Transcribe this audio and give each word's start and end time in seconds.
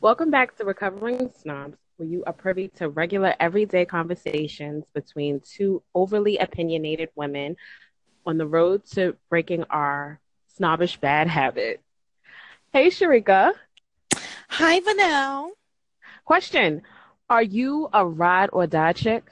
Welcome 0.00 0.30
back 0.30 0.56
to 0.56 0.64
Recovering 0.64 1.30
Snobs, 1.40 1.76
where 1.96 2.08
you 2.08 2.24
are 2.24 2.32
privy 2.32 2.68
to 2.76 2.88
regular, 2.88 3.34
everyday 3.38 3.84
conversations 3.84 4.84
between 4.94 5.40
two 5.40 5.82
overly 5.94 6.38
opinionated 6.38 7.10
women 7.14 7.56
on 8.26 8.38
the 8.38 8.46
road 8.46 8.84
to 8.92 9.16
breaking 9.28 9.64
our 9.64 10.20
snobbish 10.56 10.96
bad 10.96 11.28
habit. 11.28 11.80
Hey, 12.72 12.88
Sharika. 12.88 13.52
Hi, 14.48 14.80
Vanell. 14.80 15.50
Question 16.24 16.82
Are 17.30 17.42
you 17.42 17.88
a 17.92 18.04
ride 18.06 18.50
or 18.52 18.66
die 18.66 18.92
chick? 18.94 19.30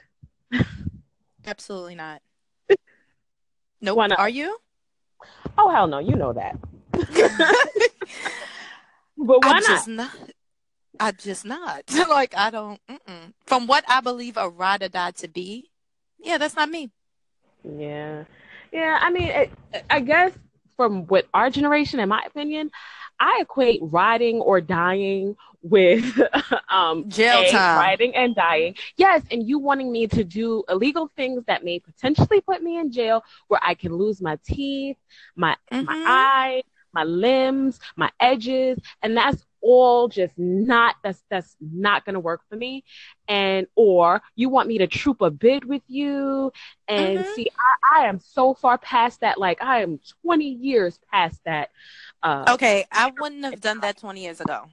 Absolutely 1.45 1.95
not. 1.95 2.21
Nope. 3.83 3.97
Why 3.97 4.05
not? 4.05 4.19
Are 4.19 4.29
you? 4.29 4.59
Oh, 5.57 5.69
hell 5.69 5.87
no. 5.87 5.97
You 5.97 6.15
know 6.15 6.33
that. 6.33 6.55
but 9.17 9.43
why 9.43 9.53
I'm 9.55 9.63
not? 9.63 9.87
not. 9.87 10.11
I'm 11.01 11.15
just 11.17 11.45
not. 11.45 11.83
like 12.09 12.33
I 12.37 12.49
don't. 12.51 12.79
Mm-mm. 12.87 13.33
From 13.45 13.67
what 13.67 13.83
I 13.87 14.01
believe 14.01 14.37
a 14.37 14.47
ride 14.47 14.83
or 14.83 14.89
die 14.89 15.11
to 15.11 15.27
be, 15.27 15.71
yeah, 16.19 16.37
that's 16.37 16.55
not 16.55 16.69
me. 16.69 16.91
Yeah. 17.63 18.25
Yeah. 18.71 18.99
I 19.01 19.09
mean, 19.09 19.27
it, 19.29 19.51
I 19.89 19.99
guess 19.99 20.31
from 20.77 21.07
what 21.07 21.27
our 21.33 21.49
generation, 21.49 21.99
in 21.99 22.09
my 22.09 22.21
opinion, 22.25 22.69
I 23.19 23.39
equate 23.41 23.79
riding 23.83 24.37
or 24.41 24.61
dying 24.61 25.35
with 25.63 26.19
um, 26.69 27.09
Jail 27.09 27.41
A, 27.41 27.51
time. 27.51 27.77
riding 27.77 28.15
and 28.15 28.35
dying. 28.35 28.75
Yes. 28.97 29.23
And 29.31 29.47
you 29.47 29.57
wanting 29.59 29.91
me 29.91 30.07
to 30.07 30.23
do 30.23 30.63
illegal 30.69 31.11
things 31.15 31.43
that 31.47 31.63
may 31.63 31.79
potentially 31.79 32.41
put 32.41 32.61
me 32.63 32.77
in 32.77 32.91
jail 32.91 33.23
where 33.47 33.59
I 33.63 33.73
can 33.73 33.93
lose 33.95 34.21
my 34.21 34.37
teeth, 34.45 34.97
my, 35.35 35.55
my 35.71 35.79
Mhm. 35.81 36.03
eyes, 36.05 36.63
my 36.93 37.03
limbs, 37.03 37.79
my 37.95 38.09
edges. 38.19 38.77
And 39.03 39.15
that's 39.17 39.45
all 39.61 40.07
just 40.07 40.37
not 40.37 40.95
that's 41.03 41.23
that's 41.29 41.55
not 41.61 42.05
gonna 42.05 42.19
work 42.19 42.41
for 42.49 42.55
me 42.55 42.83
and 43.27 43.67
or 43.75 44.21
you 44.35 44.49
want 44.49 44.67
me 44.67 44.77
to 44.79 44.87
troop 44.87 45.21
a 45.21 45.29
bid 45.29 45.65
with 45.65 45.83
you 45.87 46.51
and 46.87 47.25
Mhm. 47.25 47.25
see 47.25 47.47
I, 47.93 48.01
I 48.01 48.07
am 48.07 48.19
so 48.19 48.53
far 48.53 48.77
past 48.77 49.21
that 49.21 49.37
like 49.39 49.61
i 49.61 49.81
am 49.81 49.99
20 50.23 50.45
years 50.49 50.99
past 51.11 51.41
that 51.45 51.69
uh 52.23 52.47
Okay, 52.47 52.85
I 52.91 53.07
wouldn't 53.07 53.43
have 53.45 53.61
done 53.61 53.79
that 53.81 53.97
20 53.97 54.21
years 54.21 54.39
ago. 54.41 54.69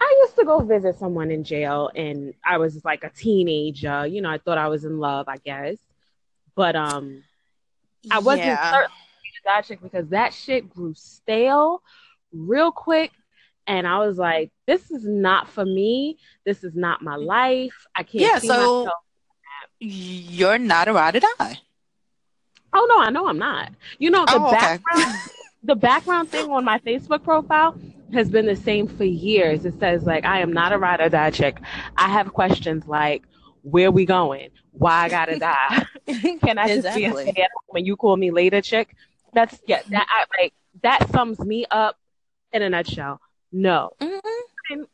i 0.00 0.16
used 0.22 0.36
to 0.36 0.44
go 0.44 0.60
visit 0.60 0.96
someone 0.98 1.30
in 1.30 1.44
jail 1.44 1.90
and 1.94 2.32
i 2.44 2.56
was 2.58 2.84
like 2.84 3.04
a 3.04 3.10
teenager 3.10 4.06
you 4.06 4.20
know 4.20 4.30
i 4.30 4.38
thought 4.38 4.58
i 4.58 4.68
was 4.68 4.84
in 4.84 4.98
love 4.98 5.26
i 5.28 5.36
guess 5.38 5.76
but 6.54 6.76
um 6.76 7.22
i 8.10 8.18
wasn't 8.18 8.60
Yeah. 8.60 8.70
certain 8.70 8.90
that 9.44 9.64
chick 9.64 9.80
because 9.82 10.08
that 10.08 10.32
shit 10.32 10.68
grew 10.68 10.92
stale 10.94 11.82
real 12.32 12.70
quick 12.72 13.12
and 13.66 13.86
i 13.86 13.98
was 13.98 14.16
like 14.18 14.50
this 14.66 14.90
is 14.90 15.04
not 15.06 15.48
for 15.48 15.64
me 15.64 16.16
this 16.44 16.62
is 16.64 16.74
not 16.74 17.02
my 17.02 17.16
life 17.16 17.74
i 17.94 18.02
can't 18.02 18.22
Yeah, 18.22 18.38
so- 18.38 18.48
myself 18.84 18.88
You're 19.78 20.58
not 20.58 20.88
a 20.88 20.92
ride 20.92 21.16
or 21.16 21.20
die. 21.20 21.58
Oh 22.72 22.86
no, 22.88 22.98
I 23.00 23.10
know 23.10 23.26
I'm 23.26 23.38
not. 23.38 23.72
You 23.98 24.10
know 24.10 24.24
the 24.26 24.34
Oh, 24.38 24.46
okay. 24.48 24.56
background 24.58 25.14
the 25.62 25.74
background 25.76 26.30
thing 26.30 26.50
on 26.50 26.64
my 26.64 26.78
Facebook 26.78 27.22
profile 27.24 27.76
has 28.12 28.30
been 28.30 28.46
the 28.46 28.56
same 28.56 28.86
for 28.86 29.04
years. 29.04 29.64
It 29.64 29.78
says 29.78 30.04
like 30.04 30.24
I 30.24 30.40
am 30.40 30.52
not 30.52 30.72
a 30.72 30.78
ride 30.78 31.00
or 31.00 31.08
die 31.08 31.30
chick. 31.30 31.58
I 31.96 32.08
have 32.08 32.32
questions 32.32 32.86
like 32.86 33.24
where 33.62 33.90
we 33.90 34.04
going? 34.06 34.50
Why 34.72 35.04
I 35.04 35.08
gotta 35.08 35.38
die? 35.38 35.84
Can 36.44 36.56
I 36.58 36.68
just 36.68 36.94
be 36.96 37.04
a 37.04 37.12
stay 37.12 37.46
when 37.68 37.84
you 37.84 37.96
call 37.96 38.16
me 38.16 38.30
later 38.30 38.60
chick? 38.60 38.94
That's 39.34 39.58
yeah, 39.66 39.80
that 39.90 40.06
I 40.08 40.24
like 40.42 40.54
that 40.82 41.08
sums 41.10 41.38
me 41.40 41.66
up 41.70 41.96
in 42.52 42.62
a 42.62 42.68
nutshell. 42.70 43.20
No. 43.56 43.90
Mhm. 44.00 44.86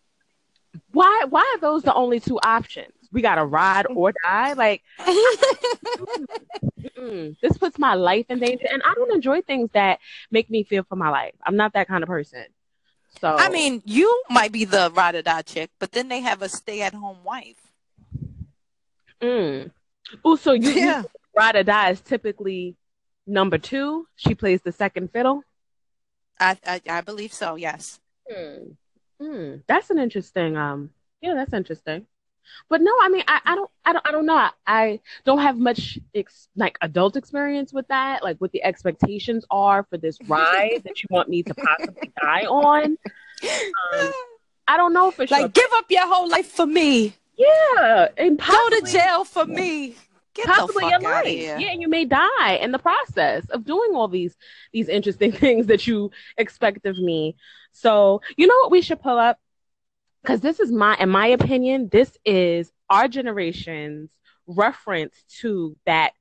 Why 0.93 1.25
why 1.29 1.41
are 1.55 1.61
those 1.61 1.83
the 1.83 1.93
only 1.95 2.21
two 2.21 2.39
options? 2.41 2.93
We 3.13 3.21
gotta 3.21 3.45
ride 3.45 3.87
or 3.91 4.13
die? 4.25 4.53
Like 4.55 4.83
This 7.42 7.59
puts 7.59 7.79
my 7.79 7.95
life 7.95 8.27
in 8.29 8.39
danger, 8.39 8.67
and 8.70 8.81
I 8.85 8.95
don't 8.95 9.13
enjoy 9.13 9.42
things 9.42 9.70
that 9.73 9.98
make 10.31 10.48
me 10.48 10.63
feel 10.63 10.85
for 10.85 10.97
my 10.97 11.11
life. 11.11 11.35
I'm 11.45 11.57
not 11.57 11.73
that 11.75 11.89
kind 11.89 12.03
of 12.03 12.09
person. 12.09 12.45
So 13.20 13.35
I 13.36 13.48
mean, 13.51 13.83
you 13.85 14.23
might 14.31 14.53
be 14.53 14.65
the 14.65 14.91
ride 14.95 15.15
or 15.17 15.23
die 15.23 15.42
chick, 15.42 15.70
but 15.79 15.92
then 15.92 16.09
they 16.09 16.20
have 16.20 16.41
a 16.42 16.48
stay 16.48 16.83
at 16.83 16.95
home 16.95 17.19
wife. 17.25 17.61
mm. 19.20 19.70
oh, 20.25 20.36
so 20.36 20.53
you, 20.53 20.70
Yeah. 20.70 21.03
you 21.03 21.09
ride 21.36 21.57
or 21.57 21.63
die 21.65 21.91
is 21.91 22.01
typically 22.01 22.77
number 23.27 23.59
two. 23.59 24.07
She 24.17 24.35
plays 24.35 24.63
the 24.63 24.73
second 24.73 25.11
fiddle. 25.13 25.42
I, 26.41 26.57
I 26.67 26.81
I 26.89 27.01
believe 27.03 27.33
so. 27.33 27.57
Yes. 27.57 27.98
Mm. 28.31 28.77
Mm. 29.21 29.63
That's 29.67 29.91
an 29.91 29.99
interesting. 29.99 30.57
Um, 30.57 30.91
yeah, 31.21 31.35
that's 31.35 31.53
interesting. 31.53 32.07
But 32.69 32.81
no, 32.81 32.93
I 33.01 33.09
mean, 33.09 33.23
I, 33.29 33.41
I 33.45 33.55
don't, 33.55 33.71
I 33.85 33.93
don't, 33.93 34.09
I 34.09 34.11
don't 34.11 34.27
know. 34.27 34.35
I, 34.35 34.51
I 34.67 35.01
don't 35.25 35.39
have 35.39 35.57
much 35.59 35.99
ex- 36.15 36.49
like 36.57 36.77
adult 36.81 37.17
experience 37.17 37.73
with 37.73 37.87
that, 37.89 38.23
like 38.25 38.39
what 38.39 38.51
the 38.53 38.65
expectations 38.65 39.45
are 39.51 39.85
for 39.85 39.97
this 39.97 40.19
ride 40.27 40.83
that 40.85 41.03
you 41.03 41.07
want 41.11 41.29
me 41.29 41.43
to 41.45 41.55
possibly 41.55 42.13
die 42.21 42.47
on. 42.47 42.85
Um, 43.95 44.13
I 44.67 44.77
don't 44.77 44.93
know 44.93 45.11
for 45.11 45.27
sure. 45.27 45.41
like, 45.41 45.53
give 45.53 45.71
up 45.75 45.85
your 45.89 46.07
whole 46.07 46.29
life 46.29 46.47
for 46.49 46.67
me. 46.67 47.15
Yeah, 47.37 48.09
and 48.17 48.39
possibly, 48.39 48.81
Go 48.81 48.87
to 48.87 48.93
jail 48.93 49.25
for 49.25 49.47
me. 49.47 49.97
Get 50.35 50.47
possibly 50.47 50.89
your 50.89 51.01
life. 51.01 51.27
Yeah, 51.27 51.59
and 51.59 51.81
you 51.81 51.89
may 51.89 52.05
die 52.05 52.55
in 52.61 52.73
the 52.73 52.79
process 52.79 53.45
of 53.51 53.65
doing 53.65 53.95
all 53.95 54.09
these 54.09 54.35
these 54.73 54.89
interesting 54.89 55.33
things 55.45 55.67
that 55.67 55.87
you 55.87 56.11
expect 56.39 56.87
of 56.87 56.99
me. 56.99 57.37
So 57.73 58.21
you 58.37 58.47
know 58.47 58.57
what 58.63 58.71
we 58.71 58.83
should 58.83 59.01
pull 59.01 59.19
up 59.19 59.39
because 60.23 60.41
this 60.41 60.61
is 60.61 60.71
my, 60.71 60.97
in 60.99 61.09
my 61.09 61.27
opinion, 61.29 61.89
this 61.91 62.17
is 62.25 62.71
our 62.89 63.09
generation's 63.09 64.11
reference 64.47 65.15
to 65.41 65.77
that 65.87 66.13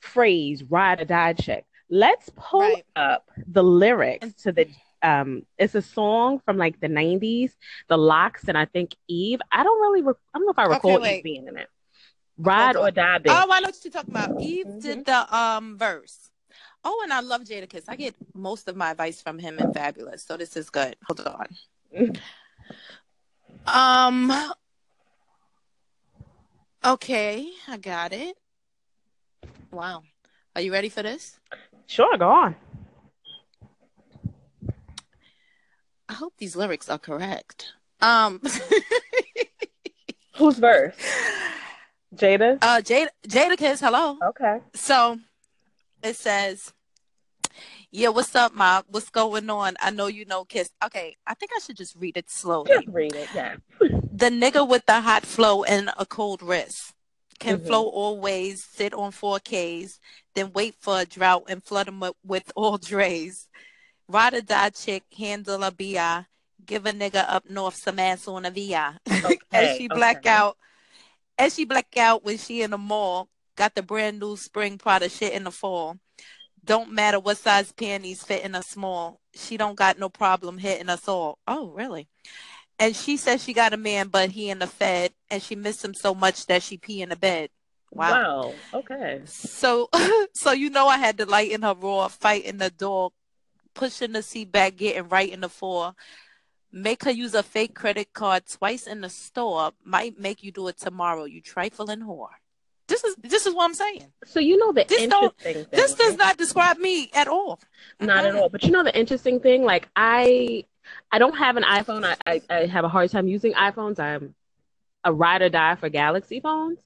phrase 0.00 0.62
"ride 0.64 1.00
or 1.00 1.04
die 1.06 1.32
chick." 1.32 1.64
Let's 1.90 2.30
pull 2.36 2.60
Right. 2.60 2.84
up 2.96 3.30
the 3.46 3.62
lyrics 3.64 4.34
to 4.42 4.52
the. 4.52 4.68
Um, 5.00 5.46
it's 5.56 5.76
a 5.76 5.82
song 5.82 6.40
from 6.44 6.56
like 6.56 6.80
the 6.80 6.88
'90s, 6.88 7.52
The 7.88 7.96
LOX, 7.96 8.48
and 8.48 8.58
I 8.58 8.64
think 8.64 8.96
Eve. 9.06 9.40
I 9.52 9.62
don't 9.62 9.80
really, 9.80 10.02
re- 10.02 10.14
I 10.34 10.38
don't 10.38 10.46
know 10.46 10.50
if 10.50 10.58
I 10.58 10.64
Okay, 10.64 10.74
recall 10.74 11.06
Eve 11.06 11.22
being 11.22 11.46
in 11.46 11.56
it. 11.56 11.68
Ride 12.36 12.76
or 12.76 12.90
die, 12.90 13.18
bitch. 13.18 13.30
Oh, 13.30 13.48
I 13.50 13.60
know 13.60 13.68
what 13.68 13.76
you're 13.84 13.92
talking 13.92 14.10
about. 14.10 14.40
Eve 14.42 14.66
Mhm. 14.66 14.80
did 14.82 15.04
the 15.06 15.36
um 15.36 15.78
verse. 15.78 16.30
Oh, 16.84 17.00
and 17.02 17.12
I 17.12 17.20
love 17.20 17.42
Jadakiss. 17.42 17.84
I 17.88 17.96
get 17.96 18.14
most 18.34 18.68
of 18.68 18.76
my 18.76 18.90
advice 18.92 19.20
from 19.20 19.38
him 19.38 19.58
and 19.58 19.74
Fabolous, 19.74 20.26
so 20.26 20.36
this 20.36 20.56
is 20.56 20.70
good. 20.70 20.96
Hold 21.06 21.20
on. 21.26 22.16
Um. 23.66 24.32
Okay, 26.84 27.48
I 27.66 27.76
got 27.76 28.12
it. 28.12 28.36
Wow. 29.70 30.02
Are 30.54 30.62
you 30.62 30.72
ready 30.72 30.88
for 30.88 31.02
this? 31.02 31.38
Sure, 31.86 32.16
go 32.16 32.28
on. 32.30 32.56
I 36.08 36.14
hope 36.14 36.34
these 36.38 36.56
lyrics 36.56 36.88
are 36.88 36.98
correct. 36.98 37.72
Um. 38.00 38.40
Who's 40.36 40.58
verse? 40.58 40.94
Jada. 42.14 42.58
uh, 42.62 42.80
Jadakiss. 42.80 43.80
Hello. 43.80 44.16
Okay. 44.28 44.60
So 44.74 45.18
it 46.02 46.16
says, 46.16 46.72
"Yeah, 47.90 48.08
what's 48.08 48.34
up, 48.34 48.54
ma? 48.54 48.82
What's 48.88 49.10
going 49.10 49.48
on? 49.50 49.76
I 49.80 49.90
know 49.90 50.06
you 50.06 50.24
know 50.24 50.44
Kiss. 50.44 50.70
Okay, 50.84 51.16
I 51.26 51.34
think 51.34 51.52
I 51.56 51.60
should 51.60 51.76
just 51.76 51.96
read 51.96 52.16
it 52.16 52.30
slowly. 52.30 52.70
Just 52.70 52.88
read 52.88 53.14
it. 53.14 53.28
Yeah. 53.34 53.56
The 53.80 54.30
nigga 54.30 54.66
with 54.66 54.86
the 54.86 55.00
hot 55.00 55.24
flow 55.24 55.64
and 55.64 55.90
a 55.98 56.04
cold 56.06 56.42
wrist 56.42 56.94
can 57.38 57.58
Mhm. 57.58 57.66
flow 57.66 57.86
always, 57.86 58.64
sit 58.64 58.92
on 58.92 59.12
four 59.12 59.38
Ks, 59.38 60.00
then 60.34 60.52
wait 60.52 60.74
for 60.80 61.00
a 61.00 61.04
drought 61.04 61.44
and 61.48 61.62
flood 61.62 61.88
him 61.88 62.02
with 62.24 62.50
all 62.56 62.78
drays. 62.78 63.48
Ride 64.08 64.34
or 64.34 64.40
die 64.40 64.70
chick, 64.70 65.04
handle 65.16 65.62
a 65.62 65.70
bi, 65.70 66.24
give 66.64 66.86
a 66.86 66.92
nigga 66.92 67.24
up 67.28 67.48
north 67.48 67.76
some 67.76 67.98
ass 67.98 68.26
on 68.26 68.44
a 68.44 68.50
vi. 68.50 68.72
as 69.06 69.24
Okay, 69.24 69.74
she 69.78 69.86
black 69.88 70.18
okay. 70.18 70.30
out, 70.30 70.56
as 71.38 71.54
she 71.54 71.64
black 71.64 71.96
out 71.96 72.24
when 72.24 72.38
she 72.38 72.62
in 72.62 72.72
the 72.72 72.78
mall, 72.78 73.28
got 73.58 73.74
the 73.74 73.82
brand 73.82 74.20
new 74.20 74.36
spring 74.36 74.78
Prada 74.78 75.08
shit 75.08 75.32
in 75.32 75.44
the 75.44 75.50
fall. 75.50 75.98
Don't 76.64 76.92
matter 76.92 77.18
what 77.18 77.38
size 77.38 77.72
panties 77.72 78.22
fit 78.22 78.44
in 78.44 78.54
a 78.54 78.62
small. 78.62 79.20
She 79.34 79.56
don't 79.56 79.76
got 79.76 79.98
no 79.98 80.08
problem 80.08 80.58
hitting 80.58 80.88
us 80.88 81.08
all. 81.08 81.38
Oh, 81.46 81.70
really? 81.70 82.08
And 82.78 82.94
she 82.94 83.16
says 83.16 83.42
she 83.42 83.52
got 83.52 83.72
a 83.72 83.76
man, 83.76 84.08
but 84.08 84.30
he 84.30 84.50
in 84.50 84.60
the 84.60 84.66
Fed, 84.68 85.12
and 85.28 85.42
she 85.42 85.56
missed 85.56 85.84
him 85.84 85.94
so 85.94 86.14
much 86.14 86.46
that 86.46 86.62
she 86.62 86.78
pee 86.78 87.02
in 87.02 87.08
the 87.08 87.16
bed. 87.16 87.50
Wow. 87.90 88.10
Wow. 88.10 88.54
Okay. 88.74 89.22
So, 89.24 89.88
so 90.34 90.52
you 90.52 90.70
know, 90.70 90.86
I 90.86 90.98
had 90.98 91.18
to 91.18 91.26
light 91.26 91.50
in 91.50 91.62
her 91.62 91.74
raw, 91.74 92.06
fighting 92.06 92.58
the 92.58 92.70
dog, 92.70 93.12
pushing 93.74 94.12
the 94.12 94.22
seat 94.22 94.52
back, 94.52 94.76
getting 94.76 95.08
right 95.08 95.30
in 95.30 95.40
the 95.40 95.48
floor. 95.48 95.94
Make 96.70 97.04
her 97.04 97.10
use 97.10 97.34
a 97.34 97.42
fake 97.42 97.74
credit 97.74 98.12
card 98.12 98.44
twice 98.46 98.86
in 98.86 99.00
the 99.00 99.10
store. 99.10 99.72
Might 99.84 100.20
make 100.20 100.44
you 100.44 100.52
do 100.52 100.68
it 100.68 100.78
tomorrow. 100.78 101.24
You 101.24 101.40
trifling 101.40 102.02
whore. 102.02 102.28
This 102.88 103.04
is 103.04 103.16
this 103.16 103.46
is 103.46 103.54
what 103.54 103.64
I'm 103.64 103.74
saying. 103.74 104.04
So 104.24 104.40
you 104.40 104.56
know 104.56 104.72
the 104.72 104.84
This 104.88 105.02
interesting 105.02 105.54
thing. 105.54 105.66
This 105.70 105.94
does 105.94 106.16
not 106.16 106.36
describe 106.36 106.78
me 106.78 107.10
at 107.14 107.28
all. 107.28 107.60
not 108.00 108.24
at 108.24 108.34
all. 108.34 108.48
But 108.48 108.64
you 108.64 108.70
know 108.70 108.82
the 108.82 108.98
interesting 108.98 109.40
thing, 109.40 109.62
like 109.62 109.88
I 109.94 110.64
I 111.12 111.18
don't 111.18 111.36
have 111.36 111.56
an 111.56 111.64
iPhone. 111.64 112.04
I, 112.04 112.16
I, 112.26 112.42
I 112.48 112.66
have 112.66 112.84
a 112.84 112.88
hard 112.88 113.10
time 113.10 113.28
using 113.28 113.52
iPhones. 113.52 113.98
I'm 113.98 114.34
a 115.04 115.12
ride 115.12 115.42
or 115.42 115.48
die 115.48 115.74
for 115.76 115.88
Galaxy 115.88 116.40
phones. 116.40 116.78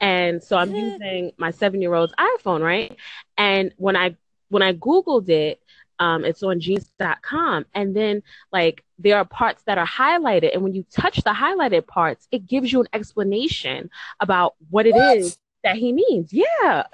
And 0.00 0.42
so 0.42 0.56
I'm 0.56 0.74
using 0.74 1.32
my 1.36 1.50
seven 1.50 1.80
year 1.80 1.94
old's 1.94 2.14
iPhone, 2.18 2.62
right? 2.62 2.96
And 3.36 3.72
when 3.76 3.96
I 3.96 4.16
when 4.48 4.62
I 4.62 4.72
Googled 4.72 5.28
it, 5.28 5.60
um, 5.98 6.24
it's 6.24 6.42
on 6.42 6.60
genius.com. 6.60 7.66
And 7.74 7.94
then 7.96 8.22
like 8.52 8.84
there 8.98 9.16
are 9.16 9.24
parts 9.24 9.62
that 9.66 9.78
are 9.78 9.86
highlighted. 9.86 10.52
And 10.54 10.62
when 10.62 10.74
you 10.74 10.84
touch 10.92 11.16
the 11.22 11.30
highlighted 11.30 11.86
parts, 11.86 12.26
it 12.30 12.46
gives 12.46 12.72
you 12.72 12.80
an 12.80 12.88
explanation 12.92 13.90
about 14.20 14.54
what 14.70 14.86
it 14.86 14.94
is 14.96 15.30
What? 15.30 15.38
that 15.64 15.76
he 15.76 15.92
means. 15.92 16.32
Yeah. 16.32 16.84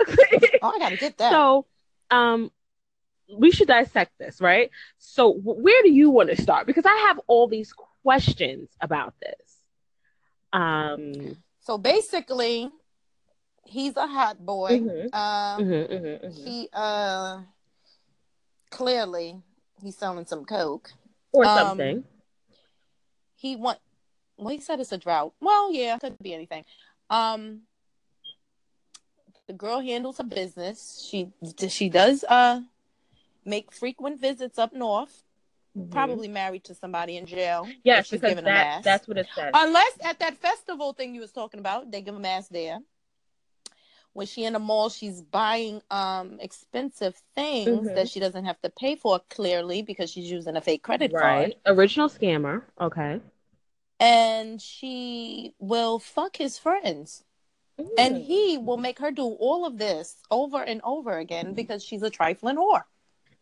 Oh, 0.62 0.72
I 0.74 0.78
gotta 0.78 0.96
get 0.96 1.16
that. 1.18 1.30
so 1.32 1.66
um 2.10 2.50
we 3.32 3.50
should 3.52 3.68
dissect 3.68 4.12
this, 4.18 4.40
right? 4.40 4.70
So 4.98 5.32
where 5.32 5.82
do 5.82 5.90
you 5.90 6.10
want 6.10 6.30
to 6.30 6.40
start? 6.42 6.66
Because 6.66 6.84
I 6.84 6.94
have 7.08 7.20
all 7.28 7.46
these 7.48 7.72
questions 8.02 8.68
about 8.80 9.14
this. 9.20 9.60
Um 10.52 11.36
So 11.60 11.78
basically, 11.78 12.68
he's 13.64 13.96
a 13.96 14.06
hot 14.06 14.44
boy. 14.44 14.70
mhm, 14.80 15.14
Um, 15.14 15.62
mhm, 15.64 15.88
mhm, 15.90 16.24
mhm. 16.24 16.44
he 16.44 16.68
uh 16.72 17.42
clearly 18.70 19.36
he's 19.82 19.96
selling 19.96 20.26
some 20.26 20.44
coke. 20.44 20.90
or 21.32 21.44
um, 21.44 21.58
something. 21.58 22.04
He 23.36 23.56
want 23.56 23.78
well, 24.36 24.48
he 24.54 24.60
said 24.60 24.80
it's 24.80 24.92
a 24.92 24.98
drought. 24.98 25.34
Well, 25.40 25.72
yeah, 25.72 25.98
could 25.98 26.18
be 26.18 26.32
anything. 26.34 26.64
Um, 27.10 27.62
the 29.46 29.52
girl 29.52 29.80
handles 29.80 30.18
her 30.18 30.24
business. 30.24 31.06
She 31.10 31.30
she 31.68 31.88
does 31.88 32.24
uh 32.24 32.60
make 33.44 33.72
frequent 33.72 34.20
visits 34.20 34.58
up 34.58 34.72
north. 34.72 35.22
Mhm. 35.76 35.90
Probably 35.90 36.28
married 36.28 36.64
to 36.64 36.74
somebody 36.74 37.16
in 37.16 37.26
jail. 37.26 37.68
Yes, 37.84 38.06
she's 38.06 38.20
because 38.20 38.30
giving 38.30 38.44
a 38.44 38.48
that, 38.48 38.76
mass. 38.76 38.84
that's 38.84 39.06
what 39.08 39.18
it 39.18 39.26
says. 39.34 39.50
Unless 39.54 39.92
at 40.02 40.18
that 40.18 40.36
festival 40.36 40.92
thing 40.92 41.14
you 41.14 41.20
was 41.20 41.32
talking 41.32 41.60
about, 41.60 41.90
they 41.92 42.00
give 42.02 42.16
a 42.16 42.20
mass 42.20 42.48
there. 42.48 42.80
When 44.12 44.26
she 44.26 44.44
in 44.44 44.54
the 44.54 44.58
mall, 44.58 44.88
she's 44.88 45.22
buying 45.22 45.82
um 45.90 46.38
expensive 46.40 47.16
things 47.34 47.88
Mhm. 47.88 47.94
that 47.94 48.08
she 48.08 48.20
doesn't 48.20 48.44
have 48.44 48.60
to 48.62 48.70
pay 48.70 48.96
for 48.96 49.20
clearly 49.30 49.82
because 49.82 50.10
she's 50.10 50.30
using 50.30 50.56
a 50.56 50.60
fake 50.60 50.82
credit 50.82 51.12
right. 51.12 51.52
card. 51.62 51.78
Original 51.78 52.08
scammer. 52.08 52.62
Okay. 52.80 53.20
And 54.00 54.60
she 54.60 55.54
will 55.58 55.98
fuck 55.98 56.36
his 56.36 56.58
friends. 56.58 57.24
And 57.96 58.16
he 58.16 58.58
will 58.58 58.76
make 58.76 58.98
her 58.98 59.10
do 59.10 59.24
all 59.24 59.64
of 59.64 59.78
this 59.78 60.16
over 60.30 60.62
and 60.62 60.80
over 60.84 61.18
again 61.18 61.54
because 61.54 61.82
she's 61.82 62.02
a 62.02 62.10
trifling 62.10 62.56
whore. 62.56 62.82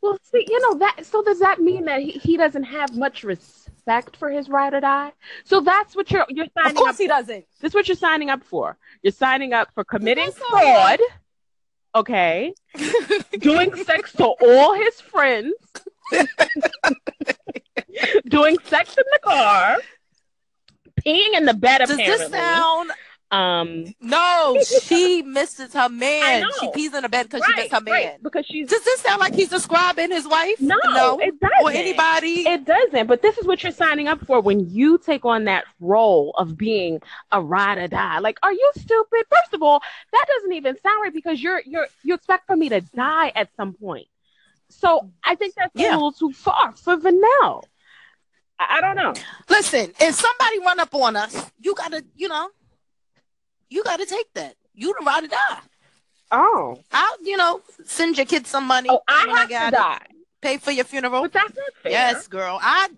Well, 0.01 0.17
see, 0.23 0.47
you 0.49 0.61
know 0.61 0.79
that. 0.79 1.05
So 1.07 1.23
does 1.23 1.41
that 1.41 1.61
mean 1.61 1.87
that 1.87 2.01
he, 2.03 2.13
he 2.13 2.37
doesn't 2.37 2.65
have 2.65 2.97
much 2.97 3.25
respect 3.25 3.58
for 4.17 4.31
his 4.31 4.49
ride 4.49 4.75
or 4.75 4.81
die? 4.81 5.13
So 5.45 5.61
that's 5.61 5.97
what 5.97 6.11
you're 6.11 6.27
you're 6.29 6.47
signing. 6.55 6.73
Of 6.73 6.77
course 6.77 6.95
up. 6.95 7.01
he 7.01 7.07
doesn't. 7.07 7.45
This 7.61 7.71
is 7.71 7.75
what 7.75 7.89
you're 7.89 7.97
signing 7.97 8.31
up 8.31 8.45
for. 8.45 8.77
You're 9.03 9.13
signing 9.13 9.53
up 9.53 9.69
for 9.75 9.85
committing 9.85 10.31
fraud. 10.33 11.01
Okay. 11.95 12.55
Doing 13.39 13.75
sex 13.77 14.13
to 14.13 14.27
all 14.27 14.75
his 14.75 15.01
friends. 15.01 15.55
doing 18.29 18.57
sex 18.65 18.97
in 18.97 19.05
the 19.13 19.19
car. 19.23 19.77
Peeing 21.05 21.35
in 21.35 21.45
the 21.45 21.55
bed 21.55 21.79
Does 21.79 21.91
apparently. 21.91 22.19
this 22.19 22.31
sound 22.31 22.91
um 23.31 23.85
No, 24.01 24.59
she 24.83 25.23
misses 25.23 25.75
her 25.75 25.89
man. 25.91 26.45
She 26.61 26.71
pees 26.73 26.95
in 26.95 27.03
the 27.03 27.09
bed 27.09 27.29
because 27.29 27.45
she 27.45 27.53
right, 27.53 27.59
missed 27.63 27.73
her 27.75 27.81
man. 27.83 27.93
right, 27.93 28.23
because 28.23 28.47
she's 28.47 28.69
Does 28.69 28.83
this 28.85 29.01
sound 29.01 29.21
like 29.21 29.35
he's 29.35 29.51
describing 29.51 30.11
his 30.11 30.27
wife? 30.27 30.61
no, 30.61 30.77
no, 30.95 31.19
it 31.19 31.39
doesn't. 31.39 31.63
or 31.63 31.71
anybody. 31.71 32.49
It 32.49 32.65
doesn't, 32.65 33.07
but 33.07 33.21
this 33.21 33.37
is 33.37 33.47
what 33.47 33.63
you're 33.63 33.73
signing 33.73 34.09
up 34.09 34.25
for 34.27 34.41
when 34.41 34.71
you 34.71 34.97
take 34.99 35.25
on 35.27 35.45
that 35.45 35.65
role 35.79 36.35
of 36.39 36.57
being 36.57 37.01
a 37.31 37.41
ride 37.43 37.77
or 37.79 37.89
die. 37.89 38.19
Like, 38.21 38.39
are 38.43 38.53
you 38.53 38.71
stupid? 38.77 39.25
First 39.31 39.53
of 39.53 39.63
all, 39.63 39.83
that 40.13 40.25
doesn't 40.27 40.53
even 40.55 40.79
sound 40.81 41.03
right 41.03 41.13
because 41.13 41.43
you're 41.43 41.61
you're 41.67 41.87
you 42.03 42.15
expect 42.15 42.47
for 42.47 42.57
me 42.57 42.71
to 42.71 42.81
die 42.81 43.31
at 43.35 43.51
some 43.57 43.75
point. 43.75 44.07
So 44.71 45.11
I 45.25 45.35
think 45.35 45.55
that's 45.55 45.75
a 45.75 45.79
little 45.79 46.13
too 46.13 46.33
far 46.33 46.73
for 46.77 46.97
Vanell. 46.97 47.65
I, 48.59 48.79
I 48.79 48.81
don't 48.81 48.97
know. 48.97 49.15
Listen, 49.49 49.93
if 50.01 50.15
somebody 50.15 50.59
run 50.61 50.81
up 50.81 50.95
on 50.95 51.17
us, 51.17 51.51
you 51.61 51.75
gotta, 51.75 52.05
you 52.17 52.29
know, 52.29 52.49
you 53.71 53.85
gotta 53.85 54.07
take 54.07 54.33
that. 54.35 54.55
You 54.75 54.95
the 54.99 55.05
ride 55.05 55.25
or 55.25 55.29
die. 55.29 55.59
Oh, 56.31 56.79
I'll, 56.93 57.17
you 57.25 57.37
know, 57.37 57.63
send 57.85 58.17
your 58.19 58.27
kids 58.27 58.51
some 58.51 58.67
money 58.67 58.89
oh, 58.91 59.01
I 59.09 59.27
have 59.29 59.31
I 59.31 59.47
got 59.47 59.61
to 59.71 59.77
it. 59.77 59.79
die, 59.79 60.07
Pay 60.43 60.57
for 60.59 60.71
your 60.73 60.85
funeral. 60.85 61.23
but 61.23 61.33
that's 61.33 61.49
not 61.57 61.67
fair. 61.83 61.93
Yes, 61.93 62.29
girl. 62.29 62.59
I 62.61 62.89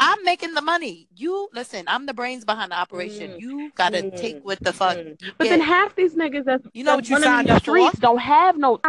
I'm 0.00 0.24
making 0.24 0.54
the 0.54 0.62
money. 0.62 1.08
You 1.16 1.48
listen, 1.52 1.84
I'm 1.88 2.06
the 2.06 2.14
brains 2.14 2.44
behind 2.44 2.72
the 2.72 2.76
operation. 2.78 3.32
Mm. 3.32 3.40
You 3.40 3.72
gotta 3.74 4.02
Mm. 4.02 4.16
take 4.16 4.44
what 4.44 4.60
the 4.60 4.72
fuck. 4.72 4.96
Mm. 4.96 5.18
But 5.36 5.44
get. 5.44 5.50
then 5.50 5.60
half 5.60 5.94
these 5.96 6.14
niggas 6.14 6.44
that's 6.44 6.66
You 6.72 6.84
know 6.84 6.96
that's 6.96 7.10
what 7.10 7.18
you 7.18 7.24
signed 7.24 7.50
up 7.50 7.56
for? 7.64 7.76
streets 7.76 7.98
don't 7.98 8.18
have 8.18 8.56
no 8.56 8.80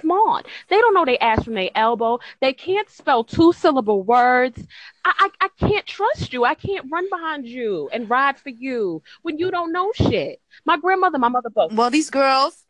smart. 0.00 0.46
They 0.68 0.76
don't 0.78 0.94
know 0.94 1.04
they 1.04 1.18
ass 1.18 1.44
from 1.44 1.54
their 1.54 1.70
elbow. 1.74 2.18
They 2.40 2.52
can't 2.52 2.88
spell 2.88 3.24
two 3.24 3.52
syllable 3.52 4.02
words. 4.02 4.64
I, 5.04 5.12
I 5.40 5.46
I 5.46 5.66
can't 5.68 5.86
trust 5.86 6.32
you. 6.32 6.44
I 6.44 6.54
can't 6.54 6.86
run 6.90 7.08
behind 7.10 7.46
you 7.46 7.88
and 7.92 8.08
ride 8.08 8.38
for 8.38 8.50
you 8.50 9.02
when 9.22 9.38
you 9.38 9.50
don't 9.50 9.72
know 9.72 9.92
shit. 9.94 10.40
My 10.64 10.76
grandmother, 10.76 11.18
my 11.18 11.28
mother 11.28 11.50
both. 11.50 11.72
Well, 11.72 11.90
these 11.90 12.10
girls. 12.10 12.64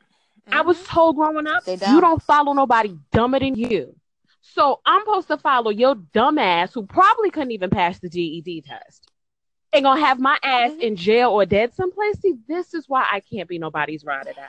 I 0.50 0.62
was 0.62 0.83
told 0.85 1.17
growing 1.17 1.47
up, 1.47 1.65
They 1.65 1.75
you 1.75 2.00
don't 2.00 2.21
follow 2.23 2.53
nobody 2.53 2.97
dumber 3.12 3.39
than 3.39 3.55
you. 3.55 3.94
So 4.43 4.81
I'm 4.85 5.00
supposed 5.03 5.29
to 5.29 5.39
follow 5.39 5.71
your 5.71 5.94
dumb 5.94 6.37
ass 6.39 6.75
who 6.75 6.85
probably 6.85 7.31
couldn't 7.31 7.53
even 7.53 7.71
pass 7.71 7.99
the 8.00 8.09
GED 8.09 8.62
test. 8.62 9.09
And 9.73 9.85
gonna 9.85 10.00
have 10.00 10.21
my 10.21 10.37
ass 10.43 10.73
in 10.81 10.97
jail 10.97 11.31
or 11.31 11.47
dead 11.47 11.73
someplace. 11.75 12.21
See, 12.21 12.35
this 12.47 12.75
is 12.75 12.89
why 12.89 13.06
I 13.11 13.21
can't 13.21 13.49
be 13.49 13.59
nobody's 13.59 14.05
ride 14.05 14.27
or 14.27 14.33
die. 14.35 14.43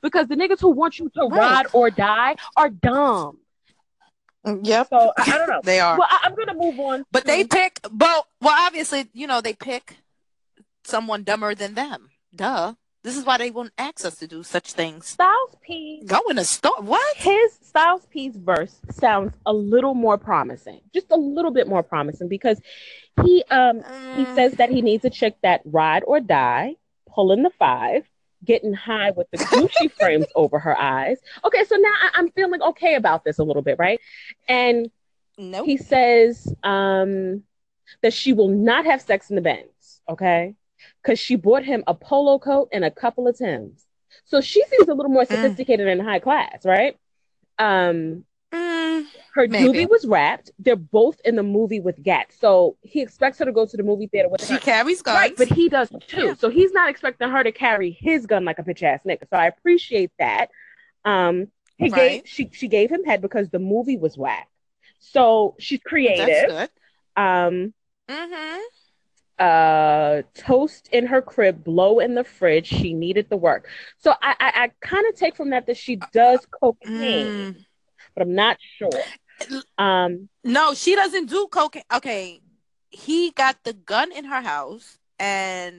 Because 0.00 0.28
the 0.28 0.36
niggas 0.36 0.60
who 0.60 0.70
want 0.70 0.98
you 0.98 1.10
to 1.10 1.26
Right. 1.26 1.38
ride 1.38 1.66
or 1.74 1.90
die 1.90 2.36
are 2.56 2.70
dumb. 2.70 3.38
Mhm. 4.46 4.66
Yep. 4.66 4.88
So 4.88 5.12
I, 5.18 5.22
I 5.32 5.38
don't 5.38 5.48
know. 5.48 5.60
They 5.64 5.80
are. 5.80 5.98
Well, 5.98 6.08
I, 6.10 6.20
I'm 6.24 6.34
gonna 6.34 6.54
move 6.54 6.78
on. 6.80 7.04
But 7.12 7.24
they 7.26 7.44
pick, 7.44 7.80
well, 7.92 8.26
well, 8.40 8.54
obviously, 8.66 9.08
you 9.12 9.26
know, 9.26 9.40
they 9.40 9.52
pick 9.52 9.96
someone 10.84 11.22
dumber 11.24 11.54
than 11.54 11.74
them. 11.74 12.10
Duh. 12.34 12.74
This 13.04 13.16
is 13.16 13.24
why 13.24 13.38
they 13.38 13.50
won't 13.50 13.72
ask 13.78 14.04
us 14.04 14.16
to 14.16 14.26
do 14.28 14.42
such 14.42 14.72
things. 14.72 15.06
Styles 15.08 15.56
P. 15.60 16.02
Go 16.06 16.20
in 16.30 16.38
a 16.38 16.44
store. 16.44 16.80
What? 16.80 17.16
His 17.16 17.52
Styles 17.62 18.06
P's 18.10 18.36
verse 18.36 18.80
sounds 18.90 19.34
a 19.44 19.52
little 19.52 19.94
more 19.94 20.18
promising, 20.18 20.80
just 20.94 21.10
a 21.10 21.16
little 21.16 21.50
bit 21.50 21.66
more 21.66 21.82
promising 21.82 22.28
because 22.28 22.60
he 23.24 23.44
um 23.50 23.82
He 24.14 24.26
Mm, 24.26 24.34
says 24.34 24.52
that 24.54 24.70
he 24.70 24.82
needs 24.82 25.04
a 25.04 25.10
chick 25.10 25.36
that 25.42 25.62
ride 25.64 26.02
or 26.06 26.20
die, 26.20 26.76
pulling 27.08 27.42
the 27.42 27.50
five, 27.58 28.04
getting 28.44 28.72
high 28.74 29.10
with 29.10 29.30
the 29.32 29.38
Gucci 29.38 29.90
frames 29.98 30.26
over 30.34 30.58
her 30.58 30.76
eyes. 30.78 31.18
Okay, 31.44 31.64
so 31.64 31.76
now 31.76 31.92
I, 32.02 32.10
I'm 32.14 32.30
feeling 32.30 32.62
okay 32.62 32.94
about 32.94 33.24
this 33.24 33.38
a 33.38 33.44
little 33.44 33.62
bit, 33.62 33.78
right? 33.78 34.00
And 34.48 34.90
nope. 35.38 35.64
he 35.66 35.76
says 35.76 36.46
um, 36.62 37.42
that 38.02 38.12
she 38.12 38.32
will 38.32 38.48
not 38.48 38.84
have 38.86 39.00
sex 39.02 39.30
in 39.30 39.36
the 39.36 39.42
Benz, 39.42 40.00
okay? 40.08 40.54
Because 41.02 41.18
she 41.18 41.36
bought 41.36 41.64
him 41.64 41.84
a 41.86 41.94
polo 41.94 42.38
coat 42.38 42.68
and 42.72 42.84
a 42.84 42.90
couple 42.90 43.28
of 43.28 43.36
Tims. 43.36 43.84
So 44.24 44.40
she 44.40 44.64
seems 44.64 44.88
a 44.88 44.94
little 44.94 45.10
more 45.12 45.24
Mm. 45.26 45.28
sophisticated 45.28 45.88
and 45.88 46.00
high 46.02 46.18
class, 46.20 46.64
right? 46.64 46.96
Um, 47.58 48.24
Mm, 48.52 49.06
her 49.34 49.48
Maybe. 49.48 49.66
doobie 49.66 49.88
was 49.88 50.06
wrapped. 50.06 50.50
They're 50.58 50.76
both 50.76 51.18
in 51.24 51.36
the 51.36 51.42
movie 51.42 51.80
with 51.80 52.02
Gat. 52.02 52.32
So 52.38 52.76
he 52.82 53.00
expects 53.00 53.38
her 53.38 53.46
to 53.46 53.52
go 53.52 53.64
to 53.64 53.76
the 53.78 53.82
movie 53.82 54.06
theater 54.06 54.28
with 54.28 54.42
she 54.46 54.52
her. 54.54 54.60
carries 54.60 55.00
guns. 55.00 55.16
Right, 55.16 55.34
but 55.38 55.48
he 55.48 55.70
does 55.70 55.88
too. 56.06 56.26
Yeah. 56.26 56.34
So 56.34 56.50
he's 56.50 56.72
not 56.72 56.90
expecting 56.90 57.30
her 57.30 57.42
to 57.42 57.50
carry 57.50 57.90
his 57.98 58.26
gun 58.26 58.44
like 58.44 58.58
a 58.58 58.62
bitch 58.62 58.82
ass 58.82 59.00
nigga. 59.06 59.20
So 59.30 59.36
I 59.38 59.46
appreciate 59.46 60.10
that. 60.18 60.50
Um, 61.06 61.48
he 61.78 61.88
Right. 61.88 62.22
gave 62.22 62.28
she 62.28 62.50
she 62.52 62.68
gave 62.68 62.90
him 62.90 63.04
head 63.04 63.22
because 63.22 63.48
the 63.48 63.58
movie 63.58 63.96
was 63.96 64.18
whack. 64.18 64.48
So 64.98 65.56
she's 65.58 65.78
That's 65.80 65.88
creative. 65.88 66.48
good. 66.48 66.70
Um, 67.16 67.74
Mm-hmm. 68.10 68.60
Uh, 69.42 70.22
toast 70.34 70.88
in 70.92 71.06
her 71.06 71.20
crib, 71.20 71.64
blow 71.64 71.98
in 71.98 72.14
the 72.14 72.24
fridge. 72.24 72.66
She 72.68 72.94
needed 72.94 73.28
the 73.28 73.36
work. 73.36 73.68
So 73.98 74.12
I 74.22 74.34
I, 74.38 74.52
I 74.64 74.70
kind 74.80 75.06
of 75.08 75.16
take 75.16 75.36
from 75.36 75.50
that 75.50 75.66
that 75.66 75.76
she 75.76 75.96
does 76.12 76.40
cocaine, 76.60 77.54
Mm. 77.54 77.64
but 78.14 78.22
I'm 78.22 78.34
not 78.34 78.56
sure. 78.78 78.90
Um, 79.78 80.28
No, 80.44 80.74
she 80.74 80.94
doesn't 80.94 81.28
do 81.28 81.48
cocaine. 81.50 81.82
Okay. 81.92 82.40
He 82.90 83.30
got 83.32 83.56
the 83.64 83.72
gun 83.72 84.12
in 84.12 84.24
her 84.26 84.42
house 84.42 84.98
and 85.18 85.74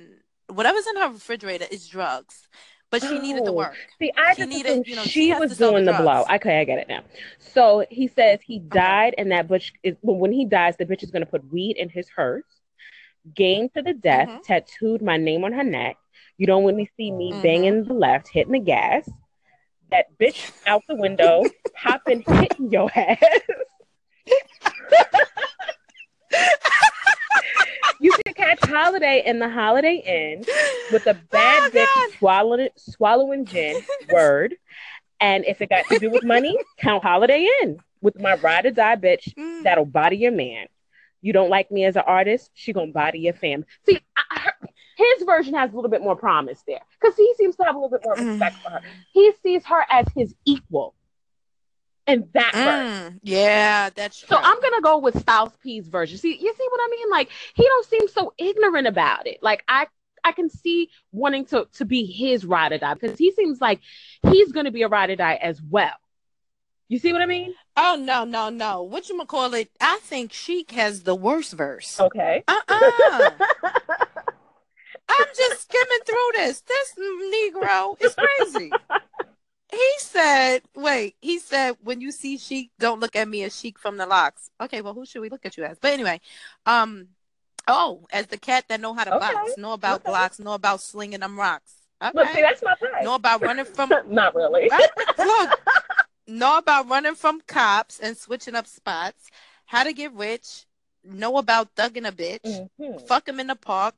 whatever's 0.47 0.87
in 0.87 0.97
her 0.97 1.09
refrigerator 1.09 1.65
is 1.71 1.87
drugs. 1.87 2.47
But 2.89 3.01
she 3.01 3.17
needed 3.17 3.43
the 3.45 3.51
Oh. 3.51 3.53
work. 3.53 3.75
See, 3.99 4.11
I 4.15 4.33
She 4.33 4.41
just 4.41 4.49
needed- 4.49 4.87
you 4.87 4.95
know, 4.95 5.01
she 5.01 5.09
she 5.09 5.33
was 5.33 5.57
sell 5.57 5.69
the 5.69 5.73
doing 5.73 5.85
the, 5.85 5.93
blow. 5.93 6.25
Okay, 6.35 6.59
I 6.59 6.63
get 6.63 6.77
it 6.79 6.87
now. 6.87 7.01
So 7.39 7.85
he 7.89 8.07
says 8.07 8.39
he 8.43 8.59
died, 8.59 9.15
and 9.17 9.31
that 9.31 9.47
bitch 9.47 9.71
is 9.81 9.95
when 10.03 10.31
he 10.31 10.45
dies, 10.45 10.77
the 10.77 10.85
bitch 10.85 11.01
is 11.01 11.09
gonna 11.09 11.25
put 11.25 11.43
weed 11.51 11.77
in 11.77 11.89
his 11.89 12.07
hearse. 12.09 12.43
Game 13.35 13.69
to 13.69 13.81
the 13.81 13.93
death, 13.93 14.27
Mhm. 14.29 14.43
tattooed 14.43 15.01
my 15.01 15.17
name 15.17 15.43
on 15.45 15.53
her 15.53 15.63
neck. 15.63 15.97
You 16.37 16.45
don't 16.47 16.65
really 16.65 16.89
see 16.97 17.11
me 17.11 17.31
Mhm. 17.31 17.41
banging 17.43 17.83
the 17.85 17.93
left, 17.93 18.27
hitting 18.27 18.53
the 18.53 18.59
gas. 18.59 19.09
That 19.91 20.07
bitch 20.17 20.51
out 20.65 20.81
the 20.87 20.95
window, 20.95 21.43
popping, 21.75 22.21
hitting 22.21 22.71
your 22.71 22.89
ass. 22.95 23.17
you 27.99 28.11
can 28.25 28.33
catch 28.33 28.59
Holiday 28.67 29.23
in 29.25 29.39
the 29.39 29.49
Holiday 29.49 29.97
Inn 30.05 30.43
with 30.91 31.05
a 31.07 31.13
bad 31.13 31.61
Oh, 31.63 31.69
bitch 31.77 32.17
swallowing 32.17 32.69
swallowing 32.77 33.45
gin. 33.45 33.81
Word. 34.09 34.55
And 35.21 35.45
if 35.45 35.61
it 35.61 35.69
got 35.69 35.85
to 35.89 35.99
do 35.99 36.09
with 36.09 36.23
money, 36.23 36.57
count 36.79 37.03
Holiday 37.03 37.47
Inn 37.61 37.79
with 38.01 38.19
my 38.19 38.35
ride 38.35 38.65
or 38.65 38.71
die 38.71 38.95
bitch 38.97 39.33
Mm. 39.35 39.63
that'll 39.63 39.85
body 39.85 40.17
your 40.17 40.31
man. 40.31 40.67
You 41.23 41.33
don't 41.33 41.49
like 41.49 41.71
me 41.71 41.85
as 41.85 41.95
an 41.95 42.03
artist, 42.05 42.51
she 42.53 42.73
gonna 42.73 42.91
body 42.91 43.19
your 43.19 43.33
fam. 43.33 43.65
See, 43.85 43.99
I, 44.15 44.39
her, 44.41 44.53
his 44.95 45.23
version 45.25 45.55
has 45.55 45.71
a 45.71 45.75
little 45.75 45.89
bit 45.89 46.01
more 46.01 46.15
promise 46.15 46.61
there 46.67 46.81
because 46.99 47.15
he 47.15 47.33
seems 47.37 47.55
to 47.55 47.63
have 47.63 47.75
a 47.75 47.79
little 47.79 47.97
bit 47.97 48.01
more 48.03 48.15
respect 48.15 48.57
for 48.63 48.69
her. 48.69 48.81
He 49.13 49.31
sees 49.41 49.65
her 49.65 49.83
as 49.89 50.05
his 50.15 50.35
equal 50.45 50.93
and 52.07 52.27
that. 52.33 52.51
Mm. 52.53 53.19
Yeah, 53.23 53.89
that's 53.89 54.19
true. 54.19 54.27
So 54.29 54.37
I'm 54.37 54.59
gonna 54.61 54.81
go 54.81 54.97
with 54.97 55.17
Styles 55.19 55.53
P's 55.61 55.87
version. 55.87 56.17
See, 56.17 56.33
you 56.33 56.53
see 56.53 56.67
what 56.69 56.81
I 56.83 56.89
mean? 56.89 57.09
Like 57.09 57.29
he 57.55 57.63
don't 57.63 57.85
seem 57.85 58.07
so 58.09 58.33
ignorant 58.37 58.87
about 58.87 59.27
it. 59.27 59.39
Like 59.41 59.63
I 59.67 59.87
I 60.23 60.31
can 60.31 60.49
see 60.49 60.89
wanting 61.11 61.45
to 61.45 61.67
to 61.73 61.85
be 61.85 62.05
his 62.05 62.45
ride 62.45 62.71
or 62.73 62.77
die 62.77 62.93
because 62.95 63.17
he 63.17 63.31
seems 63.31 63.61
like 63.61 63.79
he's 64.29 64.51
gonna 64.51 64.71
be 64.71 64.83
a 64.83 64.87
ride 64.87 65.09
or 65.09 65.15
die 65.15 65.39
as 65.41 65.61
well. 65.61 65.93
You 66.93 66.99
see 66.99 67.11
what 67.11 67.23
I 67.23 67.25
mean? 67.25 67.55
Oh 67.75 67.97
no, 67.99 68.23
no, 68.23 68.49
no. 68.49 68.83
What 68.83 69.09
you 69.09 69.17
call 69.25 69.55
it? 69.55 69.71
I 69.81 69.97
think 70.03 70.31
Sheek 70.31 70.69
has 70.73 71.01
the 71.01 71.15
worst 71.15 71.53
verse. 71.53 71.99
Okay. 71.99 72.43
Uh-uh. 72.47 72.61
I'm 75.09 75.25
just 75.35 75.61
skimming 75.63 76.03
through 76.05 76.29
this. 76.35 76.61
This 76.61 76.93
Negro 76.99 77.99
is 77.99 78.13
crazy. 78.13 78.71
He 79.71 79.91
said, 79.97 80.61
wait, 80.75 81.15
he 81.19 81.39
said, 81.39 81.77
when 81.83 81.99
you 81.99 82.11
see 82.11 82.37
Sheek, 82.37 82.69
don't 82.77 82.99
look 82.99 83.15
at 83.15 83.27
me 83.27 83.41
as 83.41 83.57
Sheek 83.59 83.79
from 83.79 83.97
the 83.97 84.05
LOX. 84.05 84.51
Okay, 84.61 84.81
well, 84.81 84.93
who 84.93 85.07
should 85.07 85.21
we 85.21 85.29
look 85.29 85.47
at 85.47 85.57
you 85.57 85.63
as? 85.63 85.79
But 85.79 85.93
anyway, 85.93 86.21
um, 86.67 87.07
oh, 87.67 88.05
as 88.13 88.27
the 88.27 88.37
cat 88.37 88.65
that 88.69 88.79
know 88.79 88.93
how 88.93 89.03
to 89.03 89.15
Okay, 89.15 89.33
box, 89.33 89.57
know 89.57 89.73
about 89.73 90.01
okay. 90.01 90.11
blocks, 90.11 90.37
know 90.37 90.53
about 90.53 90.79
slinging 90.79 91.21
them 91.21 91.39
rocks. 91.39 91.73
Look, 92.13 92.27
see, 92.29 92.41
that's 92.41 92.61
my 92.61 92.75
type. 92.75 93.03
Know 93.03 93.15
about 93.15 93.41
running 93.41 93.65
from 93.65 93.91
Not 94.07 94.35
really. 94.35 94.69
Look, 95.17 95.59
know 96.27 96.57
about 96.57 96.89
running 96.89 97.15
from 97.15 97.41
cops 97.41 97.99
and 97.99 98.17
switching 98.17 98.55
up 98.55 98.67
spots. 98.67 99.29
How 99.65 99.83
to 99.83 99.93
get 99.93 100.13
rich. 100.13 100.65
Know 101.03 101.37
about 101.37 101.75
thugging 101.75 102.07
a 102.07 102.11
bitch. 102.11 102.69
Mhm. 102.79 103.07
Fuck 103.07 103.27
him 103.27 103.39
in 103.39 103.47
the 103.47 103.55
park. 103.55 103.95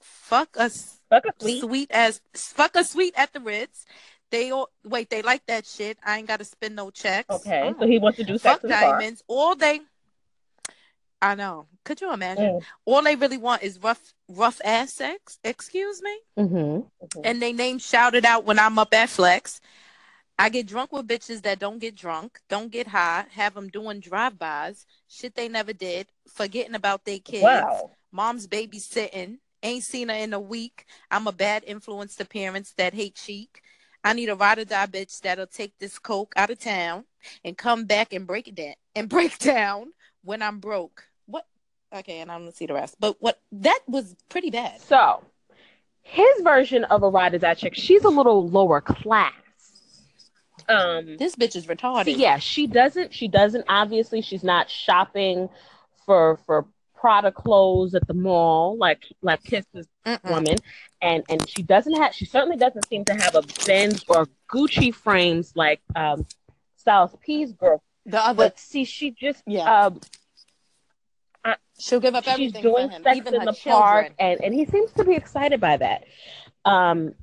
Fuck 0.00 0.56
us 0.56 1.00
Fuck 1.10 1.24
a 1.24 1.32
sweet. 1.40 1.60
sweet 1.60 1.90
as 1.90 2.20
fuck 2.34 2.76
a 2.76 2.84
sweet 2.84 3.14
at 3.16 3.32
the 3.32 3.40
Ritz. 3.40 3.84
They 4.30 4.50
all 4.52 4.68
wait. 4.84 5.10
They 5.10 5.22
like 5.22 5.44
that 5.46 5.66
shit. 5.66 5.98
I 6.04 6.18
ain't 6.18 6.28
got 6.28 6.36
to 6.38 6.44
spend 6.44 6.76
no 6.76 6.90
checks. 6.90 7.30
Okay, 7.34 7.72
Oh. 7.74 7.80
so 7.80 7.86
he 7.86 7.98
wants 7.98 8.18
to 8.18 8.24
do 8.24 8.34
sex 8.38 8.42
fuck 8.42 8.64
in 8.64 8.68
the 8.70 8.74
diamonds. 8.76 9.22
All 9.26 9.56
they. 9.56 9.80
I 11.20 11.34
know. 11.34 11.66
Could 11.84 12.00
you 12.00 12.12
imagine? 12.12 12.44
Mm. 12.60 12.62
All 12.84 13.02
they 13.02 13.16
really 13.16 13.38
want 13.38 13.62
is 13.64 13.82
rough, 13.82 14.14
rough 14.28 14.60
ass 14.64 14.92
sex. 14.92 15.38
Excuse 15.42 16.00
me. 16.02 16.16
Mm-hmm. 16.38 17.20
and 17.24 17.42
they 17.42 17.52
name 17.52 17.78
shouted 17.78 18.24
out 18.24 18.44
when 18.44 18.58
I'm 18.60 18.78
up 18.78 18.94
at 18.94 19.08
Flex. 19.08 19.60
I 20.38 20.50
get 20.50 20.68
drunk 20.68 20.92
with 20.92 21.08
bitches 21.08 21.42
that 21.42 21.58
don't 21.58 21.80
get 21.80 21.96
drunk, 21.96 22.38
don't 22.48 22.70
get 22.70 22.86
high, 22.86 23.24
have 23.32 23.54
them 23.54 23.68
doing 23.68 23.98
drive-bys, 23.98 24.86
shit 25.08 25.34
they 25.34 25.48
never 25.48 25.72
did, 25.72 26.06
forgetting 26.32 26.76
about 26.76 27.04
their 27.04 27.18
kids. 27.18 27.42
Wow. 27.42 27.90
Mom's 28.12 28.46
babysitting, 28.46 29.38
ain't 29.64 29.82
seen 29.82 30.08
her 30.08 30.14
in 30.14 30.32
a 30.32 30.40
week. 30.40 30.86
I'm 31.10 31.26
a 31.26 31.32
bad 31.32 31.64
influence 31.66 32.14
to 32.16 32.24
parents 32.24 32.72
that 32.74 32.94
hate 32.94 33.18
Sheek. 33.18 33.62
I 34.04 34.12
need 34.12 34.28
a 34.28 34.36
ride 34.36 34.58
or 34.58 34.64
die 34.64 34.86
bitch 34.86 35.20
that'll 35.20 35.48
take 35.48 35.76
this 35.80 35.98
coke 35.98 36.32
out 36.36 36.50
of 36.50 36.60
town 36.60 37.04
and 37.44 37.58
come 37.58 37.84
back 37.84 38.12
and 38.12 38.26
break 38.26 38.46
it 38.46 38.54
down 38.54 38.74
and 38.94 39.08
break 39.08 39.38
down 39.40 39.92
when 40.22 40.40
I'm 40.40 40.60
broke. 40.60 41.04
What? 41.26 41.46
Okay, 41.92 42.20
and 42.20 42.30
I'm 42.30 42.42
gonna 42.42 42.52
see 42.52 42.66
the 42.66 42.74
rest. 42.74 42.96
But 43.00 43.16
what? 43.18 43.40
That 43.50 43.80
was 43.88 44.14
pretty 44.28 44.50
bad. 44.50 44.80
So, 44.80 45.22
his 46.02 46.42
version 46.42 46.84
of 46.84 47.02
a 47.02 47.08
ride 47.08 47.34
or 47.34 47.38
die 47.38 47.54
chick, 47.54 47.74
she's 47.74 48.04
a 48.04 48.08
little 48.08 48.48
lower 48.48 48.80
class. 48.80 49.32
Um, 50.68 51.16
This 51.16 51.34
bitch 51.36 51.56
is 51.56 51.66
retarded. 51.66 52.04
so 52.04 52.10
yeah, 52.10 52.38
she 52.38 52.66
doesn't. 52.66 53.14
She 53.14 53.28
doesn't. 53.28 53.64
Obviously, 53.68 54.20
she's 54.22 54.44
not 54.44 54.68
shopping 54.70 55.48
for 56.04 56.38
for 56.46 56.66
Prada 56.94 57.30
clothes 57.32 57.94
at 57.94 58.06
the 58.08 58.14
mall 58.14 58.76
like 58.76 59.04
like 59.22 59.42
Kiss's 59.44 59.86
Mm-mm. 60.04 60.30
woman, 60.30 60.56
and 61.00 61.22
and 61.28 61.48
she 61.48 61.62
doesn't 61.62 61.94
have. 61.94 62.14
She 62.14 62.24
certainly 62.24 62.56
doesn't 62.56 62.86
seem 62.88 63.04
to 63.06 63.14
have 63.14 63.34
a 63.34 63.42
Benz 63.66 64.04
or 64.08 64.26
Gucci 64.52 64.92
frames 64.94 65.52
like 65.54 65.80
um, 65.96 66.26
Styles 66.76 67.14
P's 67.24 67.52
girl. 67.52 67.82
The 68.04 68.18
other, 68.24 68.36
But 68.36 68.58
see, 68.58 68.84
she 68.84 69.10
just 69.12 69.42
Yeah. 69.46 69.86
um, 69.86 70.00
she'll 71.78 72.00
give 72.00 72.14
up 72.14 72.26
everything. 72.26 72.54
she's 72.54 72.62
doing 72.62 72.88
for 72.88 72.94
him, 72.96 73.02
sex 73.04 73.16
even 73.16 73.34
in 73.34 73.44
the 73.44 73.52
children. 73.52 73.82
park, 73.82 74.12
and 74.18 74.40
and 74.42 74.54
he 74.54 74.64
seems 74.66 74.90
to 74.92 75.04
be 75.04 75.14
excited 75.14 75.60
by 75.60 75.76
that. 75.76 76.04
Um, 76.64 77.14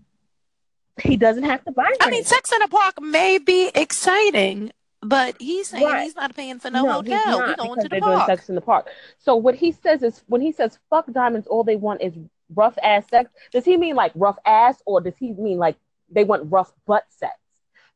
he 1.02 1.18
doesn't 1.18 1.44
have 1.44 1.64
to 1.66 1.72
buy. 1.72 1.92
I 2.02 2.10
mean, 2.10 2.24
sex 2.24 2.52
in 2.52 2.60
the 2.60 2.68
park 2.68 3.02
may 3.02 3.38
be 3.38 3.70
exciting, 3.75 4.72
but 5.02 5.36
he's 5.40 5.70
saying 5.70 5.84
Right. 5.86 6.04
he's 6.04 6.16
not 6.16 6.36
paying 6.36 6.60
for 6.60 6.70
no, 6.70 7.02
he's 7.02 7.14
hotel. 7.14 7.40
not, 7.40 7.48
We 7.50 7.56
going 7.56 7.75
to 7.78 7.84
the 7.84 7.90
they're 7.90 8.00
doing 8.00 8.14
park. 8.18 8.28
sex 8.28 8.50
in 8.50 8.56
the 8.56 8.62
park. 8.62 8.88
So 9.20 9.36
what 9.36 9.56
he 9.56 9.72
says 9.72 10.04
is 10.04 10.24
when 10.28 10.42
he 10.42 10.52
says 10.52 10.80
"fuck 10.90 11.06
diamonds," 11.12 11.48
all 11.48 11.64
they 11.64 11.75
want 11.75 12.02
is 12.02 12.14
rough 12.56 12.78
ass 12.84 13.08
sex. 13.10 13.30
Does 13.52 13.66
he 13.66 13.75
mean 13.78 13.96
like 13.96 14.12
rough 14.16 14.38
ass, 14.46 14.82
or 14.86 15.02
does 15.02 15.16
he 15.18 15.32
mean 15.34 15.58
like 15.58 15.75
they 16.10 16.24
want 16.24 16.52
rough 16.52 16.72
butt 16.86 17.04
sex? 17.10 17.34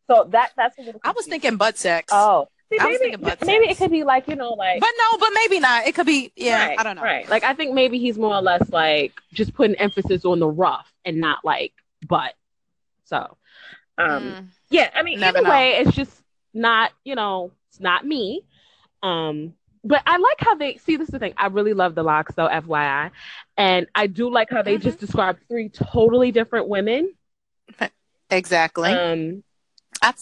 So 0.08 0.28
that 0.32 0.52
that's 0.58 0.78
a 0.78 0.82
little. 0.82 1.02
I 1.04 1.12
was 1.12 1.26
thinking 1.28 1.56
butt 1.58 1.78
sex. 1.78 2.10
Oh, 2.12 2.48
see, 2.72 2.78
maybe 2.80 2.98
thinking 2.98 3.22
maybe 3.46 3.70
it 3.70 3.78
could 3.78 3.92
be 3.92 4.04
like 4.04 4.28
you 4.28 4.36
know 4.36 4.54
like. 4.54 4.80
but 4.80 4.90
no, 4.98 5.18
but 5.20 5.30
maybe 5.36 5.60
not. 5.60 5.86
It 5.88 5.94
could 5.96 6.08
be. 6.08 6.32
Yeah, 6.36 6.68
right, 6.70 6.80
I 6.80 6.84
don't 6.84 6.96
know. 6.96 7.04
Right. 7.04 7.30
Like 7.30 7.44
I 7.44 7.54
think 7.54 7.74
maybe 7.74 8.00
he's 8.00 8.18
more 8.18 8.34
or 8.36 8.42
less 8.42 8.68
like 8.72 9.14
just 9.34 9.54
putting 9.54 9.76
emphasis 9.76 10.26
on 10.26 10.40
the 10.40 10.48
rough 10.50 10.92
and 11.06 11.20
not 11.20 11.46
like 11.46 11.74
butt. 12.08 12.34
So, 13.10 13.38
um, 13.98 14.08
Mm. 14.08 14.48
yeah. 14.70 14.90
I 14.96 15.04
mean, 15.04 15.20
Never 15.20 15.40
either 15.40 15.44
know. 15.48 15.50
way, 15.50 15.72
it's 15.78 15.96
just 15.96 16.24
not 16.54 16.92
you 17.04 17.16
know 17.16 17.52
it's 17.70 17.80
not 17.80 18.06
me. 18.06 18.44
Um, 19.04 19.54
but 19.84 20.02
I 20.06 20.18
like 20.18 20.38
how 20.40 20.56
they 20.56 20.78
see. 20.78 20.98
This 20.98 21.08
is 21.10 21.14
the 21.14 21.20
thing. 21.20 21.34
I 21.38 21.48
really 21.48 21.74
love 21.74 21.96
the 21.96 22.04
LOX, 22.04 22.36
though. 22.36 22.48
FYI, 22.48 23.12
and 23.58 23.88
I 23.96 24.08
do 24.08 24.30
like 24.30 24.50
how 24.50 24.62
they 24.62 24.78
Mhm. 24.78 24.82
just 24.82 25.00
describe 25.00 25.38
three 25.48 25.70
totally 25.70 26.32
different 26.32 26.68
women. 26.68 27.14
Exactly. 28.32 28.92
Um, 28.92 29.44
I, 30.04 30.14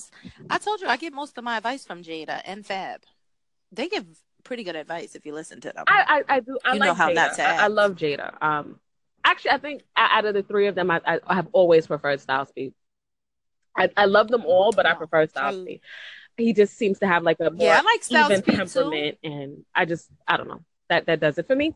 I 0.50 0.58
told 0.60 0.80
you 0.82 0.88
I 0.88 0.96
get 0.98 1.12
most 1.14 1.38
of 1.38 1.44
my 1.44 1.58
advice 1.58 1.86
from 1.86 2.04
Jada 2.04 2.42
and 2.46 2.66
Fab. 2.66 3.02
They 3.72 3.90
give 3.90 4.06
pretty 4.44 4.64
good 4.64 4.78
advice 4.78 5.14
if 5.16 5.26
you 5.26 5.34
listen 5.34 5.60
to 5.62 5.74
them. 5.74 5.84
I, 5.88 6.24
I, 6.30 6.36
I 6.36 6.40
do. 6.40 6.58
I 6.64 6.74
You 6.74 6.80
like 6.80 6.88
know 6.88 6.94
how 6.94 7.10
Jada. 7.10 7.16
not 7.16 7.34
to 7.36 7.44
I, 7.48 7.64
I 7.66 7.68
love 7.68 7.96
Jada. 7.96 8.42
Um, 8.42 8.80
actually, 9.28 9.52
I 9.52 9.58
think 9.58 9.84
out 9.96 10.26
of 10.26 10.34
the 10.34 10.44
three 10.44 10.68
of 10.68 10.76
them, 10.76 10.90
I, 10.90 11.02
I, 11.06 11.36
have 11.36 11.48
always 11.52 11.88
preferred 11.88 12.20
Styles 12.22 12.52
P. 12.52 12.74
I, 13.76 13.90
I 13.96 14.06
love 14.06 14.28
them 14.30 14.46
all, 14.46 14.72
but 14.72 14.86
I 14.86 14.94
prefer 14.94 15.28
Styles 15.28 15.64
P. 15.64 15.82
He 16.38 16.54
just 16.54 16.78
seems 16.78 17.00
to 17.00 17.08
have 17.08 17.24
like 17.24 17.38
a 17.40 17.50
more 17.50 17.66
yeah, 17.66 17.80
I 17.80 17.82
like 17.82 18.04
Styles 18.04 18.32
even 18.32 18.44
P 18.44 18.52
too. 18.52 18.58
temperament, 18.58 19.18
and 19.24 19.66
I 19.74 19.86
just 19.86 20.10
I 20.28 20.38
don't 20.38 20.48
know 20.48 20.62
that 20.90 21.08
that 21.08 21.20
does 21.20 21.38
it 21.38 21.48
for 21.48 21.56
me. 21.56 21.76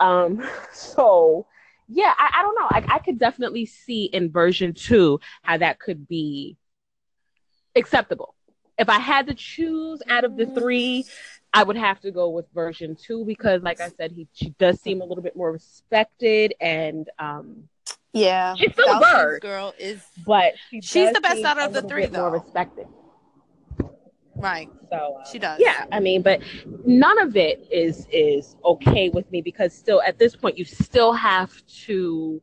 Um, 0.00 0.46
so 0.72 1.46
yeah, 1.88 2.14
I, 2.16 2.30
I 2.38 2.42
don't 2.42 2.54
know. 2.58 2.68
I, 2.70 2.96
I 2.96 2.98
could 2.98 3.18
definitely 3.18 3.66
see 3.66 4.04
in 4.04 4.30
version 4.30 4.72
two 4.74 5.20
how 5.42 5.58
that 5.58 5.78
could 5.78 6.08
be 6.08 6.56
acceptable. 7.74 8.34
If 8.78 8.88
I 8.88 8.98
had 8.98 9.28
to 9.28 9.34
choose 9.34 10.02
out 10.08 10.24
of 10.24 10.36
the 10.36 10.46
three, 10.46 11.06
I 11.54 11.62
would 11.62 11.76
have 11.76 12.00
to 12.00 12.10
go 12.10 12.28
with 12.30 12.46
version 12.52 12.96
two 12.96 13.24
because, 13.24 13.62
like 13.62 13.80
I 13.80 13.88
said, 13.88 14.10
he 14.12 14.26
she 14.32 14.50
does 14.58 14.80
seem 14.80 15.00
a 15.00 15.04
little 15.04 15.22
bit 15.22 15.36
more 15.36 15.52
respected, 15.52 16.52
and 16.60 17.08
um, 17.18 17.68
Yeah, 18.12 18.54
She's 18.56 18.72
still 18.72 18.90
a 18.90 19.00
bird. 19.00 19.40
girl 19.40 19.72
is 19.78 20.02
but 20.26 20.54
she 20.68 20.80
She's 20.80 21.12
the 21.12 21.20
best 21.20 21.44
out 21.44 21.58
of 21.58 21.72
the 21.72 21.82
three, 21.82 22.02
bit 22.02 22.12
more 22.12 22.24
though. 22.24 22.30
respected. 22.30 22.86
right. 24.36 24.68
So 24.90 25.18
uh, 25.20 25.24
She 25.30 25.38
does. 25.38 25.60
Yeah, 25.60 25.84
I 25.92 26.00
mean, 26.00 26.22
but 26.22 26.40
none 26.84 27.18
of 27.20 27.36
it 27.36 27.66
is 27.70 28.06
is 28.10 28.56
okay 28.64 29.08
with 29.10 29.30
me 29.30 29.40
because 29.40 29.72
still 29.72 30.02
at 30.02 30.18
this 30.18 30.34
point 30.36 30.58
you 30.58 30.64
still 30.64 31.12
have 31.12 31.52
to 31.86 32.42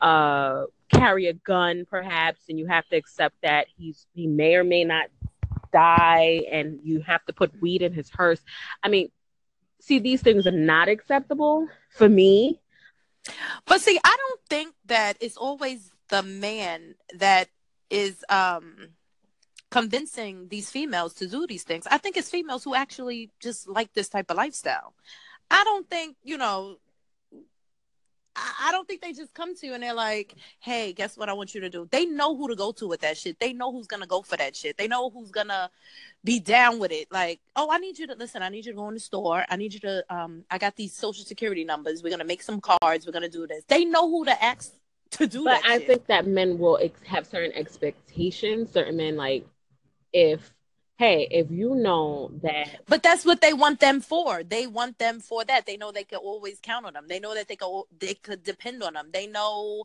uh 0.00 0.64
carry 0.92 1.26
a 1.28 1.32
gun 1.32 1.86
perhaps 1.88 2.42
and 2.48 2.58
you 2.58 2.66
have 2.66 2.86
to 2.88 2.96
accept 2.96 3.34
that 3.42 3.66
he's 3.76 4.06
he 4.14 4.26
may 4.26 4.54
or 4.54 4.64
may 4.64 4.84
not 4.84 5.06
die 5.74 6.46
and 6.50 6.78
you 6.82 7.00
have 7.00 7.24
to 7.26 7.32
put 7.34 7.60
weed 7.60 7.82
in 7.82 7.92
his 7.92 8.08
hearse. 8.08 8.40
I 8.82 8.88
mean, 8.88 9.10
see 9.80 9.98
these 9.98 10.22
things 10.22 10.46
are 10.46 10.52
not 10.52 10.88
acceptable 10.88 11.68
for 11.90 12.08
me. 12.08 12.60
But 13.66 13.80
see, 13.80 13.98
I 14.02 14.16
don't 14.16 14.40
think 14.48 14.74
that 14.86 15.16
it's 15.20 15.36
always 15.36 15.90
the 16.08 16.22
man 16.22 16.94
that 17.18 17.48
is 17.90 18.24
um 18.28 18.94
convincing 19.70 20.48
these 20.48 20.70
females 20.70 21.14
to 21.14 21.26
do 21.26 21.46
these 21.46 21.64
things. 21.64 21.86
I 21.90 21.98
think 21.98 22.16
it's 22.16 22.30
females 22.30 22.62
who 22.62 22.74
actually 22.74 23.30
just 23.40 23.68
like 23.68 23.92
this 23.92 24.08
type 24.08 24.30
of 24.30 24.36
lifestyle. 24.36 24.94
I 25.50 25.64
don't 25.64 25.90
think, 25.90 26.16
you 26.22 26.38
know, 26.38 26.78
I, 28.36 28.72
don't 28.72 28.86
think 28.86 29.00
they 29.00 29.12
just 29.12 29.32
come 29.32 29.54
to 29.54 29.66
you 29.66 29.74
and 29.74 29.82
they're 29.82 29.94
like, 29.94 30.34
"Hey, 30.58 30.92
guess 30.92 31.16
what? 31.16 31.28
I 31.28 31.32
want 31.32 31.54
you 31.54 31.60
to 31.60 31.70
do." 31.70 31.86
They 31.90 32.04
know 32.04 32.36
who 32.36 32.48
to 32.48 32.56
go 32.56 32.72
to 32.72 32.88
with 32.88 33.00
that 33.00 33.16
shit. 33.16 33.38
They 33.38 33.52
know 33.52 33.70
who's 33.70 33.86
gonna 33.86 34.06
go 34.06 34.22
for 34.22 34.36
that 34.36 34.56
shit. 34.56 34.76
They 34.76 34.88
know 34.88 35.10
who's 35.10 35.30
gonna 35.30 35.70
be 36.24 36.40
down 36.40 36.78
with 36.78 36.90
it. 36.90 37.06
Like, 37.12 37.40
oh, 37.54 37.68
I 37.70 37.78
need 37.78 37.98
you 37.98 38.06
to 38.08 38.14
listen. 38.14 38.42
I 38.42 38.48
need 38.48 38.66
you 38.66 38.72
to 38.72 38.76
go 38.76 38.88
in 38.88 38.94
the 38.94 39.00
store. 39.00 39.44
I 39.48 39.56
need 39.56 39.74
you 39.74 39.80
to. 39.80 40.04
Um, 40.10 40.44
I 40.50 40.58
got 40.58 40.74
these 40.76 40.92
social 40.92 41.24
security 41.24 41.64
numbers. 41.64 42.02
We're 42.02 42.10
gonna 42.10 42.24
make 42.24 42.42
some 42.42 42.60
cards. 42.60 43.06
We're 43.06 43.12
gonna 43.12 43.28
do 43.28 43.46
this. 43.46 43.64
They 43.68 43.84
know 43.84 44.10
who 44.10 44.24
to 44.24 44.44
ask 44.44 44.72
to 45.12 45.26
do 45.26 45.44
that. 45.44 45.62
But. 45.62 45.70
I 45.70 45.78
shit. 45.78 45.86
think 45.86 46.06
that 46.06 46.26
men 46.26 46.58
will 46.58 46.78
ex- 46.82 47.02
have 47.04 47.26
certain 47.26 47.52
expectations. 47.52 48.72
Certain 48.72 48.96
men, 48.96 49.16
like, 49.16 49.46
if 50.12 50.52
hey, 50.98 51.28
if 51.30 51.50
you 51.50 51.74
know 51.74 52.30
that 52.42 52.80
But 52.88 53.02
that's 53.02 53.24
what 53.24 53.40
they 53.40 53.52
want 53.52 53.80
them 53.80 54.00
for. 54.00 54.42
They 54.42 54.66
want 54.66 54.98
them 54.98 55.20
for 55.20 55.44
that. 55.44 55.66
They 55.66 55.76
know 55.76 55.92
they 55.92 56.04
can 56.04 56.18
always 56.18 56.60
count 56.60 56.86
on 56.86 56.94
them. 56.94 57.06
They 57.08 57.20
know 57.20 57.34
that 57.34 57.48
they 57.48 57.56
could 57.56 57.84
they 57.98 58.14
could 58.14 58.42
depend 58.42 58.82
on 58.82 58.94
them. 58.94 59.10
They 59.12 59.26
know 59.26 59.84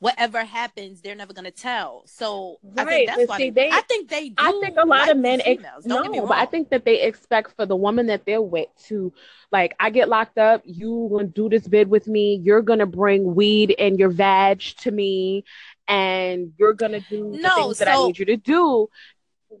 whatever 0.00 0.44
happens, 0.44 1.02
they're 1.02 1.16
never 1.16 1.34
gonna 1.34 1.50
tell. 1.52 2.04
So 2.06 2.60
I 2.76 2.84
Right, 2.84 3.04
think 3.04 3.06
that's 3.06 3.26
but 3.26 3.28
why 3.28 3.40
see, 3.40 3.50
they, 3.50 3.70
I 3.70 3.82
think 3.82 4.10
they 4.10 4.28
do. 4.30 4.38
I 4.38 4.52
think 4.52 4.76
a 4.78 4.86
lot 4.86 5.08
like 5.08 5.10
of 5.10 5.16
men 5.18 5.40
these 5.44 5.44
ex- 5.44 5.64
Don't 5.86 6.02
get 6.02 6.10
me 6.10 6.20
no, 6.20 6.26
but 6.26 6.38
I 6.38 6.46
think 6.46 6.70
that 6.70 6.84
they 6.84 7.02
expect 7.02 7.54
for 7.56 7.66
the 7.66 7.76
woman 7.76 8.06
that 8.06 8.24
they're 8.26 8.42
with 8.42 8.68
to 8.88 9.12
like 9.52 9.74
I 9.78 9.90
get 9.90 10.08
locked 10.08 10.38
up, 10.38 10.62
you 10.64 11.08
gonna 11.12 11.28
do 11.28 11.48
this 11.48 11.68
bid 11.68 11.88
with 11.88 12.08
me, 12.08 12.40
you're 12.42 12.62
gonna 12.62 12.86
bring 12.86 13.34
weed 13.34 13.74
and 13.78 13.98
your 13.98 14.08
vag 14.10 14.60
to 14.78 14.90
me, 14.90 15.44
and 15.88 16.52
you're 16.58 16.72
gonna 16.74 17.00
do 17.00 17.38
the 17.42 17.50
No, 17.50 17.50
things 17.50 17.78
that 17.78 17.88
I 17.88 17.96
need 17.96 18.18
you 18.18 18.24
to 18.26 18.36
do 18.36 18.88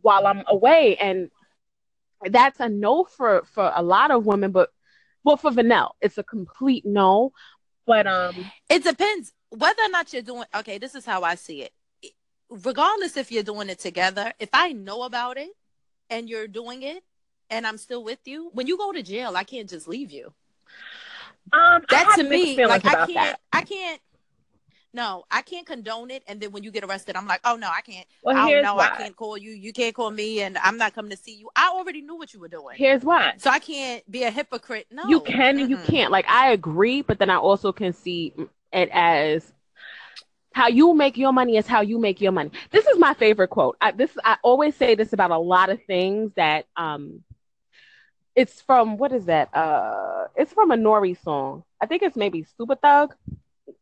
while 0.02 0.26
I'm 0.26 0.42
away. 0.46 0.96
And 0.96 1.30
that's 2.24 2.60
a 2.60 2.68
no 2.68 3.04
for 3.04 3.44
for 3.52 3.72
a 3.74 3.82
lot 3.82 4.10
of 4.10 4.26
women, 4.26 4.50
but 4.50 4.70
well 5.24 5.36
for 5.36 5.50
Vanell, 5.50 5.92
it's 6.00 6.18
a 6.18 6.22
complete 6.22 6.84
no. 6.86 7.32
But 7.86 8.06
um 8.06 8.50
it 8.68 8.84
depends 8.84 9.32
whether 9.56 9.82
or 9.82 9.88
not 9.88 10.12
you're 10.12 10.22
doing 10.22 10.44
okay 10.54 10.78
this 10.78 10.94
is 10.94 11.06
how 11.06 11.22
i 11.22 11.34
see 11.34 11.62
it 11.62 11.72
regardless 12.48 13.16
if 13.16 13.30
you're 13.30 13.42
doing 13.42 13.68
it 13.68 13.78
together 13.78 14.32
if 14.38 14.48
i 14.52 14.72
know 14.72 15.02
about 15.02 15.36
it 15.36 15.50
and 16.10 16.28
you're 16.28 16.48
doing 16.48 16.82
it 16.82 17.02
and 17.50 17.66
i'm 17.66 17.78
still 17.78 18.02
with 18.02 18.18
you 18.24 18.50
when 18.52 18.66
you 18.66 18.76
go 18.76 18.92
to 18.92 19.02
jail 19.02 19.36
i 19.36 19.44
can't 19.44 19.68
just 19.68 19.88
leave 19.88 20.10
you 20.10 20.32
um 21.52 21.82
that 21.88 22.14
to 22.16 22.24
me 22.24 22.64
like 22.66 22.84
i 22.84 22.94
can't 22.94 23.14
that. 23.14 23.40
i 23.52 23.62
can't 23.62 24.00
no 24.94 25.24
i 25.30 25.42
can't 25.42 25.66
condone 25.66 26.10
it 26.10 26.22
and 26.28 26.40
then 26.40 26.50
when 26.52 26.62
you 26.62 26.70
get 26.70 26.84
arrested 26.84 27.16
i'm 27.16 27.26
like 27.26 27.40
oh 27.44 27.56
no 27.56 27.68
i 27.68 27.80
can't 27.82 28.06
Well, 28.22 28.36
oh 28.36 28.60
no 28.62 28.76
why. 28.76 28.90
i 28.92 28.96
can't 28.96 29.16
call 29.16 29.36
you 29.36 29.50
you 29.50 29.72
can't 29.72 29.94
call 29.94 30.10
me 30.10 30.40
and 30.42 30.56
i'm 30.58 30.78
not 30.78 30.94
coming 30.94 31.10
to 31.10 31.16
see 31.16 31.34
you 31.34 31.50
i 31.56 31.68
already 31.74 32.00
knew 32.00 32.16
what 32.16 32.32
you 32.32 32.40
were 32.40 32.48
doing 32.48 32.76
Here's 32.76 33.02
why. 33.02 33.34
so 33.38 33.50
i 33.50 33.58
can't 33.58 34.08
be 34.10 34.22
a 34.22 34.30
hypocrite 34.30 34.86
no 34.90 35.02
you 35.08 35.20
can 35.20 35.58
and 35.58 35.68
you 35.70 35.76
can't. 35.78 36.10
Like 36.12 36.26
I 36.28 36.52
agree, 36.52 37.02
but 37.02 37.18
then 37.18 37.30
I 37.30 37.36
also 37.36 37.72
can 37.72 37.92
see 37.92 38.32
it 38.72 38.88
as 38.92 39.52
how 40.52 40.68
you 40.68 40.94
make 40.94 41.16
your 41.16 41.32
money 41.32 41.56
is 41.56 41.66
how 41.66 41.80
you 41.80 41.98
make 41.98 42.20
your 42.20 42.32
money. 42.32 42.50
This 42.70 42.86
is 42.86 42.98
my 42.98 43.14
favorite 43.14 43.48
quote. 43.48 43.76
I, 43.80 43.90
this 43.90 44.10
I 44.24 44.36
always 44.42 44.76
say 44.76 44.94
this 44.94 45.12
about 45.12 45.30
a 45.30 45.38
lot 45.38 45.70
of 45.70 45.82
things 45.84 46.32
that 46.36 46.66
um 46.76 47.22
it's 48.34 48.60
from 48.62 48.96
what 48.98 49.12
is 49.12 49.26
that? 49.26 49.54
Uh 49.54 50.26
it's 50.36 50.52
from 50.52 50.70
a 50.70 50.76
Nori 50.76 51.20
song. 51.22 51.64
I 51.80 51.86
think 51.86 52.02
it's 52.02 52.16
maybe 52.16 52.46
Super 52.56 52.76
Thug. 52.76 53.14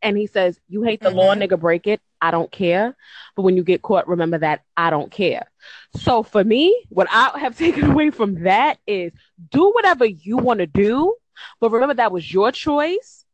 And 0.00 0.16
he 0.16 0.26
says, 0.26 0.60
You 0.68 0.82
hate 0.82 1.00
the 1.00 1.10
law, 1.10 1.34
Mhm. 1.34 1.42
nigga, 1.42 1.58
break 1.60 1.86
it. 1.86 2.00
I 2.20 2.30
don't 2.30 2.50
care. 2.50 2.96
But 3.36 3.42
when 3.42 3.56
you 3.56 3.64
get 3.64 3.82
caught, 3.82 4.06
remember 4.08 4.38
that 4.38 4.62
I 4.76 4.90
don't 4.90 5.10
care. 5.10 5.48
So 5.96 6.22
for 6.22 6.42
me, 6.44 6.84
what 6.88 7.08
I 7.10 7.38
have 7.38 7.56
taken 7.58 7.90
away 7.90 8.10
from 8.10 8.42
that 8.44 8.78
is 8.86 9.12
do 9.50 9.70
whatever 9.72 10.04
you 10.04 10.36
want 10.36 10.60
to 10.60 10.66
do, 10.66 11.14
but 11.60 11.70
remember 11.70 11.94
that 11.94 12.12
was 12.12 12.32
your 12.32 12.52
choice, 12.52 13.24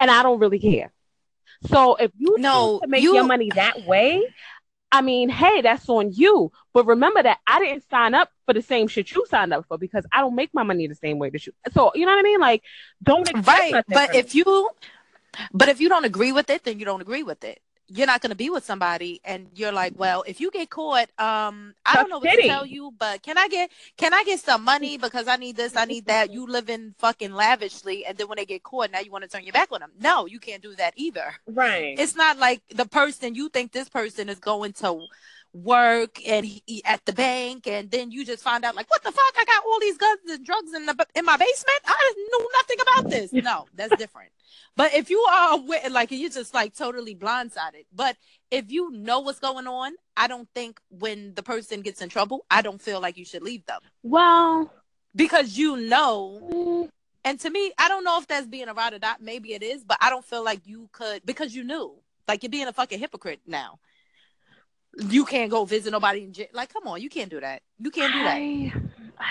and 0.00 0.10
I 0.10 0.22
don't 0.22 0.38
really 0.38 0.58
care. 0.58 0.92
So 1.66 1.96
if 1.96 2.10
you 2.16 2.36
No, 2.38 2.80
make 2.86 3.02
you- 3.02 3.14
your 3.14 3.24
money 3.24 3.50
that 3.50 3.82
way, 3.86 4.22
I 4.92 5.02
mean, 5.02 5.28
hey, 5.28 5.62
that's 5.62 5.88
on 5.88 6.12
you. 6.12 6.52
But 6.72 6.86
remember 6.86 7.22
that 7.22 7.38
I 7.46 7.58
didn't 7.58 7.84
sign 7.90 8.14
up 8.14 8.30
for 8.46 8.52
the 8.54 8.62
same 8.62 8.88
shit 8.88 9.10
you 9.12 9.26
signed 9.28 9.52
up 9.52 9.66
for 9.66 9.76
because 9.78 10.06
I 10.12 10.20
don't 10.20 10.34
make 10.34 10.54
my 10.54 10.62
money 10.62 10.86
the 10.86 10.94
same 10.94 11.18
way 11.18 11.28
that 11.30 11.46
you. 11.46 11.52
So 11.72 11.92
you 11.94 12.06
know 12.06 12.12
what 12.12 12.20
I 12.20 12.22
mean? 12.22 12.40
Like, 12.40 12.62
don't 13.02 13.28
expect 13.28 13.46
right 13.72 13.84
but 13.88 14.14
if 14.14 14.34
you 14.34 14.70
but 15.52 15.68
if 15.68 15.80
you 15.80 15.88
don't 15.88 16.04
agree 16.04 16.32
with 16.32 16.50
it 16.50 16.64
then 16.64 16.78
you 16.78 16.84
don't 16.84 17.00
agree 17.00 17.22
with 17.22 17.44
it. 17.44 17.60
You're 17.88 18.08
not 18.08 18.20
going 18.20 18.30
to 18.30 18.36
be 18.36 18.50
with 18.50 18.64
somebody 18.64 19.20
and 19.24 19.46
you're 19.54 19.70
like 19.70 19.92
well 19.96 20.24
if 20.26 20.40
you 20.40 20.50
get 20.50 20.68
caught 20.70 21.08
um 21.20 21.72
i 21.84 21.92
Tough 21.94 22.02
don't 22.02 22.10
know 22.10 22.18
what 22.18 22.30
city. 22.30 22.42
to 22.42 22.48
tell 22.48 22.66
you 22.66 22.92
but 22.98 23.22
can 23.22 23.38
i 23.38 23.46
get 23.46 23.70
can 23.96 24.12
i 24.12 24.24
get 24.24 24.40
some 24.40 24.64
money 24.64 24.98
because 24.98 25.28
i 25.28 25.36
need 25.36 25.54
this 25.56 25.76
i 25.76 25.84
need 25.84 26.06
that 26.06 26.32
you 26.32 26.48
live 26.48 26.68
in 26.68 26.96
fucking 26.98 27.32
lavishly 27.32 28.04
and 28.04 28.18
then 28.18 28.26
when 28.26 28.38
they 28.38 28.44
get 28.44 28.64
caught 28.64 28.90
now 28.90 28.98
you 28.98 29.12
want 29.12 29.22
to 29.22 29.30
turn 29.30 29.44
your 29.44 29.52
back 29.52 29.68
on 29.70 29.78
them 29.78 29.92
no 30.00 30.26
you 30.26 30.40
can't 30.40 30.62
do 30.64 30.74
that 30.74 30.94
either. 30.96 31.28
Right. 31.46 31.94
it's 31.96 32.16
not 32.16 32.38
like 32.40 32.60
the 32.74 32.86
person 32.86 33.36
you 33.36 33.48
think 33.50 33.70
this 33.70 33.88
person 33.88 34.28
is 34.28 34.40
going 34.40 34.72
to 34.82 35.06
work 35.54 36.18
and 36.26 36.44
he, 36.44 36.62
he- 36.66 36.84
at 36.84 37.04
the 37.06 37.12
bank 37.12 37.66
and 37.68 37.88
then 37.90 38.10
you 38.10 38.24
just 38.26 38.42
find 38.42 38.64
out 38.64 38.74
like 38.74 38.90
what 38.90 39.02
the 39.04 39.12
fuck? 39.12 39.34
I 39.38 39.44
got 39.44 39.62
all 39.64 39.78
these 39.80 39.96
guns 39.96 40.18
and 40.28 40.44
drugs 40.44 40.72
in 40.74 40.86
the 40.86 41.06
in 41.14 41.24
my 41.24 41.36
basement? 41.36 41.80
I 41.86 42.12
knew 42.16 42.48
nothing 42.58 42.76
about 42.82 43.10
this. 43.10 43.32
No 43.50 43.66
that's 43.74 43.96
different 43.96 44.30
but 44.76 44.92
if 44.94 45.10
you 45.10 45.18
are 45.30 45.54
aware 45.58 45.88
like 45.90 46.10
you're 46.10 46.30
just 46.30 46.54
like 46.54 46.74
totally 46.74 47.14
blindsided 47.14 47.84
but 47.94 48.16
if 48.50 48.70
you 48.70 48.90
know 48.90 49.20
what's 49.20 49.38
going 49.38 49.66
on 49.66 49.92
i 50.16 50.26
don't 50.26 50.48
think 50.54 50.80
when 50.90 51.34
the 51.34 51.42
person 51.42 51.80
gets 51.80 52.02
in 52.02 52.08
trouble 52.08 52.44
i 52.50 52.62
don't 52.62 52.80
feel 52.80 53.00
like 53.00 53.16
you 53.16 53.24
should 53.24 53.42
leave 53.42 53.64
them 53.66 53.80
well, 54.02 54.72
because 55.14 55.56
you 55.58 55.76
know 55.76 56.40
mm, 56.52 56.88
and 57.26 57.40
to 57.40 57.50
me, 57.50 57.72
I 57.76 57.88
don't 57.88 58.04
know 58.04 58.20
if 58.20 58.28
that's 58.28 58.46
being 58.46 58.68
a 58.68 58.72
ride 58.72 58.92
or 58.92 59.00
not. 59.00 59.20
Maybe 59.20 59.52
it 59.52 59.60
is, 59.60 59.82
but 59.82 59.98
I 60.00 60.10
don't 60.10 60.24
feel 60.24 60.44
like 60.44 60.60
you 60.64 60.88
could 60.92 61.26
because 61.26 61.52
you 61.56 61.64
knew. 61.64 61.96
Like 62.28 62.44
you're 62.44 62.50
being 62.50 62.68
a 62.68 62.72
fucking 62.72 63.00
hypocrite 63.00 63.40
now. 63.48 63.80
You 64.96 65.24
can't 65.24 65.50
go 65.50 65.64
visit 65.64 65.90
nobody 65.90 66.22
in 66.22 66.32
jail. 66.32 66.46
Like, 66.52 66.72
come 66.72 66.86
on, 66.86 67.02
you 67.02 67.08
can't 67.08 67.28
do 67.28 67.40
that. 67.40 67.62
You 67.80 67.90
can't 67.90 68.12
do 68.12 68.22
that. 68.22 68.36
I, 68.36 68.72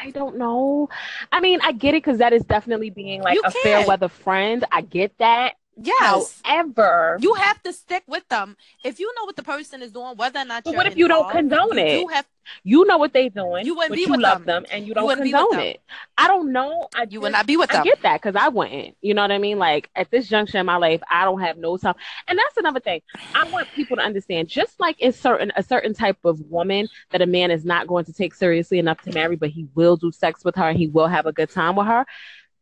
I 0.01 0.11
don't 0.11 0.37
know. 0.37 0.89
I 1.31 1.39
mean, 1.39 1.59
I 1.63 1.71
get 1.71 1.93
it 1.95 2.03
because 2.03 2.19
that 2.19 2.33
is 2.33 2.43
definitely 2.43 2.89
being 2.89 3.21
like 3.21 3.35
You 3.35 3.41
a 3.43 3.51
fair 3.51 3.77
can't. 3.77 3.87
weather 3.87 4.09
friend. 4.09 4.63
I 4.71 4.81
get 4.81 5.17
that. 5.19 5.55
Yes. 5.77 6.41
However, 6.43 7.17
You 7.19 7.33
have 7.33 7.61
to 7.63 7.73
stick 7.73 8.03
with 8.07 8.27
them. 8.29 8.55
If 8.83 8.99
you 8.99 9.13
know 9.17 9.25
what 9.25 9.35
the 9.35 9.43
person 9.43 9.81
is 9.81 9.91
doing, 9.91 10.15
whether 10.15 10.39
or 10.39 10.45
not 10.45 10.63
But 10.63 10.75
what 10.75 10.87
if 10.87 10.97
you 10.97 11.07
don't 11.07 11.29
condone 11.29 11.77
it? 11.77 12.01
do 12.01 12.07
have 12.07 12.25
you 12.63 12.85
know 12.85 12.97
what 12.97 13.11
they're 13.11 13.29
doing, 13.29 13.65
You 13.65 13.75
wouldn't 13.75 13.95
be 13.95 14.01
you 14.01 14.11
with 14.11 14.19
love 14.19 14.45
them. 14.45 14.63
them, 14.63 14.65
and 14.71 14.85
you 14.87 14.93
don't 14.93 15.07
be 15.23 15.31
condone 15.31 15.59
it. 15.59 15.81
I 16.15 16.27
don't 16.27 16.51
know. 16.51 16.87
I 16.95 17.07
you 17.09 17.19
would 17.21 17.31
not 17.31 17.47
be 17.47 17.57
with 17.57 17.71
I 17.71 17.73
them. 17.73 17.81
I 17.81 17.85
get 17.85 18.01
that 18.03 18.21
because 18.21 18.35
I 18.35 18.49
wouldn't. 18.49 18.95
You 19.01 19.15
know 19.15 19.23
what 19.23 19.31
I 19.31 19.37
mean? 19.39 19.57
Like 19.57 19.89
at 19.95 20.11
this 20.11 20.27
juncture 20.29 20.59
in 20.59 20.65
my 20.65 20.77
life, 20.77 21.01
I 21.09 21.25
don't 21.25 21.41
have 21.41 21.57
no 21.57 21.75
time. 21.77 21.95
And 22.27 22.37
that's 22.37 22.55
another 22.57 22.79
thing. 22.79 23.01
I 23.33 23.45
want 23.45 23.67
people 23.73 23.97
to 23.97 24.03
understand. 24.03 24.47
Just 24.47 24.79
like 24.79 24.95
it's 24.99 25.19
certain 25.19 25.51
a 25.55 25.63
certain 25.63 25.93
type 25.95 26.23
of 26.23 26.39
woman 26.41 26.87
that 27.11 27.21
a 27.21 27.25
man 27.25 27.49
is 27.51 27.65
not 27.65 27.87
going 27.87 28.05
to 28.05 28.13
take 28.13 28.33
seriously 28.35 28.77
enough 28.79 29.01
to 29.01 29.11
marry, 29.11 29.35
but 29.35 29.49
he 29.49 29.67
will 29.75 29.97
do 29.97 30.11
sex 30.11 30.45
with 30.45 30.55
her 30.55 30.69
and 30.69 30.77
he 30.77 30.87
will 30.87 31.07
have 31.07 31.25
a 31.25 31.33
good 31.33 31.49
time 31.49 31.75
with 31.75 31.87
her. 31.87 32.05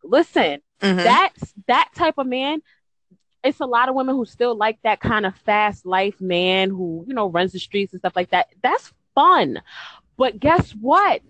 Listen, 0.03 0.61
Mhm. 0.81 1.03
that's 1.03 1.53
that 1.67 1.89
type 1.95 2.15
of 2.17 2.27
man. 2.27 2.61
It's 3.43 3.59
a 3.59 3.65
lot 3.65 3.89
of 3.89 3.95
women 3.95 4.15
who 4.15 4.25
still 4.25 4.55
like 4.55 4.79
that 4.83 4.99
kind 4.99 5.25
of 5.25 5.35
fast 5.35 5.85
life 5.85 6.19
man 6.21 6.69
who, 6.69 7.03
you 7.07 7.13
know, 7.13 7.27
runs 7.29 7.51
the 7.51 7.59
streets 7.59 7.93
and 7.93 7.99
stuff 7.99 8.15
like 8.15 8.31
that. 8.31 8.47
That's 8.61 8.93
fun. 9.15 9.61
But 10.17 10.39
guess 10.39 10.71
what? 10.71 11.21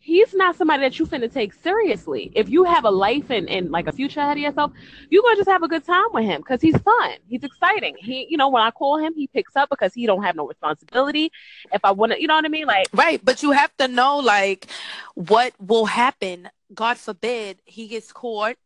He's 0.00 0.32
not 0.32 0.56
somebody 0.56 0.82
that 0.84 0.98
you 0.98 1.04
finna 1.04 1.30
take 1.30 1.52
seriously. 1.52 2.32
If 2.34 2.48
you 2.48 2.64
have 2.64 2.84
a 2.84 2.90
life 2.90 3.30
and, 3.30 3.46
and 3.50 3.70
like 3.70 3.88
a 3.88 3.92
future 3.92 4.20
ahead 4.20 4.38
of 4.38 4.42
yourself, 4.42 4.72
you're 5.10 5.22
gonna 5.22 5.36
just 5.36 5.50
have 5.50 5.62
a 5.62 5.68
good 5.68 5.84
time 5.84 6.06
with 6.14 6.24
him 6.24 6.40
because 6.40 6.62
he's 6.62 6.78
fun. 6.78 7.12
He's 7.28 7.44
exciting. 7.44 7.94
He, 7.98 8.26
you 8.30 8.38
know, 8.38 8.48
when 8.48 8.62
I 8.62 8.70
call 8.70 8.96
him, 8.96 9.12
he 9.14 9.26
picks 9.26 9.54
up 9.54 9.68
because 9.68 9.92
he 9.92 10.06
don't 10.06 10.22
have 10.22 10.34
no 10.34 10.46
responsibility. 10.46 11.30
If 11.72 11.84
I 11.84 11.90
wanna, 11.90 12.16
you 12.18 12.26
know 12.26 12.36
what 12.36 12.46
I 12.46 12.48
mean? 12.48 12.66
Like, 12.66 12.86
Right, 12.94 13.22
but 13.22 13.42
you 13.42 13.50
have 13.50 13.76
to 13.76 13.88
know 13.88 14.16
like 14.18 14.68
what 15.14 15.52
will 15.58 15.86
happen. 15.86 16.48
God 16.72 16.96
forbid 16.96 17.58
he 17.66 17.88
gets 17.88 18.10
caught 18.10 18.56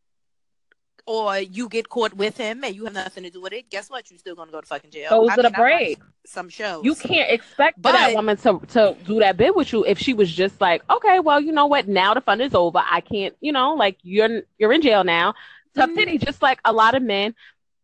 or 1.06 1.38
you 1.38 1.68
get 1.68 1.88
caught 1.88 2.14
with 2.14 2.36
him 2.36 2.62
and 2.64 2.74
you 2.74 2.84
have 2.84 2.94
nothing 2.94 3.24
to 3.24 3.30
do 3.30 3.40
with 3.42 3.52
it. 3.52 3.68
Guess 3.70 3.90
what? 3.90 4.10
You're 4.10 4.18
still 4.18 4.34
gonna 4.36 4.52
go 4.52 4.60
to 4.60 4.66
fucking 4.66 4.90
jail. 4.90 5.10
Those 5.10 5.30
I 5.30 5.34
are 5.34 5.36
the 5.36 5.42
mean, 5.44 5.54
I 5.54 5.58
watch 5.58 5.58
breaks. 5.58 6.06
Some 6.26 6.48
shows. 6.48 6.84
You 6.84 6.94
can't 6.94 7.30
expect 7.30 7.82
but, 7.82 7.92
that 7.92 8.14
woman 8.14 8.36
to, 8.38 8.60
to 8.68 8.96
do 9.04 9.18
that 9.18 9.36
bit 9.36 9.56
with 9.56 9.72
you 9.72 9.84
if 9.84 9.98
she 9.98 10.14
was 10.14 10.32
just 10.32 10.60
like, 10.60 10.82
okay, 10.88 11.18
well, 11.20 11.40
you 11.40 11.50
know 11.52 11.66
what? 11.66 11.88
Now 11.88 12.14
the 12.14 12.20
fun 12.20 12.40
is 12.40 12.54
over. 12.54 12.80
I 12.88 13.00
can't, 13.00 13.34
you 13.40 13.52
know, 13.52 13.74
like 13.74 13.98
you're 14.02 14.42
you're 14.58 14.72
in 14.72 14.82
jail 14.82 15.02
now. 15.04 15.34
Tough 15.74 15.90
Mhm. 15.90 15.94
titty, 15.96 16.18
just 16.18 16.42
like 16.42 16.60
a 16.64 16.72
lot 16.72 16.94
of 16.94 17.02
men. 17.02 17.34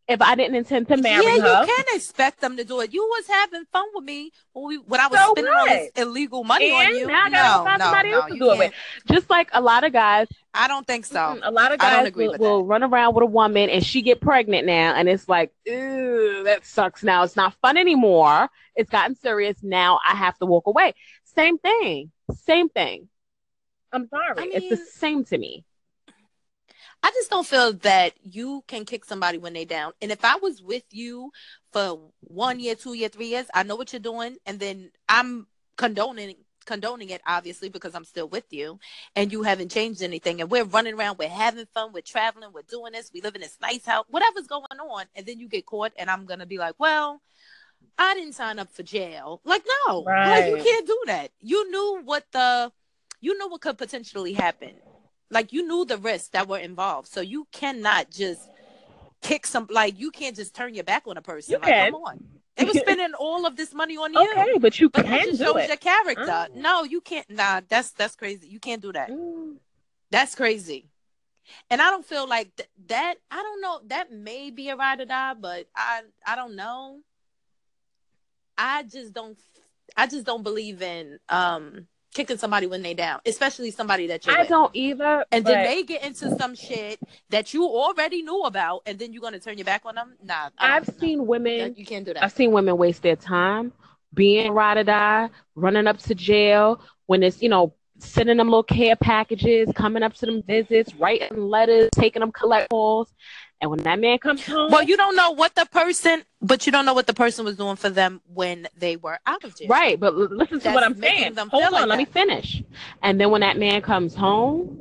If 0.09 0.23
I 0.23 0.35
didn't 0.37 0.57
intend 0.57 0.89
to 0.89 0.97
marry 0.97 1.23
yeah, 1.23 1.39
her, 1.39 1.61
you 1.61 1.67
can 1.67 1.85
expect 1.95 2.41
them 2.41 2.57
to 2.57 2.65
do 2.65 2.81
it. 2.81 2.95
You 2.95 3.03
was 3.05 3.27
having 3.27 3.65
fun 3.71 3.85
with 3.95 4.05
me 4.05 4.31
when 4.55 4.67
we 4.67 4.79
when 4.79 5.01
I 5.01 5.07
was 5.07 5.21
So 5.21 5.33
spending 5.33 5.53
all 5.53 5.67
this 5.67 5.91
illegal 5.97 6.45
money 6.45 6.71
And 6.71 6.89
on 6.89 6.95
you. 6.97 7.07
now 7.07 7.25
I 7.27 7.31
gotta 7.31 7.59
no, 7.59 7.65
find 7.65 7.79
no, 7.79 7.85
somebody 7.85 8.11
no, 8.11 8.17
else 8.21 8.33
to 8.33 8.39
do 8.39 8.51
it 8.53 8.59
with. 8.59 8.73
just 9.11 9.29
like 9.29 9.51
a 9.53 9.61
lot 9.61 9.85
of 9.85 9.93
guys, 9.93 10.27
I 10.55 10.67
don't 10.67 10.87
think 10.87 11.05
so. 11.05 11.39
a 11.43 11.51
lot 11.51 11.73
of 11.73 11.79
guys 11.79 12.11
will, 12.15 12.37
will 12.39 12.65
run 12.65 12.83
around 12.83 13.15
with 13.15 13.23
a 13.23 13.27
woman 13.27 13.69
and 13.69 13.85
she 13.85 14.01
get 14.01 14.21
pregnant 14.21 14.67
now, 14.67 14.95
and 14.95 15.09
it's 15.11 15.29
like, 15.29 15.53
ew, 15.67 16.43
that 16.45 16.65
sucks. 16.65 17.03
Now 17.03 17.23
it's 17.23 17.37
not 17.37 17.55
fun 17.61 17.77
anymore. 17.77 18.49
It's 18.75 18.91
gotten 18.91 19.15
serious. 19.15 19.59
Now 19.63 20.01
I 20.09 20.15
have 20.15 20.39
to 20.39 20.47
walk 20.47 20.67
away. 20.67 20.95
Same 21.37 21.59
thing. 21.59 22.13
Same 22.47 22.69
thing. 22.71 23.09
I'm 23.93 24.09
sorry. 24.09 24.35
I 24.39 24.51
it's 24.53 24.69
the 24.71 24.77
same 24.77 25.25
to 25.27 25.39
me. 25.39 25.65
I 27.03 27.11
just 27.11 27.31
don't 27.31 27.47
feel 27.47 27.73
that 27.75 28.15
you 28.23 28.65
can 28.67 28.85
kick 28.85 29.05
somebody 29.05 29.39
when 29.39 29.53
they 29.53 29.65
down. 29.65 29.93
And 30.03 30.11
if 30.11 30.25
I 30.25 30.37
was 30.37 30.63
with 30.63 30.85
you 30.91 31.31
for 31.73 32.01
one 32.21 32.61
year, 32.61 32.75
two 32.75 32.95
year, 32.95 33.09
three 33.09 33.29
years, 33.29 33.47
I 33.55 33.63
know 33.63 33.77
what 33.77 33.93
you're 33.93 34.01
doing, 34.01 34.37
and 34.47 34.59
then 34.59 34.91
I'm 35.09 35.47
condoning 35.77 36.37
condoning 36.67 37.09
it 37.09 37.23
obviously 37.27 37.71
because 37.71 37.95
I'm 37.95 38.05
still 38.05 38.29
with 38.29 38.45
you 38.51 38.79
and 39.17 39.33
you 39.33 39.43
haven't 39.43 39.71
changed 39.71 40.03
anything. 40.03 40.43
And 40.43 40.51
we're 40.51 40.65
running 40.65 40.93
around 40.93 41.19
we're 41.19 41.31
having 41.31 41.65
fun 41.73 41.93
we're 41.95 42.03
traveling 42.03 42.51
we're 42.53 42.61
doing 42.61 42.93
this 42.93 43.11
we 43.15 43.23
live 43.23 43.35
in 43.35 43.41
this 43.41 43.57
nice 43.63 43.87
house 43.87 44.05
whatever's 44.11 44.47
going 44.47 44.65
on. 44.79 45.07
And 45.17 45.25
then 45.25 45.41
you 45.41 45.49
get 45.49 45.65
caught 45.65 45.93
and 45.99 46.11
I'm 46.11 46.27
going 46.27 46.41
to 46.41 46.47
be 46.47 46.59
like 46.59 46.75
well 46.79 47.23
I 47.97 48.13
didn't 48.15 48.35
sign 48.35 48.59
up 48.59 48.71
for 48.71 48.83
jail. 48.83 49.41
Like 49.45 49.65
no 49.87 50.05
right. 50.05 50.53
like 50.53 50.59
you 50.59 50.71
can't 50.71 50.87
do 50.87 51.03
that. 51.07 51.31
You 51.41 51.71
knew 51.71 52.03
what 52.05 52.27
the 52.33 52.71
you 53.23 53.39
knew 53.39 53.49
what 53.49 53.63
could 53.63 53.79
potentially 53.79 54.35
happen 54.35 54.75
like 55.31 55.53
you 55.53 55.67
knew 55.67 55.85
the 55.85 55.99
risks 55.99 56.29
that 56.29 56.49
were 56.49 56.59
involved 56.59 57.09
so 57.09 57.21
you 57.21 57.47
cannot 57.53 58.11
just 58.11 58.49
kick 59.21 59.47
some 59.47 59.67
like 59.71 59.99
you 59.99 60.11
can't 60.11 60.37
just 60.37 60.55
turn 60.55 60.75
your 60.75 60.85
back 60.85 61.03
on 61.07 61.17
a 61.17 61.23
person 61.23 61.53
you 61.53 61.59
like 61.59 61.69
can. 61.69 61.93
come 61.93 62.03
on 62.03 62.25
they 62.59 62.65
were 62.65 62.73
spending 62.73 63.15
all 63.19 63.47
of 63.47 63.57
this 63.57 63.73
money 63.73 63.97
on 63.97 64.13
you. 64.13 64.21
Okay, 64.21 64.59
but 64.59 64.81
you 64.81 64.91
but 64.91 65.05
can 65.05 65.27
just 65.27 65.41
do 65.41 65.57
it. 65.57 65.69
your 65.69 65.77
character. 65.77 66.25
Mm. 66.25 66.55
No, 66.57 66.83
you 66.83 67.01
can't. 67.01 67.29
Nah, 67.31 67.61
that's 67.69 67.93
that's 67.93 68.17
crazy. 68.17 68.49
You 68.49 68.59
can't 68.59 68.83
do 68.83 68.93
that. 68.93 69.11
Mm. 69.11 69.57
That's 70.11 70.35
crazy. 70.35 70.89
And 71.71 71.81
I 71.81 71.91
don't 71.91 72.05
feel 72.05 72.29
like 72.29 72.55
th- 72.57 72.69
that. 72.89 73.15
I 73.31 73.37
don't 73.37 73.61
know. 73.61 73.81
That 73.87 74.13
may 74.13 74.51
be 74.51 74.71
a 74.71 74.77
ride 74.77 75.01
or 75.01 75.05
die, 75.05 75.35
but 75.35 75.69
I 75.75 76.03
I 76.27 76.35
don't 76.35 76.57
know. 76.57 76.99
I 78.57 78.83
just 78.83 79.13
don't. 79.13 79.39
I 79.97 80.07
just 80.07 80.27
don't 80.27 80.43
believe 80.43 80.83
in 80.83 81.19
um 81.29 81.87
kicking 82.15 82.39
somebody 82.39 82.67
when 82.67 82.83
they 82.83 82.95
down, 82.95 83.21
especially 83.27 83.71
somebody 83.71 84.07
that 84.09 84.27
you. 84.27 84.33
I 84.33 84.41
with. 84.41 84.49
don't 84.49 84.75
either. 84.75 85.25
And 85.31 85.45
but... 85.45 85.51
then 85.51 85.65
they 85.65 85.83
get 85.83 86.03
into 86.03 86.35
some 86.37 86.55
shit 86.55 87.01
that 87.31 87.55
you 87.55 87.65
already 87.65 88.23
knew 88.23 88.43
about, 88.43 88.83
and 88.87 88.99
then 88.99 89.13
you're 89.13 89.23
gonna 89.23 89.41
turn 89.41 89.59
your 89.59 89.65
back 89.65 89.83
on 89.85 89.95
them. 89.95 90.15
Nah, 90.23 90.51
I've 90.59 90.89
seen 90.99 91.27
women. 91.27 91.75
You 91.77 91.85
can't 91.85 92.05
do 92.05 92.15
that. 92.15 92.23
I've 92.23 92.33
seen 92.33 92.53
women 92.53 92.77
waste 92.77 93.03
their 93.03 93.17
time 93.17 93.73
being 94.15 94.53
ride 94.53 94.79
or 94.79 94.85
die, 94.85 95.29
running 95.55 95.87
up 95.87 95.99
to 95.99 96.15
jail 96.15 96.81
when 97.07 97.23
it's 97.23 97.43
you 97.43 97.49
know 97.49 97.75
sending 98.01 98.37
them 98.37 98.49
little 98.49 98.63
care 98.63 98.97
packages, 98.97 99.69
coming 99.75 100.03
up 100.03 100.15
to 100.15 100.27
them 100.27 100.43
visits, 100.47 100.95
writing 100.95 101.37
letters, 101.37 101.89
taking 101.95 102.21
them 102.21 102.33
collect 102.33 102.71
calls, 102.71 103.13
and 103.61 103.71
when 103.71 103.83
that 103.83 103.99
man 103.99 104.19
comes 104.19 104.47
home, 104.47 104.71
well, 104.71 104.83
you 104.85 104.97
don't 104.97 105.17
know 105.17 105.33
what 105.33 105.55
the 105.55 105.67
person, 105.67 106.23
but 106.41 106.65
you 106.67 106.73
don't 106.73 106.85
know 106.85 106.95
what 106.95 107.07
the 107.07 107.15
person 107.15 107.45
was 107.45 107.57
doing 107.57 107.77
for 107.77 107.91
them 107.91 108.21
when 108.33 108.69
they 108.79 108.97
were 108.97 109.19
out 109.27 109.43
of 109.43 109.57
jail. 109.57 109.69
Right, 109.69 109.99
but 109.99 110.15
listen 110.15 110.59
to 110.59 110.65
That's 110.65 110.75
what 110.75 110.85
I'm 110.85 110.97
saying. 110.97 111.37
Hold 111.37 111.65
on, 111.65 111.73
like 111.73 111.81
let 111.87 111.89
that. 111.89 111.99
me 111.99 112.05
finish. 112.05 112.63
And 113.03 113.21
then 113.21 113.31
when 113.31 113.41
that 113.41 113.59
man 113.59 113.83
comes 113.83 114.15
home, 114.15 114.79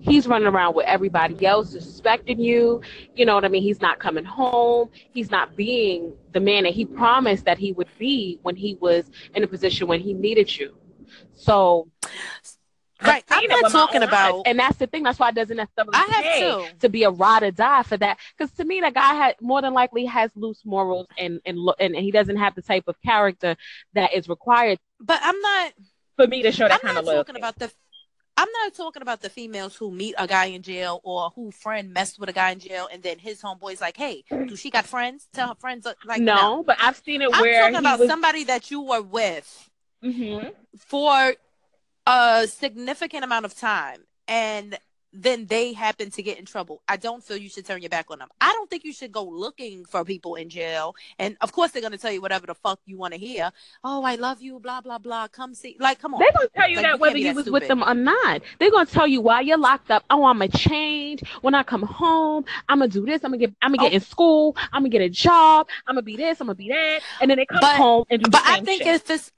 he's 0.00 0.26
running 0.26 0.48
around 0.48 0.74
with 0.74 0.86
everybody 0.86 1.46
else, 1.46 1.70
suspecting 1.70 2.38
you. 2.38 2.82
You 3.14 3.24
know 3.24 3.34
what 3.34 3.46
I 3.46 3.48
mean? 3.48 3.62
He's 3.62 3.80
not 3.80 3.98
coming 3.98 4.24
home. 4.24 4.90
He's 5.12 5.30
not 5.30 5.56
being 5.56 6.12
the 6.32 6.40
man 6.40 6.64
that 6.64 6.74
he 6.74 6.84
promised 6.84 7.46
that 7.46 7.56
he 7.56 7.72
would 7.72 7.88
be 7.98 8.38
when 8.42 8.56
he 8.56 8.76
was 8.80 9.10
in 9.34 9.42
a 9.42 9.46
position 9.46 9.86
when 9.86 10.00
he 10.00 10.12
needed 10.12 10.54
you. 10.54 10.74
So 11.34 11.88
Right. 13.02 13.24
I'm 13.30 13.48
not 13.48 13.70
talking 13.70 14.02
about, 14.02 14.34
eyes. 14.34 14.42
and 14.46 14.58
that's 14.58 14.76
the 14.76 14.86
thing. 14.86 15.02
That's 15.02 15.18
why 15.18 15.30
it 15.30 15.34
doesn't 15.34 15.56
necessarily 15.56 15.92
I 15.94 16.06
have 16.10 16.68
to. 16.70 16.78
to 16.80 16.88
be 16.88 17.04
a 17.04 17.10
ride 17.10 17.42
or 17.42 17.50
die 17.50 17.82
for 17.82 17.96
that. 17.96 18.18
Because 18.36 18.52
to 18.56 18.64
me, 18.64 18.80
that 18.80 18.94
guy 18.94 19.14
had 19.14 19.36
more 19.40 19.62
than 19.62 19.74
likely 19.74 20.04
has 20.06 20.30
loose 20.34 20.62
morals, 20.64 21.06
and 21.18 21.40
and 21.44 21.58
and 21.78 21.96
he 21.96 22.10
doesn't 22.10 22.36
have 22.36 22.54
the 22.54 22.62
type 22.62 22.84
of 22.86 22.96
character 23.02 23.56
that 23.94 24.12
is 24.14 24.28
required. 24.28 24.78
But 25.00 25.20
I'm 25.22 25.40
not 25.40 25.72
for 26.16 26.26
me 26.26 26.42
to 26.42 26.52
show 26.52 26.68
that 26.68 26.74
I'm 26.74 26.80
kind 26.80 26.94
not 26.94 27.00
of 27.00 27.06
loyalty. 27.06 27.32
talking 27.32 27.40
about 27.40 27.58
the. 27.58 27.72
I'm 28.34 28.48
not 28.64 28.74
talking 28.74 29.02
about 29.02 29.20
the 29.20 29.28
females 29.28 29.76
who 29.76 29.90
meet 29.90 30.14
a 30.16 30.26
guy 30.26 30.46
in 30.46 30.62
jail 30.62 31.02
or 31.04 31.30
who 31.36 31.50
friend 31.50 31.92
messed 31.92 32.18
with 32.18 32.30
a 32.30 32.32
guy 32.32 32.52
in 32.52 32.60
jail 32.60 32.88
and 32.90 33.02
then 33.02 33.18
his 33.18 33.42
homeboy's 33.42 33.80
like, 33.80 33.96
"Hey, 33.96 34.24
do 34.30 34.56
she 34.56 34.70
got 34.70 34.86
friends? 34.86 35.28
Tell 35.34 35.48
her 35.48 35.54
friends." 35.54 35.84
Uh, 35.84 35.92
like, 36.06 36.22
no, 36.22 36.34
no. 36.34 36.62
but 36.62 36.78
I've 36.80 36.96
seen 36.96 37.20
it 37.20 37.28
I'm 37.32 37.42
where 37.42 37.60
talking 37.60 37.76
about 37.76 37.98
was... 37.98 38.08
somebody 38.08 38.44
that 38.44 38.70
you 38.70 38.80
were 38.80 39.02
with 39.02 39.70
mm-hmm. 40.02 40.48
for 40.78 41.34
a 42.06 42.46
significant 42.48 43.24
amount 43.24 43.44
of 43.44 43.54
time 43.54 44.04
and 44.28 44.78
then 45.12 45.46
they 45.46 45.72
happen 45.72 46.10
to 46.10 46.22
get 46.22 46.38
in 46.38 46.44
trouble. 46.44 46.82
I 46.88 46.96
don't 46.96 47.22
feel 47.22 47.36
you 47.36 47.50
should 47.50 47.66
turn 47.66 47.82
your 47.82 47.90
back 47.90 48.10
on 48.10 48.18
them. 48.18 48.28
I 48.40 48.50
don't 48.52 48.70
think 48.70 48.84
you 48.84 48.92
should 48.92 49.12
go 49.12 49.24
looking 49.24 49.84
for 49.84 50.04
people 50.04 50.36
in 50.36 50.48
jail. 50.48 50.94
And 51.18 51.36
of 51.42 51.52
course, 51.52 51.70
they're 51.70 51.82
going 51.82 51.92
to 51.92 51.98
tell 51.98 52.12
you 52.12 52.22
whatever 52.22 52.46
the 52.46 52.54
fuck 52.54 52.80
you 52.86 52.96
want 52.96 53.12
to 53.12 53.20
hear. 53.20 53.50
Oh, 53.84 54.02
I 54.04 54.14
love 54.14 54.40
you, 54.40 54.58
blah, 54.58 54.80
blah, 54.80 54.98
blah. 54.98 55.28
Come 55.28 55.54
see. 55.54 55.76
Like, 55.78 56.00
come 56.00 56.14
on. 56.14 56.20
They're 56.20 56.32
going 56.32 56.48
to 56.48 56.54
tell 56.54 56.68
you 56.68 56.76
like, 56.76 56.84
that 56.84 56.92
you 56.94 56.98
whether 56.98 57.18
you 57.18 57.34
was 57.34 57.44
stupid. 57.44 57.52
with 57.52 57.68
them 57.68 57.82
or 57.82 57.94
not. 57.94 58.40
They're 58.58 58.70
going 58.70 58.86
to 58.86 58.92
tell 58.92 59.06
you 59.06 59.20
why 59.20 59.42
you're 59.42 59.58
locked 59.58 59.90
up. 59.90 60.02
Oh, 60.08 60.24
I'm 60.24 60.38
going 60.38 60.50
to 60.50 60.58
change. 60.58 61.22
When 61.42 61.54
I 61.54 61.62
come 61.62 61.82
home, 61.82 62.46
I'm 62.68 62.78
going 62.78 62.90
to 62.90 63.00
do 63.00 63.04
this. 63.04 63.22
I'm 63.22 63.32
going 63.32 63.40
to 63.40 63.46
get, 63.48 63.56
I'm 63.60 63.70
going 63.72 63.80
to 63.80 63.84
get 63.84 63.92
oh. 63.92 63.96
in 63.96 64.00
school. 64.00 64.56
I'm 64.72 64.82
going 64.82 64.92
to 64.92 64.98
get 64.98 65.04
a 65.04 65.10
job. 65.10 65.68
I'm 65.86 65.96
going 65.96 66.02
to 66.02 66.06
be 66.06 66.16
this. 66.16 66.40
I'm 66.40 66.46
going 66.46 66.56
to 66.56 66.62
be 66.62 66.68
that. 66.70 67.00
And 67.20 67.30
then 67.30 67.36
they 67.36 67.44
come 67.44 67.58
but, 67.60 67.76
home 67.76 68.04
and 68.08 68.22
do 68.22 68.30
But 68.30 68.42
I 68.46 68.60
think 68.62 68.82
shit. 68.82 68.94
if 68.94 69.10
it's, 69.10 69.30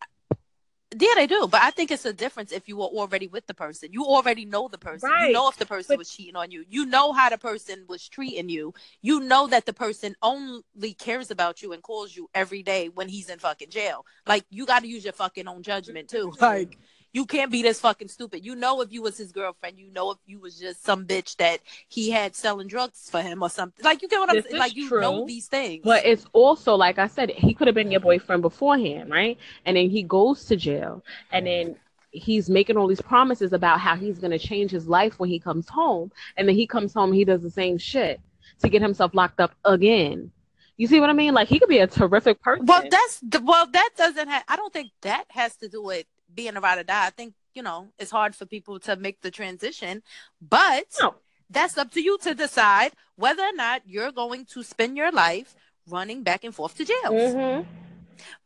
yeah, 0.99 1.15
they 1.17 1.27
do, 1.27 1.49
but 1.51 1.63
I 1.63 1.71
think 1.71 1.91
it's 1.91 2.05
a 2.05 2.13
difference 2.13 2.53
if 2.53 2.69
you 2.69 2.77
were 2.77 2.85
already 2.85 3.27
with 3.27 3.47
the 3.47 3.55
person. 3.55 3.93
You 3.93 4.05
already 4.05 4.45
know 4.45 4.69
the 4.69 4.79
person. 4.79 5.09
Right. 5.11 5.29
You 5.29 5.33
know 5.33 5.49
if 5.49 5.57
the 5.57 5.67
person 5.67 5.95
but, 5.95 5.99
was 5.99 6.11
cheating 6.11 6.37
on 6.37 6.51
you. 6.51 6.65
You 6.69 6.87
know 6.87 7.13
how 7.13 7.31
the 7.31 7.39
person 7.39 7.85
was 7.89 8.09
treating 8.09 8.49
you. 8.49 8.75
You 9.03 9.21
know 9.21 9.47
that 9.49 9.67
the 9.67 9.73
person 9.73 10.15
only 10.23 10.95
cares 10.99 11.31
about 11.31 11.63
you 11.63 11.73
and 11.73 11.83
calls 11.83 12.15
you 12.15 12.29
every 12.35 12.63
day 12.63 12.89
when 12.89 13.09
he's 13.09 13.29
in 13.29 13.39
fucking 13.39 13.71
jail. 13.71 14.05
Like 14.27 14.45
you 14.51 14.67
got 14.67 14.81
to 14.81 14.89
use 14.89 15.05
your 15.05 15.13
fucking 15.13 15.49
own 15.49 15.63
judgment 15.63 16.09
too. 16.09 16.33
Like 16.41 16.79
you 17.15 17.25
can't 17.25 17.51
be 17.51 17.63
this 17.63 17.81
fucking 17.81 18.09
stupid. 18.09 18.45
You 18.45 18.57
know 18.57 18.81
if 18.81 18.93
you 18.93 19.01
was 19.01 19.17
his 19.17 19.31
girlfriend, 19.31 19.79
you 19.79 19.89
know 19.93 20.11
if 20.11 20.19
you 20.27 20.41
was 20.41 20.59
just 20.59 20.85
some 20.85 21.07
bitch 21.07 21.37
that 21.37 21.61
he 21.89 22.11
had 22.11 22.35
selling 22.35 22.67
drugs 22.67 23.09
for 23.09 23.23
him 23.23 23.41
or 23.41 23.49
something. 23.49 23.85
Like 23.85 24.03
you 24.03 24.09
get 24.09 24.19
what 24.19 24.31
this 24.33 24.45
I'm 24.45 24.51
saying? 24.51 24.61
Like 24.61 24.75
you 24.75 24.89
true, 24.89 25.01
know 25.01 25.25
these 25.25 25.47
things. 25.47 25.83
But 25.85 26.05
it's 26.05 26.27
also 26.33 26.75
like 26.75 26.99
I 26.99 27.07
said, 27.07 27.31
he 27.31 27.55
could 27.55 27.69
have 27.69 27.75
been 27.77 27.93
your 27.93 28.01
boyfriend 28.01 28.43
beforehand, 28.43 29.11
right? 29.11 29.39
And 29.65 29.77
then 29.77 29.89
he 29.89 30.03
goes 30.03 30.45
to 30.47 30.57
jail 30.57 31.05
and 31.31 31.47
then 31.47 31.77
he's 32.11 32.51
making 32.51 32.77
all 32.77 32.89
these 32.89 33.01
promises 33.01 33.53
about 33.53 33.79
how 33.79 33.95
he's 33.95 34.19
gonna 34.19 34.39
change 34.39 34.73
his 34.73 34.89
life 34.89 35.21
when 35.21 35.31
he 35.31 35.39
comes 35.39 35.69
home. 35.69 36.11
And 36.37 36.49
then 36.49 36.57
he 36.57 36.67
comes 36.67 36.93
home, 36.93 37.13
he 37.13 37.25
does 37.25 37.43
the 37.43 37.51
same 37.51 37.79
shit 37.79 38.21
to 38.61 38.69
get 38.69 38.83
himself 38.83 39.15
locked 39.15 39.39
up 39.39 39.55
again. 39.65 40.33
You 40.77 40.89
see 40.89 40.99
what 40.99 41.11
I 41.11 41.13
mean? 41.13 41.33
Like 41.35 41.47
he 41.47 41.61
could 41.61 41.69
be 41.69 41.79
a 41.79 41.87
terrific 41.87 42.43
person. 42.43 42.67
Well, 42.67 42.83
that's 42.91 43.23
well, 43.41 43.69
that 43.71 43.91
doesn't 43.97 44.29
have. 44.29 44.43
I 44.49 44.57
don't 44.57 44.73
think 44.73 44.91
that 45.03 45.27
has 45.29 45.55
to 45.59 45.69
do 45.69 45.81
with 45.81 46.07
being 46.35 46.57
a 46.57 46.61
ride 46.61 46.79
or 46.79 46.83
die. 46.85 47.07
I 47.07 47.11
think, 47.11 47.35
you 47.55 47.63
know, 47.63 47.89
it's 47.99 48.11
hard 48.11 48.35
for 48.35 48.47
people 48.47 48.79
to 48.81 48.97
make 48.97 49.21
the 49.21 49.31
transition, 49.31 50.03
but 50.41 50.87
no. 51.01 51.15
that's 51.51 51.79
up 51.79 51.91
to 51.93 52.01
you 52.01 52.19
to 52.19 52.35
decide 52.35 52.93
whether 53.17 53.43
or 53.43 53.53
not 53.53 53.83
you're 53.87 54.13
going 54.13 54.45
to 54.47 54.63
spend 54.63 54.97
your 54.97 55.13
life 55.13 55.55
running 55.89 56.23
back 56.23 56.45
and 56.45 56.55
forth 56.55 56.77
to 56.77 56.85
jail. 56.85 57.11
Mm-hmm. 57.11 57.69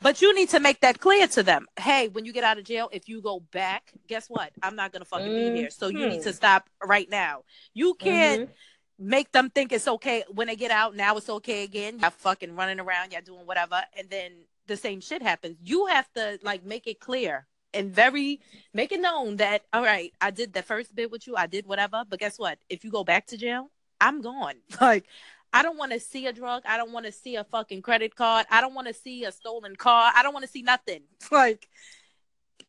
But 0.01 0.23
you 0.23 0.35
need 0.35 0.49
to 0.51 0.61
make 0.61 0.81
that 0.81 0.99
clear 0.99 1.27
to 1.29 1.43
them. 1.43 1.67
Hey, 1.79 2.09
when 2.09 2.25
you 2.25 2.33
get 2.33 2.45
out 2.45 2.59
of 2.59 2.65
jail, 2.65 2.89
if 2.93 3.09
you 3.09 3.21
go 3.21 3.41
back, 3.53 3.93
guess 4.07 4.27
what? 4.29 4.51
I'm 4.63 4.77
not 4.77 4.93
gonna 4.93 5.05
fucking 5.05 5.27
mm-hmm. 5.27 5.55
be 5.55 5.61
here. 5.61 5.71
So 5.71 5.89
you 5.89 6.09
need 6.09 6.23
to 6.23 6.33
stop 6.33 6.69
right 6.85 7.09
now. 7.11 7.43
You 7.75 7.95
can't 7.95 8.49
mm-hmm. 8.49 9.09
make 9.09 9.31
them 9.33 9.51
think 9.51 9.73
it's 9.73 9.89
okay 9.89 10.25
when 10.31 10.47
they 10.47 10.57
get 10.57 10.71
out. 10.71 10.97
Now 10.97 11.17
it's 11.17 11.29
okay 11.29 11.65
again. 11.65 11.99
You're 12.01 12.11
fucking 12.11 12.57
running 12.57 12.81
around, 12.81 13.13
you're 13.13 13.21
doing 13.21 13.47
whatever, 13.47 13.83
and 13.97 14.09
then 14.09 14.33
the 14.67 14.77
same 14.77 15.01
shit 15.01 15.23
happens. 15.23 15.57
You 15.63 15.87
have 15.87 16.11
to 16.15 16.39
like 16.43 16.65
make 16.65 16.87
it 16.87 17.01
clear 17.01 17.47
and 17.75 17.93
very 17.93 18.41
make 18.73 18.93
it 18.93 19.01
known 19.01 19.37
that 19.37 19.63
all 19.73 19.83
right, 19.83 20.13
I 20.21 20.31
did 20.31 20.53
the 20.53 20.63
first 20.63 20.95
bit 20.95 21.11
with 21.11 21.27
you, 21.27 21.37
I 21.37 21.47
did 21.47 21.67
whatever, 21.67 22.05
but 22.09 22.19
guess 22.19 22.39
what? 22.39 22.59
If 22.69 22.85
you 22.85 22.91
go 22.91 23.05
back 23.05 23.27
to 23.29 23.37
jail, 23.37 23.71
I'm 24.01 24.21
gone. 24.21 24.55
Like 24.81 25.07
I 25.53 25.63
don't 25.63 25.79
want 25.79 25.93
to 25.93 26.01
see 26.01 26.27
a 26.27 26.33
drug. 26.33 26.63
I 26.67 26.77
don't 26.77 26.93
want 26.93 27.07
to 27.07 27.13
see 27.13 27.37
a 27.37 27.45
fucking 27.45 27.81
credit 27.81 28.15
card. 28.15 28.45
I 28.51 28.61
don't 28.61 28.75
want 28.75 28.87
to 28.89 28.93
see 28.93 29.25
a 29.25 29.33
stolen 29.33 29.77
car. 29.77 30.13
I 30.15 30.23
don't 30.23 30.35
want 30.35 30.45
to 30.45 30.51
see 30.51 30.63
nothing. 30.63 31.03
Like 31.31 31.69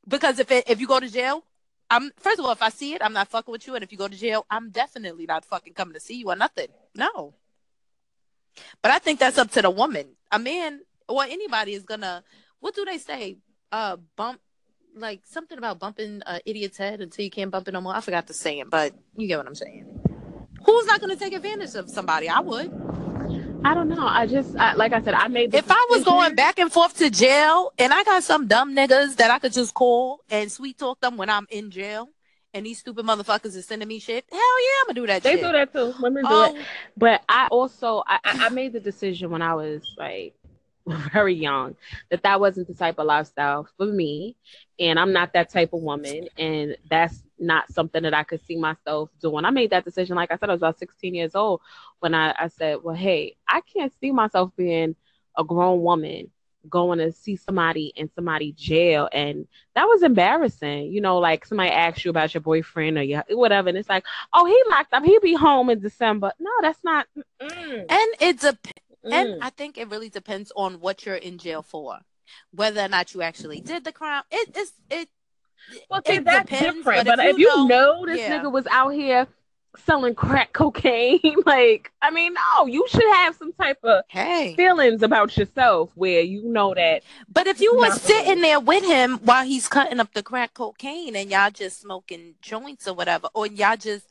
because 0.08 0.40
if 0.40 0.50
it, 0.52 0.70
if 0.70 0.80
you 0.80 0.88
go 0.88 1.00
to 1.00 1.10
jail, 1.10 1.44
I'm 1.90 2.12
first 2.18 2.40
of 2.40 2.46
all, 2.46 2.52
if 2.52 2.62
I 2.62 2.70
see 2.70 2.94
it, 2.94 3.02
I'm 3.04 3.14
not 3.14 3.28
fucking 3.28 3.52
with 3.52 3.68
you. 3.68 3.76
And 3.76 3.84
if 3.84 3.92
you 3.92 3.98
go 3.98 4.08
to 4.08 4.16
jail, 4.16 4.46
I'm 4.50 4.70
definitely 4.70 5.26
not 5.26 5.46
fucking 5.46 5.74
coming 5.74 5.94
to 5.94 6.00
see 6.00 6.16
you 6.16 6.30
or 6.30 6.36
nothing. 6.36 6.68
No. 6.96 7.34
But 8.82 8.92
I 8.92 9.00
think 9.00 9.20
that's 9.20 9.38
up 9.38 9.52
to 9.52 9.62
the 9.62 9.70
woman. 9.70 10.16
A 10.32 10.40
man 10.40 10.82
or 11.08 11.24
anybody 11.24 11.74
is 11.74 11.84
gonna. 11.84 12.24
What 12.60 12.76
do 12.76 12.86
they 12.86 12.98
say? 12.98 13.38
Uh, 13.72 13.98
bump 14.16 14.42
like 14.96 15.22
something 15.26 15.58
about 15.58 15.80
bumping 15.80 16.22
an 16.26 16.42
idiot's 16.46 16.78
head 16.78 17.02
until 17.02 17.24
you 17.26 17.32
can't 17.32 17.52
bump 17.52 17.68
it 17.68 17.72
no 17.72 17.82
more. 17.82 17.96
I 17.96 18.02
forgot 18.02 18.28
to 18.28 18.34
say 18.34 18.60
it, 18.60 18.70
but 18.70 18.94
you 19.16 19.28
get 19.28 19.38
what 19.38 19.48
I'm 19.48 19.56
saying. 19.56 19.86
Who's 20.66 20.86
not 20.86 21.00
going 21.00 21.16
to 21.16 21.22
take 21.22 21.34
advantage 21.34 21.76
of 21.76 21.90
somebody? 21.90 22.30
I 22.30 22.40
would. 22.40 22.72
I 23.64 23.74
don't 23.74 23.90
know. 23.90 24.08
I 24.08 24.26
just, 24.26 24.56
I, 24.56 24.74
like 24.74 24.94
I 24.94 25.02
said, 25.02 25.14
I 25.14 25.28
made. 25.28 25.54
if 25.54 25.70
I 25.70 25.88
was 25.90 26.04
going 26.04 26.36
back 26.36 26.60
and 26.60 26.72
forth 26.72 26.98
to 26.98 27.10
jail, 27.10 27.74
and 27.78 27.94
I 27.94 28.04
got 28.04 28.24
some 28.24 28.48
dumb 28.48 28.76
niggas 28.76 29.18
that 29.18 29.32
I 29.32 29.40
could 29.40 29.54
just 29.54 29.74
call 29.74 30.22
and 30.30 30.52
sweet 30.52 30.78
talk 30.78 31.00
them 31.02 31.18
when 31.18 31.30
I'm 31.30 31.46
in 31.50 31.70
jail, 31.70 32.10
and 32.54 32.66
these 32.66 32.80
stupid 32.80 33.06
motherfuckers 33.06 33.58
are 33.58 33.62
sending 33.62 33.88
me 33.88 34.00
shit. 34.00 34.26
Hell 34.32 34.40
yeah, 34.40 34.82
I'm 34.82 34.88
gonna 34.88 35.02
do 35.02 35.08
that. 35.08 35.24
They 35.24 35.34
shit. 35.34 35.42
do 35.42 35.52
that 35.52 35.74
too. 35.74 35.94
Women 36.02 36.24
do 36.24 36.44
it. 36.44 36.56
Oh. 36.56 36.62
But 36.98 37.22
I 37.30 37.48
also, 37.52 38.04
I, 38.08 38.20
I 38.24 38.50
made 38.50 38.74
the 38.74 38.80
decision 38.80 39.30
when 39.30 39.42
I 39.42 39.54
was 39.54 39.84
like 39.98 40.34
very 41.14 41.36
young 41.36 41.76
that 42.10 42.24
that 42.24 42.40
wasn't 42.40 42.68
the 42.68 42.74
type 42.74 42.98
of 42.98 43.06
lifestyle 43.06 43.68
for 43.78 43.86
me 43.86 44.36
and 44.80 45.00
i'm 45.00 45.14
not 45.14 45.34
that 45.34 45.50
type 45.50 45.74
of 45.74 45.82
woman 45.82 46.28
and 46.38 46.76
that's 46.90 47.24
not 47.40 47.72
something 47.72 48.04
that 48.04 48.14
i 48.14 48.24
could 48.24 48.44
see 48.46 48.58
myself 48.58 49.10
doing. 49.22 49.46
I 49.46 49.50
made 49.50 49.70
that 49.70 49.86
decision 49.86 50.16
like 50.16 50.32
i 50.32 50.38
said 50.38 50.50
i 50.50 50.54
was 50.54 50.60
about 50.60 50.80
16 50.80 51.14
years 51.14 51.36
old 51.36 51.62
when 52.00 52.14
i, 52.14 52.34
I 52.38 52.48
said 52.50 52.80
well 52.84 52.96
hey 52.96 53.36
i 53.48 53.62
can't 53.62 53.94
see 54.00 54.12
myself 54.12 54.52
being 54.58 54.96
a 55.38 55.44
grown 55.44 55.82
woman 55.82 56.32
going 56.68 57.00
to 57.00 57.12
see 57.12 57.36
somebody 57.36 57.94
in 57.96 58.10
somebody 58.16 58.52
jail. 58.54 59.08
And 59.12 59.48
that 59.76 59.86
was 59.86 60.04
embarrassing. 60.04 60.92
You 60.92 61.02
know 61.02 61.20
like 61.20 61.46
somebody 61.46 61.70
asks 61.70 62.04
you 62.04 62.12
about 62.12 62.34
your 62.34 62.42
boyfriend 62.42 62.98
or 62.98 63.04
your 63.04 63.24
whatever 63.30 63.70
and 63.70 63.78
it's 63.78 63.90
like 63.90 64.06
oh 64.34 64.46
he 64.46 64.62
locked 64.70 64.94
up. 64.94 65.04
He'll 65.04 65.22
be 65.22 65.36
home 65.36 65.70
in 65.70 65.80
december. 65.80 66.32
No 66.40 66.52
that's 66.62 66.84
not 66.84 67.08
mm. 67.42 67.86
and 67.90 68.10
it's 68.20 68.44
a 68.44 68.54
mm. 68.54 69.12
and 69.12 69.44
i 69.44 69.50
think 69.50 69.78
it 69.78 69.90
really 69.90 70.10
depends 70.10 70.52
on 70.56 70.80
what 70.80 71.06
you're 71.06 71.16
in 71.16 71.38
jail 71.38 71.62
for 71.62 72.00
whether 72.52 72.82
or 72.82 72.88
not 72.88 73.14
you 73.14 73.22
actually 73.22 73.62
did 73.62 73.84
the 73.84 73.92
crime 73.92 74.24
it 74.32 74.56
is 74.58 74.74
it 74.90 75.10
well 75.90 76.02
see, 76.06 76.14
it 76.14 76.26
that's 76.26 76.50
depends, 76.50 76.78
different 76.78 77.06
but, 77.06 77.18
but 77.18 77.26
if, 77.26 77.38
you, 77.38 77.48
if 77.48 77.56
you 77.56 77.68
know, 77.68 77.68
know 77.68 78.06
this 78.06 78.20
yeah. 78.20 78.42
nigga 78.42 78.52
was 78.52 78.66
out 78.68 78.90
here 78.90 79.28
selling 79.86 80.16
crack 80.16 80.54
cocaine. 80.54 81.20
like, 81.46 81.92
I 82.02 82.12
mean, 82.12 82.34
no, 82.34 82.66
you 82.66 82.86
should 82.90 83.04
have 83.14 83.36
some 83.36 83.54
type 83.54 83.80
of 83.84 84.04
hey 84.08 84.56
feelings 84.56 85.04
about 85.04 85.36
yourself 85.38 85.92
where 85.96 86.22
you 86.22 86.44
know 86.44 86.74
that. 86.74 87.04
But 87.32 87.48
if 87.48 87.62
you 87.62 87.76
were 87.76 87.92
sitting 87.92 88.42
there 88.42 88.60
with 88.60 88.84
him 88.84 89.20
while 89.24 89.46
he's 89.46 89.68
cutting 89.68 90.00
up 90.00 90.14
the 90.14 90.24
crack 90.24 90.54
cocaine 90.54 91.16
and 91.16 91.30
y'all 91.30 91.52
just 91.52 91.82
smoking 91.82 92.36
joints 92.42 92.88
or 92.88 92.94
whatever, 92.94 93.30
or 93.34 93.48
y'all 93.48 93.78
just 93.78 94.08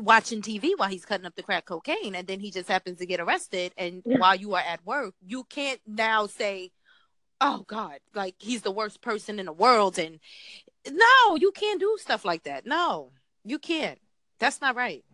watching 0.00 0.40
TV 0.40 0.70
while 0.76 0.88
he's 0.88 1.04
cutting 1.04 1.26
up 1.26 1.34
the 1.34 1.42
crack 1.42 1.66
cocaine 1.66 2.14
and 2.14 2.26
then 2.26 2.40
he 2.40 2.50
just 2.50 2.68
happens 2.68 2.98
to 2.98 3.04
get 3.04 3.20
arrested 3.20 3.72
and 3.76 4.02
while 4.04 4.34
you 4.34 4.54
are 4.54 4.62
at 4.66 4.84
work, 4.86 5.14
you 5.26 5.44
can't 5.44 5.80
now 5.86 6.26
say, 6.26 6.70
Oh 7.44 7.64
God, 7.66 7.98
like 8.14 8.36
he's 8.38 8.62
the 8.62 8.70
worst 8.70 9.00
person 9.00 9.40
in 9.40 9.46
the 9.46 9.52
world 9.52 9.98
and 9.98 10.20
no, 10.88 11.36
you 11.36 11.50
can't 11.50 11.80
do 11.80 11.98
stuff 12.00 12.24
like 12.24 12.44
that. 12.44 12.66
No, 12.66 13.10
you 13.44 13.58
can't. 13.58 13.98
That's 14.38 14.60
not 14.60 14.76
right. 14.76 15.04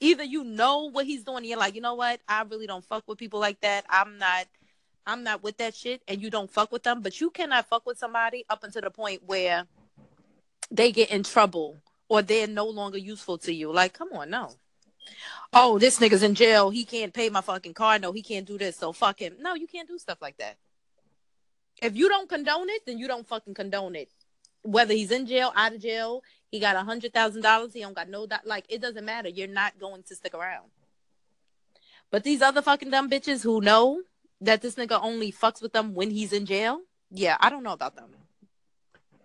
Either 0.00 0.24
you 0.24 0.42
know 0.42 0.90
what 0.90 1.04
he's 1.04 1.22
doing, 1.22 1.44
you're 1.44 1.58
like, 1.58 1.74
you 1.74 1.82
know 1.82 1.96
what? 1.96 2.20
I 2.26 2.42
really 2.44 2.66
don't 2.66 2.84
fuck 2.84 3.04
with 3.06 3.18
people 3.18 3.38
like 3.40 3.60
that. 3.60 3.84
I'm 3.90 4.16
not 4.16 4.46
I'm 5.06 5.22
not 5.22 5.42
with 5.42 5.58
that 5.58 5.74
shit 5.74 6.00
and 6.08 6.22
you 6.22 6.30
don't 6.30 6.50
fuck 6.50 6.72
with 6.72 6.82
them, 6.82 7.02
but 7.02 7.20
you 7.20 7.28
cannot 7.28 7.68
fuck 7.68 7.84
with 7.84 7.98
somebody 7.98 8.46
up 8.48 8.64
until 8.64 8.80
the 8.80 8.90
point 8.90 9.20
where 9.26 9.66
they 10.70 10.92
get 10.92 11.10
in 11.10 11.24
trouble 11.24 11.76
or 12.08 12.22
they're 12.22 12.46
no 12.46 12.64
longer 12.64 12.96
useful 12.96 13.36
to 13.36 13.52
you. 13.52 13.70
Like, 13.70 13.92
come 13.92 14.14
on, 14.14 14.30
no. 14.30 14.50
Oh, 15.52 15.78
this 15.78 15.98
nigga's 15.98 16.22
in 16.22 16.34
jail. 16.34 16.70
He 16.70 16.86
can't 16.86 17.12
pay 17.12 17.28
my 17.28 17.42
fucking 17.42 17.74
car. 17.74 17.98
No, 17.98 18.12
he 18.12 18.22
can't 18.22 18.46
do 18.46 18.56
this. 18.56 18.76
So 18.76 18.92
fuck 18.92 19.18
him. 19.18 19.34
No, 19.40 19.54
you 19.54 19.66
can't 19.66 19.86
do 19.86 19.98
stuff 19.98 20.22
like 20.22 20.38
that. 20.38 20.56
If 21.82 21.96
you 21.96 22.08
don't 22.08 22.28
condone 22.28 22.68
it, 22.70 22.86
then 22.86 22.98
you 22.98 23.06
don't 23.06 23.26
fucking 23.26 23.54
condone 23.54 23.96
it. 23.96 24.10
Whether 24.62 24.94
he's 24.94 25.10
in 25.10 25.26
jail, 25.26 25.52
out 25.54 25.74
of 25.74 25.80
jail, 25.80 26.22
he 26.50 26.58
got 26.58 26.76
a 26.76 26.80
hundred 26.80 27.12
thousand 27.12 27.42
dollars. 27.42 27.72
He 27.74 27.80
don't 27.80 27.94
got 27.94 28.08
no 28.08 28.26
do- 28.26 28.36
like. 28.44 28.64
It 28.68 28.80
doesn't 28.80 29.04
matter. 29.04 29.28
You're 29.28 29.48
not 29.48 29.78
going 29.78 30.02
to 30.04 30.14
stick 30.14 30.34
around. 30.34 30.70
But 32.10 32.24
these 32.24 32.42
other 32.42 32.62
fucking 32.62 32.90
dumb 32.90 33.10
bitches 33.10 33.42
who 33.42 33.60
know 33.60 34.02
that 34.40 34.62
this 34.62 34.74
nigga 34.76 34.98
only 35.02 35.32
fucks 35.32 35.62
with 35.62 35.72
them 35.72 35.94
when 35.94 36.10
he's 36.10 36.32
in 36.32 36.46
jail. 36.46 36.80
Yeah, 37.10 37.36
I 37.40 37.50
don't 37.50 37.62
know 37.62 37.72
about 37.72 37.96
them. 37.96 38.10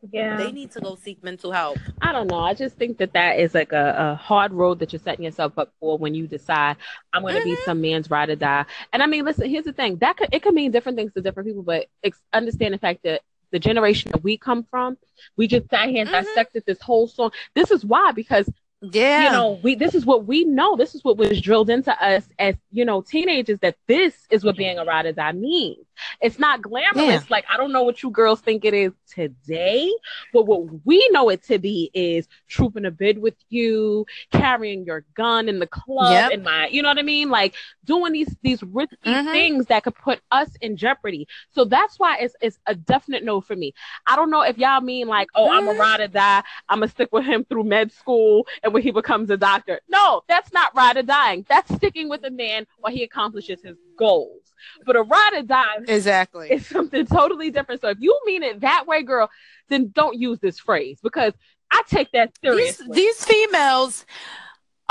Yeah, 0.10 0.38
they 0.38 0.52
need 0.52 0.72
to 0.72 0.82
go 0.82 0.96
seek 0.96 1.24
mental 1.24 1.52
help. 1.52 1.78
I 2.02 2.12
don't 2.12 2.28
know. 2.28 2.40
I 2.40 2.54
just 2.54 2.76
think 2.76 2.98
that 2.98 3.14
that 3.14 3.40
is 3.40 3.54
like 3.54 3.72
a, 3.72 3.96
a 3.98 4.16
hard 4.16 4.52
road 4.52 4.80
that 4.80 4.92
you're 4.92 5.00
setting 5.00 5.26
yourself 5.26 5.58
up 5.60 5.72
for 5.80 5.98
when 5.98 6.16
you 6.16 6.28
decide 6.28 6.78
I'm 7.14 7.22
going 7.22 7.36
to 7.36 7.42
mm-hmm. 7.42 7.50
be 7.50 7.56
some 7.66 7.82
man's 7.82 8.10
ride 8.10 8.30
or 8.30 8.36
die. 8.36 8.66
And 8.94 9.04
I 9.04 9.06
mean, 9.06 9.26
listen. 9.26 9.50
Here's 9.50 9.66
the 9.66 9.74
thing. 9.74 9.98
That 9.98 10.18
could 10.18 10.30
it 10.32 10.42
could 10.42 10.56
mean 10.56 10.72
different 10.72 10.98
things 10.98 11.14
to 11.14 11.22
different 11.22 11.48
people, 11.48 11.64
but 11.64 11.88
ex- 12.04 12.22
understand 12.34 12.74
the 12.74 12.80
fact 12.80 13.04
that 13.04 13.22
the 13.52 13.60
generation 13.60 14.12
that 14.12 14.24
we 14.24 14.38
come 14.38 14.66
from, 14.72 14.98
we 15.38 15.48
just 15.48 15.70
sat 15.70 15.90
here 15.90 16.02
and 16.02 16.10
mm-hmm. 16.10 16.26
dissected 16.26 16.64
this 16.66 16.82
whole 16.82 17.08
song. 17.08 17.32
This 17.54 17.70
is 17.70 17.86
why, 17.86 18.12
because 18.12 18.50
yeah 18.82 19.26
you 19.26 19.32
know 19.32 19.60
we 19.62 19.76
this 19.76 19.94
is 19.94 20.08
what 20.08 20.26
we 20.26 20.44
know 20.44 20.76
this 20.76 20.96
is 20.96 21.04
what 21.04 21.16
was 21.16 21.40
drilled 21.40 21.70
into 21.70 21.92
us 22.04 22.28
as 22.40 22.56
you 22.72 22.84
know 22.84 23.00
teenagers 23.02 23.60
that 23.60 23.76
this 23.88 24.26
is 24.32 24.44
what 24.44 24.58
being 24.58 24.80
a 24.80 24.84
ride 24.84 25.06
or 25.06 25.12
die 25.12 25.32
means 25.32 25.86
it's 26.20 26.40
not 26.40 26.64
glamorous 26.64 26.98
yeah. 26.98 27.22
like 27.30 27.46
i 27.52 27.58
don't 27.58 27.72
know 27.72 27.84
what 27.84 28.02
you 28.02 28.10
girls 28.10 28.42
think 28.42 28.66
it 28.66 28.74
is 28.74 28.92
today 29.08 29.92
but 30.34 30.48
what 30.48 30.64
we 30.84 31.08
know 31.12 31.30
it 31.30 31.44
to 31.44 31.60
be 31.60 31.92
is 31.94 32.28
trooping 32.48 32.86
a 32.86 32.92
bid 32.92 33.20
with 33.20 33.36
you 33.50 34.04
carrying 34.32 34.84
your 34.84 35.06
gun 35.14 35.48
in 35.48 35.60
the 35.60 35.68
club 35.68 36.12
yep. 36.12 36.32
in 36.32 36.42
my 36.42 36.68
you 36.68 36.82
know 36.82 36.90
what 36.90 36.98
i 36.98 37.04
mean 37.04 37.30
like 37.30 37.54
doing 37.86 38.14
these 38.14 38.36
these 38.42 38.64
risky 38.64 38.98
mm-hmm. 39.06 39.32
things 39.32 39.66
that 39.68 39.84
could 39.84 39.96
put 39.96 40.20
us 40.32 40.50
in 40.62 40.76
jeopardy 40.76 41.28
so 41.52 41.66
that's 41.66 42.00
why 42.00 42.18
it's 42.18 42.36
it's 42.42 42.58
a 42.66 42.74
definite 42.74 43.24
no 43.24 43.42
for 43.42 43.56
me 43.56 43.74
i 44.08 44.16
don't 44.16 44.32
know 44.32 44.42
if 44.42 44.58
y'all 44.58 44.82
mean 44.82 45.08
like 45.08 45.28
oh 45.36 45.46
mm-hmm. 45.46 45.58
i'm 45.58 45.68
a 45.68 45.72
mm-hmm. 45.72 45.80
ride 45.80 46.00
or 46.00 46.08
die 46.08 46.42
i'm 46.68 46.80
gonna 46.80 46.88
stick 46.88 47.10
with 47.12 47.26
him 47.26 47.46
through 47.46 47.64
med 47.64 47.92
school 47.92 48.48
when 48.74 48.84
he 48.84 48.92
becomes 48.92 49.30
a 49.30 49.38
doctor. 49.38 49.80
No, 49.90 50.22
that's 50.28 50.52
not 50.54 50.76
ride 50.76 50.98
or 50.98 51.04
dying. 51.04 51.46
That's 51.50 51.74
sticking 51.76 52.10
with 52.10 52.24
a 52.24 52.32
man 52.32 52.66
while 52.80 52.94
he 52.94 53.04
accomplishes 53.04 53.62
his 53.62 53.78
goals. 53.98 54.42
But 54.86 54.96
a 54.96 55.02
ride 55.02 55.32
or 55.34 55.44
die 55.44 55.78
exactly 55.88 56.52
is 56.52 56.66
something 56.68 57.06
totally 57.06 57.50
different. 57.50 57.82
So 57.82 57.90
if 57.90 57.98
you 58.00 58.20
mean 58.26 58.44
it 58.44 58.62
that 58.62 58.86
way, 58.88 59.04
girl, 59.04 59.30
then 59.70 59.92
don't 59.94 60.20
use 60.20 60.40
this 60.40 60.60
phrase 60.60 61.00
because 61.02 61.34
I 61.72 61.84
take 61.88 62.12
that 62.12 62.38
seriously. 62.44 62.88
These, 62.92 63.18
these 63.18 63.26
females 63.26 64.06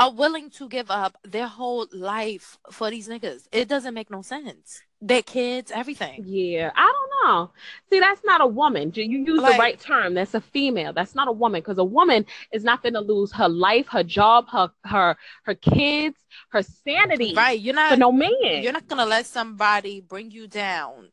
are 0.01 0.11
willing 0.11 0.49
to 0.49 0.67
give 0.67 0.89
up 0.89 1.17
their 1.23 1.47
whole 1.47 1.87
life 1.93 2.57
for 2.71 2.89
these 2.89 3.07
niggas. 3.07 3.47
It 3.51 3.67
doesn't 3.67 3.93
make 3.93 4.09
no 4.09 4.21
sense 4.21 4.81
their 5.01 5.23
kids, 5.23 5.71
everything. 5.71 6.23
Yeah, 6.27 6.71
I 6.75 6.93
don't 6.93 7.27
know. 7.27 7.51
See, 7.89 7.99
that's 7.99 8.23
not 8.23 8.39
a 8.41 8.45
woman. 8.45 8.91
You 8.93 9.03
use 9.03 9.41
like, 9.41 9.53
the 9.53 9.59
right 9.59 9.79
term. 9.79 10.13
That's 10.13 10.35
a 10.35 10.41
female. 10.41 10.93
That's 10.93 11.15
not 11.15 11.27
a 11.27 11.31
woman 11.31 11.61
because 11.61 11.79
a 11.79 11.83
woman 11.83 12.25
is 12.51 12.63
not 12.63 12.83
going 12.83 12.93
to 12.93 13.01
lose 13.01 13.31
her 13.33 13.49
life, 13.49 13.87
her 13.87 14.03
job, 14.03 14.47
her 14.49 14.69
her 14.85 15.17
her 15.43 15.55
kids, 15.55 16.17
her 16.49 16.61
sanity. 16.61 17.33
Right. 17.35 17.59
You're 17.59 17.73
not 17.73 17.93
for 17.93 17.97
no 17.97 18.11
man. 18.11 18.61
You're 18.61 18.73
not 18.73 18.87
going 18.87 18.99
to 18.99 19.05
let 19.05 19.25
somebody 19.25 20.01
bring 20.01 20.29
you 20.29 20.47
down 20.47 21.09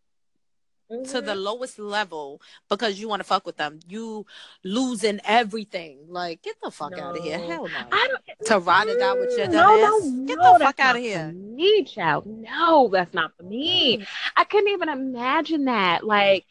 mm-hmm. 0.90 1.04
to 1.04 1.20
the 1.20 1.32
mm-hmm. 1.32 1.40
lowest 1.40 1.78
level 1.78 2.40
because 2.68 3.00
you 3.00 3.08
want 3.08 3.20
to 3.20 3.24
fuck 3.24 3.46
with 3.46 3.56
them. 3.56 3.80
You 3.88 4.26
losing 4.64 5.20
everything. 5.24 5.98
Like, 6.08 6.42
get 6.42 6.56
the 6.62 6.70
fuck 6.70 6.92
no. 6.92 7.02
out 7.02 7.18
of 7.18 7.24
here. 7.24 7.38
Hell 7.38 7.68
no. 7.68 7.86
I 7.92 8.08
don't, 8.08 8.46
to 8.46 8.58
ride 8.58 8.88
it 8.88 9.00
out 9.00 9.18
with 9.18 9.36
your 9.36 9.48
no, 9.48 9.76
no, 9.76 9.98
no, 9.98 10.26
Get 10.26 10.38
the 10.38 10.58
fuck 10.60 10.80
out 10.80 10.96
of 10.96 11.02
here. 11.02 11.32
Me, 11.32 11.84
child. 11.84 12.26
No, 12.26 12.88
that's 12.92 13.14
not 13.14 13.36
for 13.36 13.42
me. 13.42 14.06
I 14.36 14.44
couldn't 14.44 14.68
even 14.68 14.88
imagine 14.88 15.66
that. 15.66 16.04
Like, 16.04 16.44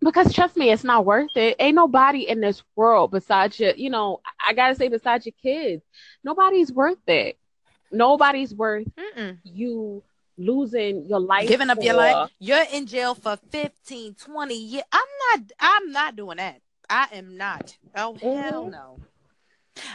because 0.00 0.32
trust 0.34 0.56
me, 0.56 0.70
it's 0.70 0.84
not 0.84 1.06
worth 1.06 1.30
it. 1.36 1.56
Ain't 1.60 1.76
nobody 1.76 2.28
in 2.28 2.40
this 2.40 2.62
world 2.74 3.10
besides 3.12 3.58
your, 3.60 3.74
you 3.74 3.88
know, 3.90 4.20
I 4.44 4.52
gotta 4.52 4.74
say 4.74 4.88
besides 4.88 5.26
your 5.26 5.34
kids, 5.40 5.82
nobody's 6.24 6.72
worth 6.72 7.08
it. 7.08 7.38
Nobody's 7.92 8.54
worth 8.54 8.88
Mm-mm. 8.96 9.38
you 9.44 10.02
losing 10.38 11.06
your 11.06 11.20
life 11.20 11.48
giving 11.48 11.70
up 11.70 11.78
for... 11.78 11.84
your 11.84 11.94
life? 11.94 12.30
you're 12.38 12.64
in 12.72 12.86
jail 12.86 13.14
for 13.14 13.36
15 13.50 14.14
20 14.14 14.54
years 14.54 14.84
i'm 14.92 15.00
not 15.30 15.52
i'm 15.60 15.92
not 15.92 16.16
doing 16.16 16.38
that. 16.38 16.60
I 16.92 17.08
am 17.12 17.38
not. 17.38 17.76
Oh 17.96 18.14
mm-hmm. 18.14 18.40
hell 18.42 18.70
no. 18.70 18.98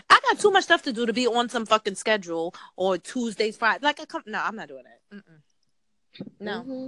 I 0.09 0.19
got 0.27 0.39
too 0.39 0.49
much 0.49 0.63
stuff 0.63 0.81
to 0.83 0.93
do 0.93 1.05
to 1.05 1.13
be 1.13 1.27
on 1.27 1.47
some 1.49 1.67
fucking 1.67 1.93
schedule 1.93 2.55
or 2.75 2.97
tuesdays 2.97 3.55
friday 3.55 3.85
like 3.85 3.99
i 4.01 4.05
come 4.05 4.23
no 4.25 4.41
i'm 4.43 4.55
not 4.55 4.67
doing 4.67 4.83
that 4.83 5.17
Mm-mm. 5.17 6.25
no. 6.39 6.61
Mm-hmm. 6.61 6.87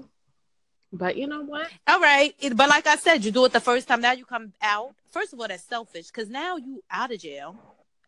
but 0.92 1.16
you 1.16 1.28
know 1.28 1.44
what? 1.44 1.70
All 1.88 2.00
right. 2.00 2.34
But 2.56 2.70
like 2.70 2.88
i 2.88 2.96
said 2.96 3.24
you 3.24 3.32
do 3.32 3.46
it 3.46 3.54
the 3.54 3.60
first 3.60 3.88
time 3.88 4.02
now 4.02 4.14
you 4.14 4.26
come 4.26 4.54
out. 4.62 4.96
First 5.12 5.34
of 5.34 5.40
all 5.40 5.48
that's 5.48 5.64
selfish 5.64 6.08
because 6.08 6.30
now 6.30 6.58
you 6.58 6.84
out 6.90 7.14
of 7.14 7.20
jail 7.20 7.56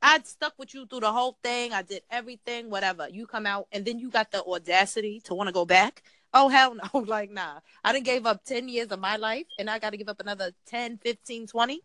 I 0.02 0.20
stuck 0.24 0.54
with 0.58 0.74
you 0.74 0.86
through 0.86 1.02
the 1.02 1.12
whole 1.12 1.38
thing. 1.44 1.74
I 1.74 1.84
did 1.84 2.02
everything, 2.10 2.70
whatever. 2.70 3.08
You 3.10 3.28
come 3.28 3.46
out 3.46 3.68
and 3.72 3.86
then 3.86 4.00
you 4.00 4.10
got 4.10 4.32
the 4.32 4.44
audacity 4.44 5.22
to 5.26 5.36
want 5.36 5.48
to 5.48 5.54
go 5.54 5.66
back. 5.66 6.04
Oh 6.34 6.50
hell 6.50 6.76
no. 6.76 7.02
Like 7.06 7.32
nah. 7.32 7.60
I 7.84 7.94
didn't 7.94 8.06
gave 8.06 8.26
up 8.26 8.44
10 8.46 8.68
years 8.70 8.88
of 8.92 9.00
my 9.00 9.18
life 9.18 9.46
and 9.60 9.70
I 9.70 9.80
got 9.80 9.92
to 9.92 9.98
give 9.98 10.10
up 10.10 10.20
another 10.20 10.52
10, 10.68 10.98
15, 10.98 11.48
20. 11.48 11.82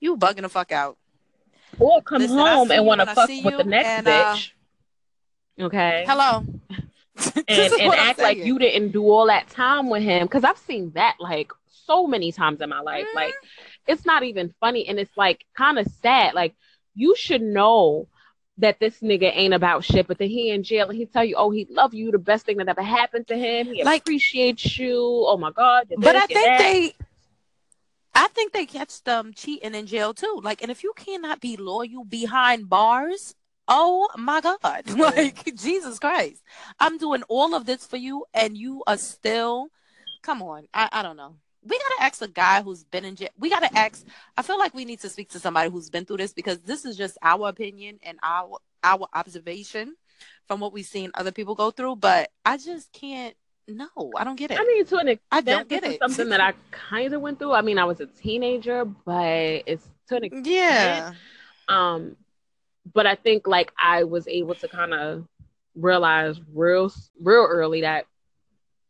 You 0.00 0.16
bugging 0.16 0.42
the 0.42 0.48
fuck 0.48 0.72
out. 0.72 0.98
Or 1.78 2.02
come 2.02 2.22
Listen, 2.22 2.38
home 2.38 2.70
and 2.70 2.86
want 2.86 3.00
to 3.00 3.06
fuck 3.06 3.28
with 3.28 3.56
the 3.56 3.64
next 3.64 3.88
and, 3.88 4.08
uh, 4.08 4.34
bitch. 4.34 4.52
okay. 5.60 6.04
Hello. 6.06 6.44
and 7.48 7.72
and 7.74 7.94
act 7.94 8.18
like 8.18 8.38
you 8.38 8.58
didn't 8.58 8.90
do 8.90 9.04
all 9.04 9.26
that 9.26 9.48
time 9.50 9.88
with 9.90 10.02
him 10.02 10.26
because 10.26 10.44
I've 10.44 10.58
seen 10.58 10.92
that 10.94 11.16
like 11.20 11.52
so 11.86 12.06
many 12.06 12.32
times 12.32 12.60
in 12.60 12.70
my 12.70 12.80
life. 12.80 13.04
Mm-hmm. 13.06 13.16
Like 13.16 13.34
it's 13.86 14.06
not 14.06 14.22
even 14.22 14.54
funny 14.60 14.88
and 14.88 14.98
it's 14.98 15.16
like 15.16 15.44
kind 15.56 15.78
of 15.78 15.86
sad. 16.02 16.34
Like 16.34 16.54
you 16.94 17.14
should 17.16 17.42
know 17.42 18.08
that 18.58 18.78
this 18.78 19.00
nigga 19.00 19.30
ain't 19.34 19.54
about 19.54 19.84
shit, 19.84 20.06
but 20.06 20.18
then 20.18 20.28
he 20.28 20.50
in 20.50 20.62
jail 20.62 20.88
and 20.88 20.98
he 20.98 21.06
tell 21.06 21.24
you, 21.24 21.36
oh, 21.36 21.50
he 21.50 21.66
love 21.70 21.94
you, 21.94 22.10
the 22.10 22.18
best 22.18 22.44
thing 22.46 22.58
that 22.58 22.68
ever 22.68 22.82
happened 22.82 23.26
to 23.28 23.36
him. 23.36 23.66
He 23.66 23.82
like, 23.82 24.02
appreciates 24.02 24.78
you. 24.78 25.00
Oh 25.26 25.36
my 25.36 25.50
god. 25.50 25.88
But 25.96 26.16
I 26.16 26.26
think 26.26 26.46
that. 26.46 26.58
they, 26.58 26.94
I 28.14 28.28
think 28.28 28.52
they 28.52 28.66
catch 28.66 29.02
them 29.04 29.32
cheating 29.34 29.74
in 29.74 29.86
jail 29.86 30.12
too. 30.12 30.40
Like, 30.42 30.62
and 30.62 30.70
if 30.70 30.82
you 30.82 30.92
cannot 30.96 31.40
be 31.40 31.56
loyal 31.56 32.04
behind 32.04 32.68
bars, 32.68 33.34
Oh 33.68 34.08
my 34.16 34.40
God. 34.40 34.58
Like, 34.98 35.54
Jesus 35.56 35.98
Christ. 35.98 36.42
I'm 36.78 36.98
doing 36.98 37.22
all 37.28 37.54
of 37.54 37.64
this 37.66 37.86
for 37.86 37.96
you, 37.96 38.26
and 38.34 38.56
you 38.56 38.82
are 38.86 38.96
still, 38.96 39.68
come 40.22 40.42
on. 40.42 40.66
I, 40.74 40.88
I 40.92 41.02
don't 41.02 41.16
know. 41.16 41.36
We 41.64 41.78
got 41.78 41.96
to 41.98 42.02
ask 42.04 42.22
a 42.22 42.28
guy 42.28 42.62
who's 42.62 42.84
been 42.84 43.04
in 43.04 43.14
jail. 43.16 43.28
We 43.38 43.48
got 43.50 43.60
to 43.60 43.78
ask, 43.78 44.04
I 44.36 44.42
feel 44.42 44.58
like 44.58 44.74
we 44.74 44.84
need 44.84 45.00
to 45.00 45.08
speak 45.08 45.30
to 45.30 45.38
somebody 45.38 45.70
who's 45.70 45.90
been 45.90 46.04
through 46.04 46.16
this 46.16 46.32
because 46.32 46.58
this 46.60 46.84
is 46.84 46.96
just 46.96 47.16
our 47.22 47.48
opinion 47.48 47.98
and 48.02 48.18
our 48.22 48.58
our 48.84 49.06
observation 49.14 49.94
from 50.48 50.58
what 50.58 50.72
we've 50.72 50.86
seen 50.86 51.10
other 51.14 51.30
people 51.30 51.54
go 51.54 51.70
through. 51.70 51.96
But 51.96 52.30
I 52.44 52.56
just 52.56 52.92
can't. 52.92 53.34
No, 53.68 53.88
I 54.16 54.24
don't 54.24 54.34
get 54.36 54.50
it. 54.50 54.58
I 54.58 54.64
mean, 54.64 54.84
to 54.86 54.96
an 54.96 55.08
extent, 55.08 55.20
I 55.30 55.40
don't 55.40 55.68
get 55.68 55.84
it. 55.84 56.00
something 56.00 56.30
that 56.30 56.40
I 56.40 56.52
kind 56.72 57.12
of 57.12 57.20
went 57.20 57.38
through. 57.38 57.52
I 57.52 57.62
mean, 57.62 57.78
I 57.78 57.84
was 57.84 58.00
a 58.00 58.06
teenager, 58.06 58.84
but 58.84 59.62
it's 59.66 59.88
to 60.08 60.16
an 60.16 60.24
extent. 60.24 60.46
yeah. 60.46 61.12
Um, 61.68 62.16
but 62.92 63.06
I 63.06 63.14
think 63.14 63.46
like 63.46 63.72
I 63.80 64.02
was 64.02 64.26
able 64.26 64.56
to 64.56 64.68
kind 64.68 64.92
of 64.92 65.26
realize 65.76 66.40
real, 66.52 66.92
real 67.20 67.46
early 67.48 67.82
that 67.82 68.06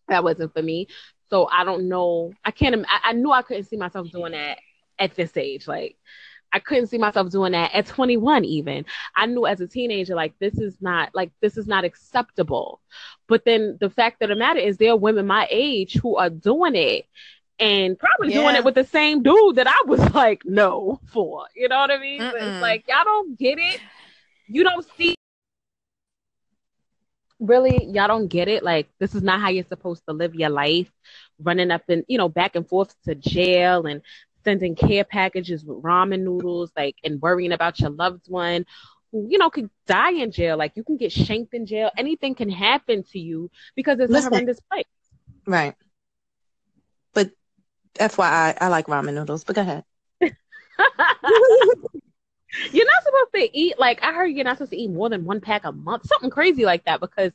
that 0.09 0.25
wasn't 0.25 0.53
for 0.53 0.63
me. 0.63 0.89
So 1.33 1.49
I 1.51 1.65
don't 1.65 1.89
know. 1.89 2.35
I 2.45 2.51
can't. 2.51 2.85
I, 2.87 3.11
I 3.11 3.13
knew 3.15 3.33
I 3.33 3.41
couldn't 3.41 3.65
see 3.65 3.79
myself 3.79 4.11
doing 4.11 4.33
that 4.33 4.59
at 4.99 5.15
this 5.15 5.35
age. 5.39 5.67
Like 5.67 5.97
I 6.53 6.59
couldn't 6.59 6.89
see 6.89 6.99
myself 6.99 7.31
doing 7.31 7.53
that 7.53 7.73
at 7.73 7.87
21. 7.87 8.45
Even 8.45 8.85
I 9.17 9.25
knew 9.25 9.47
as 9.47 9.63
a 9.63 9.67
teenager, 9.67 10.15
like 10.15 10.39
this 10.41 10.59
is 10.59 10.77
not 10.83 11.09
like 11.15 11.33
this 11.41 11.57
is 11.57 11.67
not 11.67 11.85
acceptable. 11.85 12.81
But 13.29 13.47
then 13.47 13.79
the 13.81 13.89
fact 13.89 14.21
of 14.21 14.29
the 14.29 14.37
matter 14.37 14.61
is, 14.61 14.77
there 14.77 14.91
are 14.93 14.97
women 14.97 15.27
my 15.27 15.49
age 15.51 15.95
who 15.95 16.17
are 16.17 16.29
doing 16.29 16.75
it. 16.75 17.07
And 17.59 17.97
probably 17.97 18.33
doing 18.33 18.57
it 18.57 18.65
with 18.65 18.75
the 18.75 18.85
same 18.85 19.23
dude 19.23 19.57
that 19.57 19.69
I 19.69 19.85
was 19.87 20.01
like, 20.15 20.43
no, 20.45 21.01
for. 21.13 21.47
You 21.55 21.69
know 21.69 21.79
what 21.79 21.93
I 21.93 21.99
mean? 21.99 22.21
So 22.21 22.33
it's 22.35 22.61
like, 22.61 22.85
y'all 22.89 23.05
don't 23.05 23.39
get 23.39 23.59
it. 23.59 23.81
You 24.49 24.65
don't 24.65 24.85
see 24.97 25.15
really 27.43 27.87
y'all 27.87 28.07
don't 28.07 28.29
get 28.29 28.49
it 28.49 28.63
like 28.63 28.89
this 28.99 29.15
is 29.15 29.23
not 29.23 29.41
how 29.41 29.49
you're 29.49 29.65
supposed 29.65 30.03
to 30.07 30.15
live 30.15 30.35
your 30.35 30.49
life 30.49 30.91
running 31.41 31.71
up 31.71 31.83
and 31.89 32.05
you 32.09 32.19
know 32.19 32.29
back 32.29 32.57
and 32.57 32.69
forth 32.69 32.95
to 33.05 33.15
jail 33.15 33.87
and 33.87 34.03
sending 34.45 34.75
care 34.75 35.05
packages 35.05 35.65
with 35.65 35.83
ramen 35.83 36.21
noodles 36.21 36.71
like 36.77 36.97
and 37.05 37.23
worrying 37.23 37.53
about 37.53 37.79
your 37.81 37.91
loved 37.91 38.27
one 38.29 38.67
who 39.13 39.27
you 39.31 39.39
know 39.39 39.51
could 39.51 39.71
die 39.87 40.13
in 40.13 40.31
jail 40.31 40.57
like 40.57 40.73
you 40.75 40.83
can 40.83 40.97
get 40.97 41.13
shanked 41.13 41.55
in 41.55 41.67
jail 41.67 41.91
anything 41.97 42.35
can 42.35 42.51
happen 42.51 43.05
to 43.05 43.19
you 43.19 43.51
because 43.77 43.99
it's 44.01 44.11
Listen. 44.11 44.27
a 44.27 44.31
horrendous 44.31 44.61
place 44.71 44.87
Right. 45.47 45.75
But 47.15 47.31
FYI, 47.95 48.57
I 48.61 48.69
like 48.69 48.87
ramen 48.87 49.15
noodles, 49.15 49.45
but 49.45 49.57
go 49.57 49.63
ahead. 49.63 49.85
you're 50.21 50.31
not 52.87 53.03
supposed 53.03 53.33
to 53.35 53.59
eat 53.59 53.79
like 53.79 54.03
i 54.03 54.13
heard 54.13 54.27
you're 54.27 54.45
not 54.45 54.59
supposed 54.59 54.73
to 54.73 54.77
eat 54.77 54.91
more 54.91 55.09
than 55.09 55.25
one 55.25 55.41
pack 55.41 55.65
a 55.65 55.73
month 55.73 56.07
something 56.07 56.29
crazy 56.29 56.67
like 56.67 56.85
that 56.85 57.01
because 57.01 57.33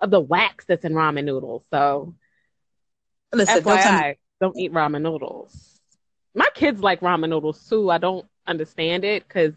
of 0.00 0.10
the 0.10 0.20
wax 0.20 0.64
that's 0.64 0.86
in 0.86 0.94
ramen 0.94 1.24
noodles 1.24 1.62
so 1.70 2.14
Listen, 3.34 3.62
don't 3.62 3.80
tell. 3.80 4.14
Don't 4.40 4.56
eat 4.58 4.72
ramen 4.72 5.02
noodles. 5.02 5.80
My 6.34 6.48
kids 6.54 6.80
like 6.80 7.00
ramen 7.00 7.30
noodles 7.30 7.68
too. 7.68 7.90
I 7.90 7.98
don't 7.98 8.26
understand 8.46 9.04
it 9.04 9.26
because 9.26 9.54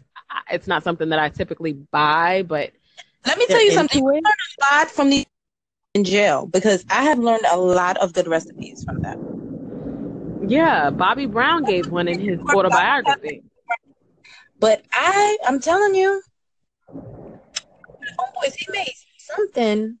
it's 0.50 0.66
not 0.66 0.82
something 0.84 1.08
that 1.10 1.18
I 1.18 1.28
typically 1.28 1.72
buy, 1.72 2.42
but 2.42 2.72
Let 3.26 3.38
me 3.38 3.46
tell 3.46 3.64
you 3.64 3.72
something. 3.72 3.98
into 3.98 4.08
You 4.08 4.12
it. 4.12 4.22
learn 4.24 4.24
a 4.24 4.74
lot 4.74 4.90
from 4.90 5.10
the 5.10 5.24
in 5.94 6.04
jail 6.04 6.46
because 6.46 6.84
I 6.90 7.02
have 7.04 7.18
learned 7.18 7.44
a 7.50 7.56
lot 7.58 7.96
of 7.98 8.12
good 8.12 8.28
recipes 8.28 8.84
from 8.84 9.00
them. 9.02 10.48
Yeah, 10.48 10.90
Bobby 10.90 11.26
Brown 11.26 11.64
gave 11.64 11.90
one 11.90 12.08
in 12.08 12.20
his 12.20 12.38
autobiography. 12.54 13.42
But 14.60 14.82
I, 14.92 15.38
I'm 15.46 15.60
telling 15.60 15.94
you, 15.94 16.22
homeboys, 18.18 18.54
he 18.56 18.66
made 18.72 18.92
something 19.18 19.98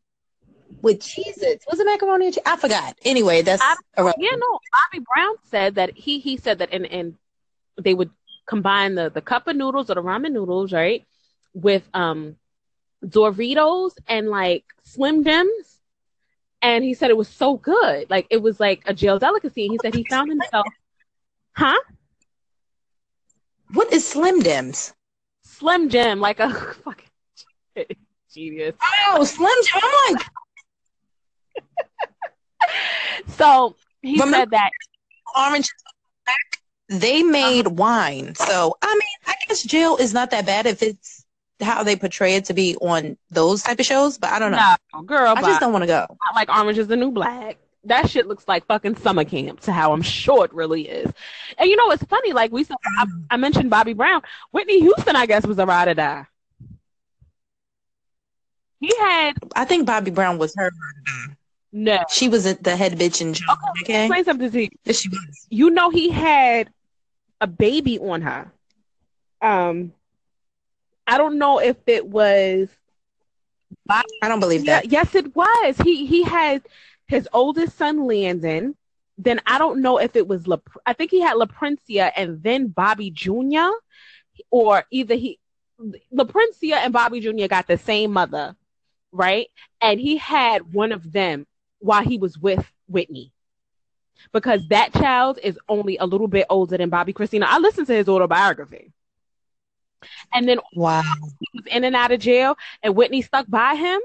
with 0.82 1.00
Cheez-Its. 1.00 1.66
Was 1.68 1.80
it 1.80 1.84
macaroni 1.86 2.26
and 2.26 2.34
cheese? 2.34 2.42
I 2.46 2.56
forgot. 2.56 2.96
Anyway, 3.04 3.42
that's 3.42 3.62
I- 3.62 3.76
irrelevant. 3.96 4.22
Yeah, 4.22 4.36
no, 4.36 4.58
Bobby 4.92 5.04
Brown 5.14 5.34
said 5.50 5.74
that 5.76 5.96
he 5.96 6.18
he 6.18 6.36
said 6.36 6.58
that 6.58 6.70
and 6.72 6.86
and 6.86 7.14
they 7.80 7.94
would 7.94 8.10
combine 8.46 8.94
the 8.94 9.10
the 9.10 9.20
cup 9.20 9.46
of 9.48 9.56
noodles 9.56 9.90
or 9.90 9.94
the 9.94 10.02
ramen 10.02 10.32
noodles, 10.32 10.72
right, 10.72 11.04
with 11.54 11.88
um 11.94 12.36
Doritos 13.04 13.92
and 14.06 14.28
like 14.28 14.64
Slim 14.84 15.24
Jims. 15.24 15.78
And 16.60 16.82
he 16.82 16.94
said 16.94 17.10
it 17.10 17.16
was 17.16 17.28
so 17.28 17.56
good. 17.56 18.10
Like 18.10 18.26
it 18.30 18.42
was 18.42 18.58
like 18.58 18.82
a 18.86 18.92
jail 18.92 19.18
delicacy. 19.18 19.66
And 19.66 19.72
he 19.72 19.78
said 19.80 19.94
he 19.94 20.04
found 20.04 20.28
himself 20.30 20.66
Huh? 21.52 21.78
What 23.72 23.92
is 23.92 24.06
Slim 24.06 24.42
Jims? 24.42 24.94
Slim 25.42 25.88
Jim, 25.88 26.20
like 26.20 26.40
a 26.40 26.50
fucking 26.84 27.86
genius. 28.32 28.74
Oh, 29.10 29.24
Slim 29.24 29.54
Jim. 29.64 29.82
I'm 29.82 30.14
like, 30.14 30.26
So 33.36 33.76
he 34.02 34.12
Remember- 34.12 34.36
said 34.36 34.50
that 34.50 34.70
orange. 35.36 35.66
Is 35.66 35.72
the 35.84 35.92
new 35.92 36.24
black? 36.24 37.00
They 37.00 37.22
made 37.22 37.66
uh-huh. 37.66 37.74
wine. 37.74 38.34
So, 38.34 38.76
I 38.82 38.94
mean, 38.94 39.18
I 39.26 39.34
guess 39.46 39.62
jail 39.62 39.96
is 39.96 40.14
not 40.14 40.30
that 40.30 40.46
bad 40.46 40.66
if 40.66 40.82
it's 40.82 41.24
how 41.60 41.82
they 41.82 41.96
portray 41.96 42.34
it 42.36 42.46
to 42.46 42.54
be 42.54 42.76
on 42.76 43.16
those 43.30 43.62
type 43.62 43.80
of 43.80 43.86
shows, 43.86 44.16
but 44.16 44.30
I 44.30 44.38
don't 44.38 44.52
know. 44.52 44.74
no, 44.94 45.02
girl, 45.02 45.34
I 45.36 45.42
just 45.42 45.60
don't 45.60 45.72
want 45.72 45.82
to 45.82 45.86
go. 45.86 46.06
not 46.08 46.34
like 46.34 46.48
Orange 46.48 46.78
is 46.78 46.86
the 46.86 46.96
New 46.96 47.10
Black. 47.10 47.58
That 47.84 48.08
shit 48.10 48.26
looks 48.26 48.46
like 48.46 48.66
fucking 48.66 48.96
summer 48.96 49.24
camp 49.24 49.60
to 49.60 49.72
how 49.72 49.92
I'm 49.92 50.02
sure 50.02 50.44
it 50.44 50.52
really 50.52 50.88
is. 50.88 51.10
And 51.56 51.68
you 51.68 51.76
know, 51.76 51.90
it's 51.90 52.04
funny. 52.04 52.32
Like 52.32 52.52
we 52.52 52.64
saw, 52.64 52.74
I, 52.84 53.06
I 53.30 53.36
mentioned 53.36 53.70
Bobby 53.70 53.92
Brown. 53.92 54.22
Whitney 54.50 54.80
Houston, 54.80 55.16
I 55.16 55.26
guess, 55.26 55.46
was 55.46 55.58
a 55.58 55.66
ride 55.66 55.88
or 55.88 55.94
die. 55.94 56.26
He 58.80 58.92
had 59.00 59.32
I 59.56 59.64
think 59.64 59.86
Bobby 59.86 60.10
Brown 60.10 60.38
was 60.38 60.54
her. 60.56 60.70
No. 61.72 61.98
She 62.10 62.28
was 62.28 62.44
the 62.44 62.76
head 62.76 62.98
bitch 62.98 63.20
in 63.20 63.34
jail. 63.34 63.56
Okay. 63.82 64.04
Explain 64.06 64.24
something 64.24 64.50
to 64.50 64.62
you. 64.62 64.68
Yes, 64.84 65.00
she 65.00 65.08
was. 65.08 65.46
You 65.50 65.70
know, 65.70 65.90
he 65.90 66.10
had 66.10 66.70
a 67.40 67.46
baby 67.46 67.98
on 67.98 68.22
her. 68.22 68.50
Um, 69.40 69.92
I 71.06 71.16
don't 71.18 71.38
know 71.38 71.58
if 71.58 71.76
it 71.86 72.06
was 72.06 72.68
I 73.88 74.02
don't 74.28 74.40
believe 74.40 74.64
Yeah, 74.64 74.80
that. 74.80 74.90
yes, 74.92 75.14
it 75.14 75.34
was. 75.34 75.78
He 75.78 76.06
he 76.06 76.22
had 76.22 76.62
his 77.06 77.28
oldest 77.32 77.76
son 77.78 78.06
Landon. 78.06 78.76
Then 79.16 79.40
I 79.46 79.58
don't 79.58 79.80
know 79.82 79.98
if 79.98 80.14
it 80.14 80.28
was 80.28 80.46
La. 80.46 80.58
I 80.86 80.92
think 80.92 81.10
he 81.10 81.20
had 81.20 81.36
La 81.36 81.46
Princia 81.46 82.12
and 82.14 82.42
then 82.42 82.68
Bobby 82.68 83.10
Jr. 83.10 83.70
Or 84.50 84.84
either 84.90 85.14
he, 85.16 85.38
La 86.12 86.24
Princia 86.24 86.76
and 86.76 86.92
Bobby 86.92 87.20
Jr. 87.20 87.46
got 87.48 87.66
the 87.66 87.78
same 87.78 88.12
mother, 88.12 88.54
right? 89.10 89.48
And 89.80 89.98
he 89.98 90.18
had 90.18 90.72
one 90.72 90.92
of 90.92 91.10
them 91.12 91.46
while 91.78 92.02
he 92.02 92.18
was 92.18 92.38
with 92.38 92.64
Whitney. 92.88 93.32
Because 94.32 94.66
that 94.68 94.92
child 94.92 95.38
is 95.42 95.58
only 95.68 95.96
a 95.96 96.06
little 96.06 96.28
bit 96.28 96.46
older 96.50 96.76
than 96.76 96.90
Bobbi 96.90 97.14
Kristina. 97.14 97.44
I 97.44 97.58
listened 97.58 97.86
to 97.86 97.94
his 97.94 98.08
autobiography. 98.08 98.92
And 100.32 100.48
then 100.48 100.58
Wow. 100.74 101.02
he 101.40 101.48
was 101.54 101.66
in 101.66 101.84
and 101.84 101.96
out 101.96 102.12
of 102.12 102.20
jail 102.20 102.56
and 102.82 102.94
Whitney 102.96 103.22
stuck 103.22 103.46
by 103.48 103.74
him, 103.74 104.00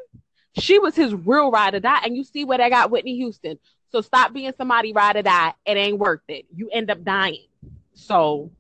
she 0.57 0.79
was 0.79 0.95
his 0.95 1.13
real 1.13 1.51
ride 1.51 1.75
or 1.75 1.79
die. 1.79 2.01
And 2.03 2.15
you 2.15 2.23
see 2.23 2.45
where 2.45 2.57
they 2.57 2.69
got 2.69 2.91
Whitney 2.91 3.15
Houston. 3.17 3.57
So 3.91 4.01
stop 4.01 4.33
being 4.33 4.53
somebody 4.57 4.93
ride 4.93 5.15
or 5.17 5.21
die. 5.23 5.53
It 5.65 5.77
ain't 5.77 5.99
worth 5.99 6.21
it. 6.27 6.45
You 6.55 6.69
end 6.71 6.89
up 6.91 7.03
dying. 7.03 7.45
So, 7.93 8.51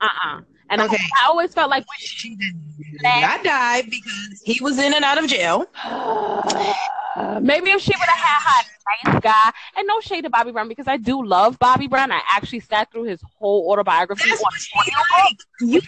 uh 0.00 0.08
uh 0.26 0.40
And 0.70 0.80
I- 0.80 0.86
Okay. 0.86 0.96
I, 1.22 1.28
always 1.28 1.52
felt 1.54 1.70
like 1.70 1.84
She 1.98 2.34
did 2.36 2.54
not 3.02 3.44
die 3.44 3.82
because 3.82 4.42
he 4.44 4.62
was 4.62 4.78
in 4.78 4.94
and 4.94 5.04
out 5.04 5.18
of 5.18 5.26
jail. 5.28 5.66
maybe 7.40 7.70
if 7.70 7.80
she 7.80 7.92
would 7.92 8.08
have 8.08 8.42
had 8.42 8.64
a 8.64 9.10
nice 9.10 9.20
guy, 9.22 9.52
and 9.76 9.86
no 9.86 10.00
shade 10.00 10.22
to 10.22 10.30
Bobby 10.30 10.52
Brown 10.52 10.68
because 10.68 10.88
I 10.88 10.96
do 10.96 11.24
love 11.24 11.58
Bobby 11.58 11.86
Brown. 11.86 12.10
I 12.10 12.20
actually 12.30 12.60
sat 12.60 12.90
through 12.90 13.04
his 13.04 13.20
whole 13.38 13.70
autobiography. 13.70 14.28
That's 14.28 14.40
on 14.40 14.44
what 14.44 14.54
she 14.60 14.70
audio. 14.78 15.36
You, 15.60 15.80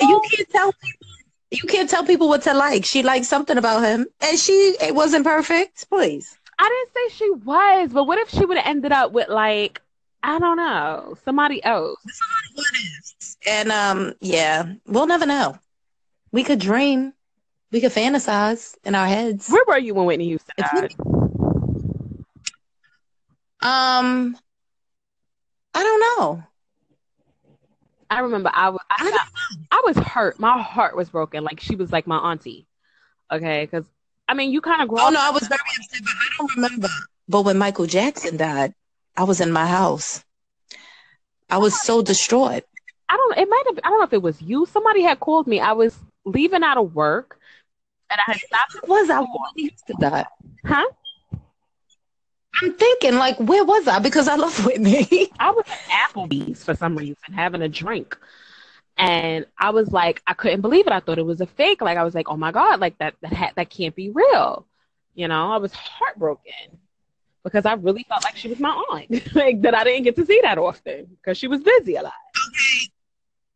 you 0.00 0.20
can't 0.30 0.50
tell 0.50 0.72
people. 0.72 1.06
You 1.50 1.68
can't 1.68 1.90
tell 1.90 2.04
people 2.04 2.28
what 2.28 2.42
to 2.42 2.54
like. 2.54 2.84
She 2.84 3.02
liked 3.02 3.26
something 3.26 3.58
about 3.58 3.82
him, 3.82 4.06
and 4.20 4.38
she 4.38 4.52
it 4.80 4.94
wasn't 4.94 5.24
perfect. 5.24 5.88
Please. 5.88 6.38
I 6.58 6.68
didn't 6.68 7.10
say 7.10 7.16
she 7.16 7.30
was, 7.30 7.90
but 7.92 8.04
what 8.04 8.18
if 8.18 8.30
she 8.30 8.44
would 8.44 8.56
have 8.56 8.66
ended 8.66 8.92
up 8.92 9.12
with 9.12 9.28
like 9.28 9.80
I 10.22 10.38
don't 10.38 10.56
know 10.56 11.16
somebody 11.24 11.62
else? 11.64 11.98
What 12.54 12.66
is? 12.74 13.14
And 13.46 13.72
um, 13.72 14.14
yeah, 14.20 14.74
we'll 14.86 15.06
never 15.06 15.26
know. 15.26 15.58
We 16.30 16.44
could 16.44 16.60
dream, 16.60 17.12
we 17.70 17.80
could 17.80 17.92
fantasize 17.92 18.76
in 18.84 18.94
our 18.94 19.06
heads. 19.06 19.48
Where 19.48 19.64
were 19.66 19.78
you 19.78 19.94
when 19.94 20.06
Whitney 20.06 20.26
Houston 20.26 20.54
died? 20.58 20.94
Um, 23.62 24.36
I 25.74 25.82
don't 25.82 26.00
know. 26.18 26.42
I 28.10 28.20
remember 28.20 28.50
I 28.52 28.68
was 28.68 28.80
I, 28.90 29.10
I 29.70 29.76
I 29.78 29.82
was 29.86 29.96
hurt. 29.96 30.38
My 30.38 30.60
heart 30.60 30.96
was 30.96 31.08
broken. 31.08 31.44
Like 31.44 31.60
she 31.60 31.76
was 31.76 31.90
like 31.90 32.06
my 32.06 32.18
auntie. 32.18 32.66
Okay, 33.32 33.64
because 33.64 33.86
I 34.28 34.34
mean 34.34 34.50
you 34.50 34.60
kind 34.60 34.82
of 34.82 34.88
grow 34.88 34.98
Oh 35.06 35.08
no, 35.10 35.20
I 35.20 35.30
was 35.30 35.48
very 35.48 35.60
upset, 35.78 36.02
but 36.04 36.12
I 36.12 36.28
don't 36.36 36.56
remember. 36.56 36.88
But 37.28 37.42
when 37.42 37.56
Michael 37.56 37.86
Jackson 37.86 38.36
died, 38.36 38.74
I 39.16 39.24
was 39.24 39.40
in 39.40 39.50
my 39.50 39.66
house. 39.66 40.22
I 41.48 41.58
was 41.58 41.80
so 41.80 42.02
distraught. 42.02 42.64
I 43.12 43.16
don't. 43.16 43.38
It 43.38 43.48
might 43.48 43.62
have. 43.66 43.78
I 43.84 43.90
don't 43.90 43.98
know 43.98 44.04
if 44.04 44.12
it 44.14 44.22
was 44.22 44.40
you. 44.40 44.64
Somebody 44.64 45.02
had 45.02 45.20
called 45.20 45.46
me. 45.46 45.60
I 45.60 45.72
was 45.72 45.98
leaving 46.24 46.62
out 46.62 46.78
of 46.78 46.94
work 46.94 47.38
and 48.08 48.18
I 48.26 48.32
had 48.32 48.40
stopped. 48.40 48.88
Was 48.88 49.10
I 49.10 49.18
really 49.18 49.28
used 49.56 49.86
to 49.88 49.94
that? 50.00 50.28
Huh? 50.64 50.86
I'm 52.62 52.72
thinking, 52.72 53.16
like, 53.16 53.38
where 53.38 53.66
was 53.66 53.86
I? 53.86 53.98
Because 53.98 54.28
I 54.28 54.36
love 54.36 54.64
Whitney. 54.64 55.30
I 55.38 55.50
was 55.50 55.66
at 55.68 56.10
Applebee's 56.10 56.64
for 56.64 56.74
some 56.74 56.96
reason 56.96 57.34
having 57.34 57.60
a 57.60 57.68
drink. 57.68 58.16
And 58.96 59.44
I 59.58 59.70
was 59.70 59.92
like, 59.92 60.22
I 60.26 60.32
couldn't 60.32 60.62
believe 60.62 60.86
it. 60.86 60.92
I 60.94 61.00
thought 61.00 61.18
it 61.18 61.26
was 61.26 61.42
a 61.42 61.46
fake. 61.46 61.82
Like 61.82 61.98
I 61.98 62.04
was 62.04 62.14
like, 62.14 62.30
oh 62.30 62.36
my 62.38 62.50
God, 62.50 62.80
like 62.80 62.96
that 62.98 63.14
that 63.20 63.32
ha- 63.34 63.52
that 63.56 63.68
can't 63.68 63.94
be 63.94 64.08
real. 64.08 64.66
You 65.14 65.28
know, 65.28 65.52
I 65.52 65.58
was 65.58 65.72
heartbroken 65.74 66.78
because 67.44 67.66
I 67.66 67.74
really 67.74 68.06
felt 68.08 68.24
like 68.24 68.36
she 68.36 68.48
was 68.48 68.58
my 68.58 68.70
aunt. 68.70 69.34
like 69.34 69.60
that 69.62 69.74
I 69.74 69.84
didn't 69.84 70.04
get 70.04 70.16
to 70.16 70.24
see 70.24 70.40
that 70.42 70.56
often 70.56 71.06
because 71.16 71.36
she 71.36 71.48
was 71.48 71.60
busy 71.60 71.96
a 71.96 72.02
lot. 72.02 72.12
Okay. 72.48 72.92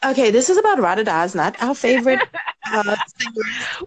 Okay, 0.04 0.30
this 0.30 0.50
is 0.50 0.58
about 0.58 0.78
Rada 0.78 1.04
Das, 1.04 1.34
not 1.34 1.60
our 1.62 1.74
favorite 1.74 2.20
uh, 2.66 2.96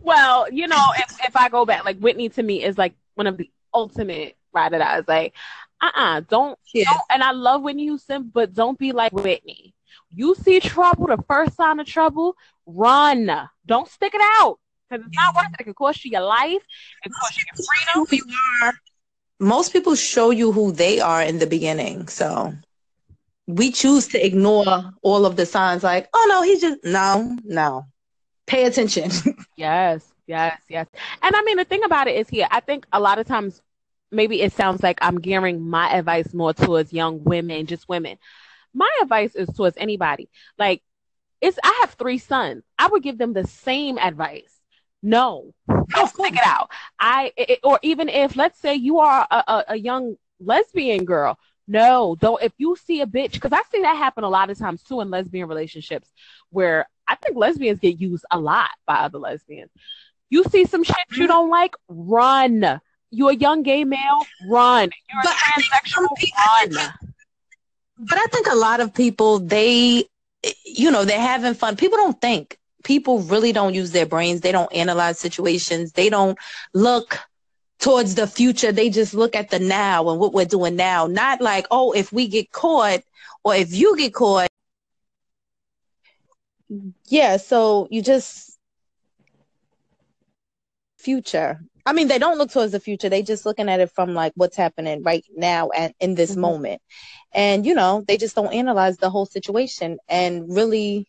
Well, 0.02 0.52
you 0.52 0.68
know, 0.68 0.86
if, 0.98 1.18
if 1.28 1.36
I 1.36 1.50
go 1.50 1.66
back, 1.66 1.86
like 1.86 2.00
Whitney 2.00 2.30
to 2.30 2.44
me 2.44 2.64
is 2.64 2.78
like 2.78 2.94
one 3.16 3.28
of 3.28 3.38
the 3.38 3.50
ultimate 3.74 4.36
Rada 4.54 4.80
Das. 4.80 5.04
Like, 5.08 5.34
uh 5.82 5.86
uh-uh, 5.86 6.18
uh, 6.18 6.22
don't, 6.22 6.60
yeah. 6.74 6.86
don't, 6.86 7.02
and 7.10 7.24
I 7.24 7.32
love 7.32 7.62
Whitney 7.62 7.84
Houston, 7.84 8.30
but 8.34 8.54
don't 8.54 8.78
be 8.78 8.92
like 8.92 9.14
Whitney. 9.14 9.74
You 10.12 10.36
see 10.36 10.60
trouble, 10.60 11.08
the 11.08 11.24
first 11.28 11.56
sign 11.56 11.80
of 11.80 11.86
trouble, 11.86 12.36
run. 12.66 13.32
Don't 13.66 13.88
stick 13.88 14.14
it 14.14 14.22
out 14.40 14.60
because 14.90 15.06
it's 15.06 15.16
not 15.16 15.36
worth 15.36 15.54
it. 15.54 15.62
It 15.62 15.64
can 15.66 15.74
cost 15.74 16.04
you 16.04 16.12
your 16.12 16.22
life. 16.22 16.62
It 17.04 17.12
cost 17.22 17.38
you 17.38 17.44
your 17.94 18.06
freedom. 18.06 18.76
Most 19.40 19.72
people 19.72 19.96
show 19.96 20.32
you 20.32 20.52
who 20.52 20.72
they 20.72 21.00
are 21.00 21.22
in 21.22 21.40
the 21.40 21.48
beginning, 21.48 22.08
so 22.08 22.54
we 23.50 23.72
choose 23.72 24.08
to 24.10 24.26
ignore 24.26 24.92
all 25.02 25.26
of 25.26 25.36
the 25.36 25.46
signs. 25.46 25.84
Like, 25.84 26.08
oh 26.14 26.26
no, 26.30 26.42
he's 26.42 26.62
just 26.62 26.84
no, 26.84 27.38
no. 27.44 27.86
Pay 28.46 28.66
attention. 28.66 29.12
yes, 29.58 30.06
yes, 30.28 30.60
yes. 30.70 30.88
And 31.22 31.36
I 31.36 31.42
mean, 31.44 31.58
the 31.58 31.66
thing 31.66 31.84
about 31.84 32.08
it 32.08 32.16
is 32.16 32.30
here. 32.30 32.48
I 32.52 32.60
think 32.62 32.86
a 32.92 33.00
lot 33.00 33.20
of 33.20 33.28
times 33.28 33.62
maybe 34.12 34.42
it 34.42 34.54
sounds 34.54 34.82
like 34.82 34.98
I'm 35.02 35.20
gearing 35.20 35.62
my 35.62 35.92
advice 35.92 36.34
more 36.34 36.54
towards 36.54 36.94
young 36.94 37.24
women, 37.24 37.66
just 37.66 37.88
women 37.90 38.18
my 38.74 38.90
advice 39.02 39.36
is 39.36 39.50
towards 39.50 39.78
anybody. 39.78 40.30
Like, 40.58 40.82
it's 41.42 41.58
I 41.64 41.78
have 41.82 41.92
three 41.92 42.18
sons. 42.18 42.64
I 42.78 42.88
would 42.88 43.04
give 43.04 43.18
them 43.18 43.34
the 43.34 43.48
same 43.48 43.98
advice. 43.98 44.60
No, 45.02 45.54
don't 45.68 46.10
stick 46.10 46.34
it 46.34 46.46
out. 46.46 46.70
I 47.00 47.32
it, 47.38 47.60
or 47.64 47.80
even 47.82 48.10
if 48.10 48.36
let's 48.36 48.60
say 48.60 48.76
you 48.76 49.00
are 49.00 49.26
a, 49.32 49.36
a, 49.36 49.64
a 49.70 49.76
young 49.78 50.18
lesbian 50.42 51.06
girl, 51.06 51.40
no, 51.70 52.18
don't. 52.20 52.42
If 52.44 52.54
you 52.58 52.76
see 52.76 53.02
a 53.02 53.06
bitch, 53.06 53.34
because 53.34 53.54
I 53.54 53.62
see 53.72 53.82
that 53.82 53.96
happen 53.96 54.24
a 54.24 54.30
lot 54.30 54.50
of 54.50 54.58
times 54.58 54.84
too 54.84 55.02
in 55.02 55.10
lesbian 55.10 55.48
relationships, 55.48 56.12
where 56.50 56.88
I 57.08 57.16
think 57.16 57.38
lesbians 57.38 57.80
get 57.80 58.00
used 58.00 58.26
a 58.32 58.40
lot 58.40 58.72
by 58.86 58.96
other 58.96 59.20
lesbians. 59.20 59.72
You 60.30 60.44
see 60.44 60.66
some 60.66 60.84
shit 60.84 60.96
you 61.12 61.20
mm-hmm. 61.20 61.28
don't 61.28 61.50
like, 61.50 61.76
run. 61.88 62.82
You're 63.12 63.32
a 63.32 63.36
young 63.36 63.64
gay 63.64 63.84
male, 63.86 64.26
run. 64.50 64.90
You're 65.10 65.32
a 65.32 65.36
transsexual, 65.36 66.08
run 66.76 66.92
but 68.00 68.18
I 68.18 68.26
think 68.28 68.48
a 68.48 68.56
lot 68.56 68.80
of 68.80 68.94
people 68.94 69.40
they 69.40 70.06
you 70.66 70.90
know 70.90 71.04
they're 71.04 71.20
having 71.20 71.54
fun. 71.54 71.76
People 71.76 71.98
don't 71.98 72.20
think. 72.20 72.58
People 72.86 73.20
really 73.20 73.52
don't 73.52 73.74
use 73.74 73.92
their 73.92 74.06
brains. 74.06 74.40
They 74.40 74.54
don't 74.54 74.74
analyze 74.74 75.20
situations. 75.20 75.92
They 75.92 76.10
don't 76.10 76.38
look 76.74 77.20
towards 77.80 78.16
the 78.16 78.28
future. 78.28 78.72
They 78.72 78.90
just 78.90 79.14
look 79.14 79.36
at 79.36 79.50
the 79.50 79.60
now 79.60 80.10
and 80.10 80.20
what 80.20 80.34
we're 80.34 80.46
doing 80.46 80.76
now. 80.76 81.08
Not 81.08 81.42
like, 81.42 81.66
oh, 81.72 81.92
if 81.94 82.12
we 82.12 82.28
get 82.28 82.52
caught 82.52 83.02
or 83.44 83.56
if 83.56 83.74
you 83.74 83.98
get 83.98 84.14
caught. 84.14 84.50
Yeah, 87.08 87.38
so 87.38 87.88
you 87.90 88.02
just 88.02 88.58
future. 90.98 91.60
I 91.86 91.94
mean, 91.94 92.08
they 92.08 92.20
don't 92.20 92.38
look 92.38 92.52
towards 92.52 92.74
the 92.74 92.80
future. 92.80 93.10
They 93.10 93.24
just 93.24 93.46
looking 93.46 93.70
at 93.70 93.80
it 93.80 93.92
from 93.92 94.14
like 94.14 94.34
what's 94.36 94.58
happening 94.58 95.02
right 95.02 95.26
now 95.36 95.70
and 95.70 95.94
in 96.00 96.14
this 96.14 96.32
mm-hmm. 96.32 96.42
moment. 96.42 96.82
And 97.34 97.66
you 97.66 97.74
know, 97.74 98.04
they 98.08 98.18
just 98.18 98.36
don't 98.36 98.54
analyze 98.54 98.98
the 98.98 99.10
whole 99.10 99.26
situation 99.26 99.98
and 100.08 100.54
really 100.54 101.08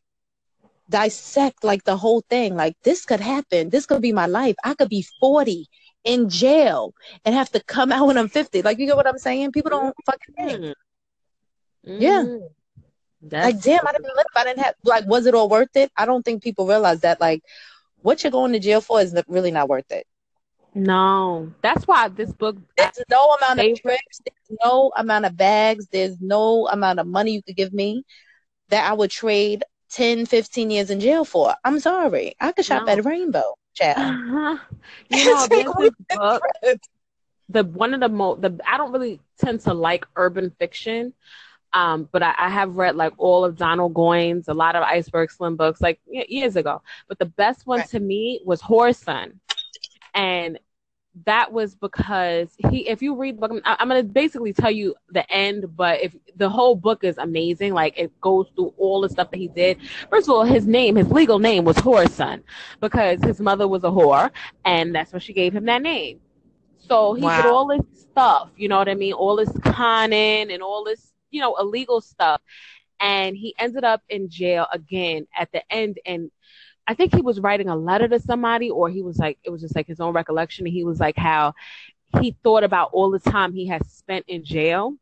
dissect 0.89 1.65
like 1.65 1.85
the 1.85 1.97
whole 1.97 2.23
thing. 2.31 2.57
Like 2.57 2.77
this 2.83 3.05
could 3.05 3.21
happen. 3.21 3.69
This 3.69 3.85
could 3.85 4.01
be 4.01 4.13
my 4.13 4.27
life. 4.27 4.57
I 4.65 4.75
could 4.75 4.89
be 4.89 5.05
40 5.21 5.69
in 6.05 6.29
jail 6.29 6.95
and 7.25 7.35
have 7.35 7.51
to 7.53 7.63
come 7.63 7.93
out 7.93 8.07
when 8.07 8.19
I'm 8.19 8.29
50. 8.29 8.63
Like 8.63 8.79
you 8.79 8.87
get 8.87 8.97
what 8.97 9.07
I'm 9.07 9.19
saying? 9.19 9.53
People 9.53 9.71
don't 9.71 9.95
fucking 10.07 10.35
think. 10.35 10.77
Mm-hmm. 11.87 12.01
Yeah. 12.01 12.37
That's 13.23 13.55
like 13.55 13.63
damn, 13.63 13.87
I 13.87 13.93
didn't 13.93 14.17
live. 14.17 14.27
I 14.35 14.45
didn't 14.45 14.61
have 14.61 14.75
like 14.85 15.07
was 15.07 15.27
it 15.27 15.35
all 15.35 15.49
worth 15.49 15.77
it? 15.77 15.91
I 15.97 16.07
don't 16.07 16.25
think 16.25 16.43
people 16.43 16.67
realize 16.67 17.01
that 17.01 17.21
like 17.21 17.43
what 18.03 18.23
you're 18.23 18.31
going 18.31 18.53
to 18.53 18.59
jail 18.59 18.81
for 18.81 19.01
is 19.01 19.15
really 19.29 19.51
not 19.51 19.69
worth 19.69 19.91
it. 19.91 20.07
No, 20.75 21.53
that's 21.63 21.87
why 21.87 22.09
this 22.09 22.33
book. 22.33 22.57
There's 22.77 23.03
no 23.11 23.37
amount 23.41 23.61
of 23.61 23.81
trips. 23.81 24.21
There's 24.25 24.59
no 24.63 24.93
amount 24.97 25.27
of 25.27 25.37
bags. 25.37 25.89
There's 25.89 26.21
no 26.21 26.69
amount 26.69 27.01
of 27.01 27.07
money 27.07 27.33
you 27.33 27.43
could 27.43 27.57
give 27.57 27.73
me 27.73 28.05
that 28.69 28.89
I 28.89 28.95
would 28.95 29.11
trade 29.11 29.65
10, 29.91 30.27
15 30.27 30.71
years 30.71 30.91
in 30.91 31.01
jail 31.01 31.25
for. 31.25 31.55
I'm 31.65 31.81
sorry. 31.81 32.35
I 32.41 32.53
could 32.53 32.65
shop 32.65 32.87
no. 32.87 32.93
at 32.93 33.05
Rainbow, 33.05 33.57
chat. 33.81 33.99
Uh-huh. 33.99 34.57
You 35.11 35.25
know, 35.25 35.47
this 35.47 35.91
book, 36.15 36.43
the 37.49 37.65
one 37.65 37.95
of 37.95 38.01
the 38.01 38.09
most. 38.09 38.41
The 38.43 38.59
I 38.67 38.77
don't 38.77 38.93
really 38.93 39.21
tend 39.39 39.61
to 39.63 39.75
like 39.75 40.07
urban 40.17 40.51
fiction. 40.59 41.15
Um, 41.73 42.09
but 42.11 42.23
I, 42.23 42.35
I, 42.37 42.49
have 42.49 42.75
read 42.75 42.97
like 42.97 43.13
all 43.17 43.45
of 43.45 43.57
Donald 43.57 43.95
Goines, 43.95 44.49
a 44.49 44.55
lot 44.55 44.75
of 44.75 44.83
Iceberg 44.83 45.31
Slim 45.31 45.55
books, 45.55 45.81
like 45.81 46.01
years 46.09 46.57
ago. 46.57 46.83
But 47.09 47.21
the 47.21 47.27
best 47.27 47.65
one 47.65 47.79
right. 47.81 47.89
to 47.91 48.01
me 48.01 48.41
was 48.45 48.61
Whoreson 48.61 49.35
and 50.13 50.59
that 51.27 51.53
was 51.53 51.75
because 51.75 52.55
he 52.71 52.89
if 52.89 53.03
you 53.03 53.17
read 53.17 53.37
the 53.37 53.49
book 53.49 53.63
i'm 53.65 53.89
going 53.89 54.01
to 54.01 54.13
basically 54.13 54.53
tell 54.53 54.71
you 54.71 54.95
the 55.09 55.29
end 55.31 55.65
but 55.77 56.01
if 56.01 56.15
the 56.37 56.49
whole 56.49 56.77
book 56.77 57.03
is 57.03 57.19
amazing 57.19 57.75
like 57.75 57.99
it 57.99 58.13
goes 58.21 58.47
through 58.55 58.73
all 58.79 59.01
the 59.01 59.09
stuff 59.09 59.31
that 59.31 59.37
he 59.37 59.49
did. 59.49 59.79
First 60.09 60.29
of 60.29 60.35
all 60.35 60.45
his 60.45 60.67
name 60.67 60.97
his 60.97 61.11
legal 61.11 61.39
name 61.39 61.65
was 61.65 61.77
Whoreson 61.77 62.43
because 62.81 63.23
his 63.23 63.41
mother 63.41 63.67
was 63.67 63.85
a 63.85 63.89
whore 63.89 64.31
and 64.65 64.95
that's 64.95 65.13
why 65.13 65.19
she 65.19 65.33
gave 65.33 65.55
him 65.55 65.65
that 65.67 65.83
name. 65.83 66.21
So 66.79 67.15
he 67.15 67.23
wow. 67.23 67.43
did 67.43 67.51
all 67.51 67.67
this 67.67 67.83
stuff 68.01 68.51
you 68.57 68.69
know 68.69 68.79
what 68.79 68.89
i 68.89 68.95
mean? 68.95 69.13
All 69.13 69.37
this 69.37 69.53
conning 69.65 70.53
and 70.53 70.63
all 70.63 70.85
this 70.85 71.13
you 71.31 71.41
know 71.41 71.57
illegal 71.57 72.01
stuff 72.01 72.41
and 73.01 73.37
he 73.37 73.55
ended 73.59 73.83
up 73.83 74.03
in 74.09 74.29
jail 74.29 74.67
again 74.73 75.27
at 75.37 75.51
the 75.53 75.63
end 75.73 75.99
and 76.07 76.31
I 76.91 76.95
think 76.95 77.15
he 77.15 77.23
was 77.23 77.39
writing 77.39 77.69
a 77.69 77.77
letter 77.77 78.09
to 78.09 78.19
somebody, 78.19 78.69
or 78.69 78.91
he 78.91 79.01
was 79.01 79.17
like, 79.17 79.39
it 79.45 79.51
was 79.51 79.61
just 79.61 79.77
like 79.77 79.87
his 79.87 80.01
own 80.01 80.13
recollection. 80.13 80.67
And 80.67 80.75
he 80.75 80.83
was 80.83 80.99
like, 80.99 81.17
how 81.17 81.55
he 82.21 82.37
thought 82.43 82.65
about 82.65 82.91
all 82.93 83.13
the 83.13 83.21
time 83.21 83.53
he 83.53 83.65
had 83.69 83.87
spent 83.87 84.25
in 84.27 84.45
jail. 84.45 84.97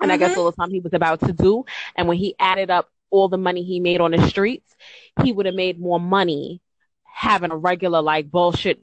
And 0.00 0.10
mm-hmm. 0.10 0.10
I 0.10 0.16
guess 0.16 0.30
mm-hmm. 0.30 0.40
all 0.40 0.50
the 0.50 0.56
time 0.56 0.70
he 0.70 0.80
was 0.80 0.94
about 0.94 1.20
to 1.20 1.34
do. 1.34 1.66
And 1.94 2.08
when 2.08 2.16
he 2.16 2.34
added 2.38 2.70
up 2.70 2.88
all 3.10 3.28
the 3.28 3.36
money 3.36 3.62
he 3.62 3.80
made 3.80 4.00
on 4.00 4.12
the 4.12 4.26
streets, 4.26 4.74
he 5.22 5.30
would 5.30 5.44
have 5.44 5.54
made 5.54 5.78
more 5.78 6.00
money 6.00 6.62
having 7.04 7.50
a 7.50 7.56
regular 7.56 8.00
like 8.00 8.30
bullshit 8.30 8.82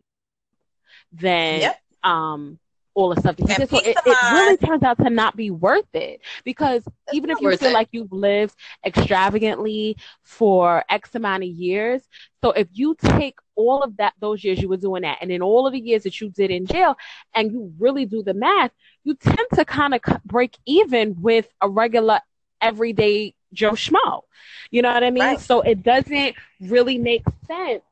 than 1.11 1.61
yep. 1.61 1.81
um 2.03 2.59
all 2.93 3.13
the 3.13 3.21
stuff 3.21 3.37
that 3.37 3.49
he 3.49 3.55
did. 3.55 3.69
So 3.69 3.77
it, 3.79 3.97
it, 4.05 4.17
really 4.33 4.57
turns 4.57 4.83
out 4.83 4.97
to 4.97 5.09
not 5.09 5.35
be 5.35 5.51
worth 5.51 5.93
it 5.93 6.21
because 6.43 6.83
it's 6.85 7.13
even 7.13 7.29
if 7.29 7.39
you 7.41 7.55
feel 7.57 7.69
it. 7.69 7.73
like 7.73 7.89
you've 7.91 8.11
lived 8.11 8.55
extravagantly 8.85 9.97
for 10.23 10.83
X 10.89 11.15
amount 11.15 11.43
of 11.43 11.49
years, 11.49 12.01
so 12.41 12.51
if 12.51 12.67
you 12.73 12.95
take 12.95 13.35
all 13.55 13.83
of 13.83 13.97
that 13.97 14.13
those 14.19 14.43
years 14.43 14.61
you 14.61 14.67
were 14.67 14.77
doing 14.77 15.03
that, 15.03 15.19
and 15.21 15.31
then 15.31 15.41
all 15.41 15.67
of 15.67 15.73
the 15.73 15.79
years 15.79 16.03
that 16.03 16.19
you 16.19 16.29
did 16.29 16.51
in 16.51 16.65
jail, 16.65 16.95
and 17.33 17.51
you 17.51 17.73
really 17.79 18.05
do 18.05 18.23
the 18.23 18.33
math, 18.33 18.71
you 19.03 19.15
tend 19.15 19.47
to 19.53 19.65
kind 19.65 19.93
of 19.93 20.01
break 20.25 20.57
even 20.65 21.21
with 21.21 21.47
a 21.61 21.69
regular 21.69 22.19
everyday 22.61 23.33
Joe 23.53 23.71
Schmo. 23.71 24.23
You 24.69 24.81
know 24.81 24.93
what 24.93 25.03
I 25.03 25.11
mean? 25.11 25.23
Right. 25.23 25.39
So 25.39 25.61
it 25.61 25.83
doesn't 25.83 26.35
really 26.61 26.97
make 26.97 27.23
sense 27.47 27.83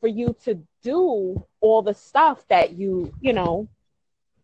for 0.00 0.08
you 0.08 0.36
to 0.44 0.60
do 0.82 1.44
all 1.60 1.82
the 1.82 1.94
stuff 1.94 2.46
that 2.48 2.74
you, 2.74 3.12
you 3.20 3.32
know, 3.32 3.68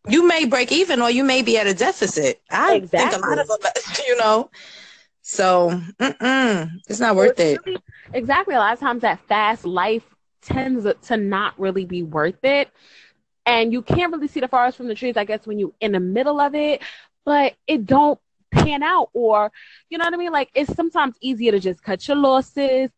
you 0.09 0.26
may 0.26 0.44
break 0.46 0.72
even 0.72 1.01
or 1.01 1.11
you 1.11 1.24
may 1.24 1.42
be 1.42 1.59
at 1.59 1.66
a 1.66 1.74
deficit. 1.74 2.40
I 2.51 2.74
exactly. 2.74 3.11
think 3.11 3.24
a 3.24 3.28
lot 3.28 3.38
of 3.38 3.48
them, 3.48 3.72
you 4.07 4.16
know. 4.16 4.51
So 5.22 5.80
it's 6.01 7.01
not 7.01 7.14
worth 7.14 7.38
it. 7.38 7.61
Really, 7.64 7.82
exactly. 8.12 8.55
A 8.55 8.59
lot 8.59 8.72
of 8.72 8.80
times 8.80 9.03
that 9.03 9.20
fast 9.28 9.64
life 9.64 10.05
tends 10.42 10.86
to 11.03 11.16
not 11.16 11.59
really 11.59 11.84
be 11.84 12.03
worth 12.03 12.42
it. 12.44 12.70
And 13.46 13.72
you 13.72 13.82
can't 13.82 14.12
really 14.12 14.28
see 14.28 14.40
the 14.40 14.48
forest 14.48 14.76
from 14.76 14.88
the 14.88 14.94
trees, 14.94 15.16
I 15.16 15.24
guess, 15.24 15.46
when 15.46 15.59
you're 15.59 15.72
in 15.80 15.92
the 15.92 16.01
middle 16.01 16.40
of 16.40 16.55
it, 16.55 16.82
but 17.24 17.55
it 17.66 17.86
don't 17.86 18.18
pan 18.51 18.82
out 18.82 19.11
or 19.12 19.53
you 19.88 19.98
know 19.98 20.05
what 20.05 20.14
I 20.14 20.16
mean? 20.16 20.32
Like 20.32 20.51
it's 20.55 20.74
sometimes 20.74 21.16
easier 21.20 21.53
to 21.53 21.61
just 21.61 21.82
cut 21.82 22.07
your 22.09 22.16
losses. 22.16 22.90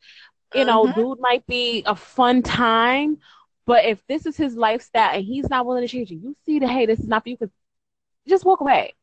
You 0.55 0.66
know, 0.66 0.84
mm-hmm. 0.84 1.00
dude 1.00 1.20
might 1.20 1.46
be 1.46 1.82
a 1.86 1.96
fun 1.96 2.42
time, 2.42 3.18
but 3.66 3.84
if 3.84 4.04
this 4.06 4.26
is 4.26 4.36
his 4.36 4.56
lifestyle 4.56 5.14
and 5.14 5.24
he's 5.24 5.48
not 5.48 5.66
willing 5.66 5.82
to 5.82 5.88
change 5.88 6.10
it, 6.10 6.16
you 6.16 6.36
see 6.44 6.58
that 6.58 6.68
hey, 6.70 6.86
this 6.86 7.00
is 7.00 7.08
not 7.08 7.22
for 7.22 7.30
you. 7.30 7.36
Because 7.36 7.52
just 8.26 8.44
walk 8.44 8.60
away. 8.60 8.94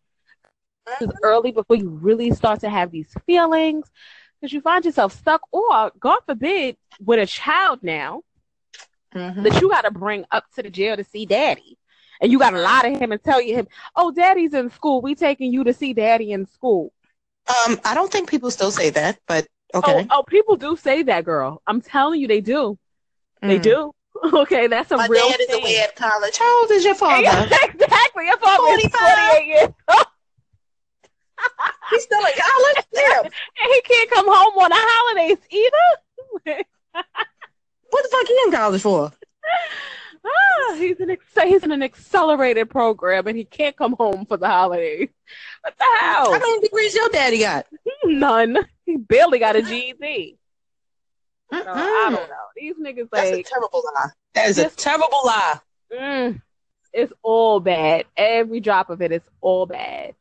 It's 1.01 1.13
early 1.23 1.51
before 1.51 1.75
you 1.77 1.89
really 1.89 2.31
start 2.31 2.59
to 2.61 2.69
have 2.69 2.91
these 2.91 3.13
feelings, 3.25 3.89
because 4.39 4.51
you 4.53 4.61
find 4.61 4.83
yourself 4.83 5.13
stuck, 5.13 5.41
or 5.51 5.91
God 5.99 6.19
forbid, 6.25 6.77
with 6.99 7.19
a 7.19 7.25
child 7.25 7.79
now. 7.83 8.23
Mhm. 9.15 9.43
that 9.43 9.59
you 9.59 9.69
got 9.69 9.81
to 9.81 9.91
bring 9.91 10.23
up 10.31 10.45
to 10.55 10.61
the 10.61 10.69
jail 10.69 10.95
to 10.95 11.03
see 11.03 11.25
daddy. 11.25 11.77
And 12.21 12.31
you 12.31 12.37
got 12.37 12.51
to 12.51 12.59
lie 12.59 12.81
to 12.83 12.89
him 12.89 13.11
and 13.11 13.23
tell 13.23 13.41
you 13.41 13.55
him, 13.55 13.67
oh, 13.95 14.11
daddy's 14.11 14.53
in 14.53 14.69
school. 14.69 15.01
We 15.01 15.15
taking 15.15 15.51
you 15.51 15.63
to 15.63 15.73
see 15.73 15.93
daddy 15.93 16.31
in 16.31 16.45
school. 16.45 16.93
Um, 17.47 17.79
I 17.83 17.95
don't 17.95 18.11
think 18.11 18.29
people 18.29 18.51
still 18.51 18.71
say 18.71 18.91
that, 18.91 19.19
but 19.25 19.47
okay. 19.73 20.07
Oh, 20.11 20.19
oh, 20.19 20.23
people 20.23 20.57
do 20.57 20.75
say 20.75 21.01
that, 21.03 21.25
girl. 21.25 21.61
I'm 21.65 21.81
telling 21.81 22.19
you, 22.21 22.27
they 22.27 22.41
do. 22.41 22.77
They 23.41 23.57
Mm. 23.57 23.63
do. 23.63 23.95
Okay, 24.33 24.67
that's 24.67 24.91
a 24.91 24.97
My 24.97 25.07
real 25.07 25.29
dad 25.29 25.39
is 25.39 25.47
thing. 25.47 25.61
away 25.61 25.77
at 25.79 25.95
college. 25.95 26.37
How 26.37 26.61
old 26.61 26.71
is 26.71 26.83
your 26.83 26.95
father? 27.03 27.23
Exactly. 27.25 28.25
Your 28.25 28.37
father 28.37 28.63
is 28.73 28.81
45. 28.91 28.91
28 28.91 29.47
years 29.47 29.69
old, 29.89 30.05
He's 31.89 32.03
still 32.03 32.19
in 32.19 32.33
college. 32.37 32.85
Damn. 32.93 33.25
and 33.25 33.33
he 33.73 33.81
can't 33.81 34.09
come 34.11 34.25
home 34.27 34.57
on 34.57 34.69
the 34.69 34.75
holidays 34.77 35.37
either. 35.49 36.65
What 37.91 38.03
the 38.03 38.09
fuck 38.11 38.27
he 38.27 38.37
in 38.45 38.51
college 38.51 38.81
for? 38.81 39.11
ah, 40.25 40.75
he's 40.75 40.99
in 40.99 41.09
ex- 41.11 41.25
he's 41.43 41.63
in 41.63 41.71
an 41.71 41.81
accelerated 41.81 42.69
program, 42.69 43.25
and 43.27 43.37
he 43.37 43.45
can't 43.45 43.75
come 43.75 43.93
home 43.93 44.25
for 44.25 44.37
the 44.37 44.47
holidays. 44.47 45.09
What 45.61 45.77
the 45.77 45.85
hell? 46.01 46.31
How 46.33 46.39
many 46.39 46.59
degrees 46.61 46.93
your 46.93 47.09
daddy 47.09 47.39
got? 47.39 47.67
None. 48.05 48.57
He 48.85 48.97
barely 48.97 49.39
got 49.39 49.55
a 49.55 49.61
GED. 49.61 50.37
So, 51.51 51.57
I 51.67 52.09
don't 52.11 52.29
know. 52.29 52.35
These 52.55 52.75
niggas 52.75 53.09
like. 53.11 53.23
That's 53.23 53.31
a 53.31 53.43
terrible 53.43 53.81
lie. 53.95 54.09
That 54.33 54.49
is 54.49 54.57
a 54.59 54.69
terrible 54.69 55.19
lie. 55.25 55.59
mm, 55.91 56.41
it's 56.93 57.13
all 57.23 57.59
bad. 57.59 58.05
Every 58.17 58.59
drop 58.59 58.89
of 58.89 59.01
it 59.01 59.11
is 59.11 59.21
all 59.41 59.65
bad. 59.65 60.13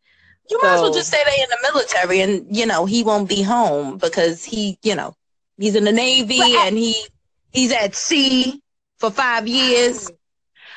You 0.51 0.59
might 0.62 0.74
as 0.76 0.81
well 0.81 0.93
just 0.95 1.11
say 1.11 1.18
they 1.24 1.43
in 1.43 1.49
the 1.51 1.59
military 1.72 2.20
and 2.22 2.57
you 2.57 2.64
know 2.64 2.87
he 2.87 3.03
won't 3.03 3.29
be 3.29 3.43
home 3.43 3.99
because 3.99 4.43
he 4.45 4.79
you 4.83 4.95
know 4.95 5.14
he's 5.59 5.74
in 5.74 5.85
the 5.85 5.93
navy 5.93 6.41
I- 6.41 6.64
and 6.66 6.76
he 6.79 6.95
he's 7.53 7.70
at 7.72 7.95
sea 7.95 8.62
for 8.99 9.11
five 9.11 9.47
years. 9.47 10.09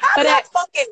I'm 0.03 0.09
But 0.17 0.27
I- 0.27 0.41
fucking. 0.41 0.85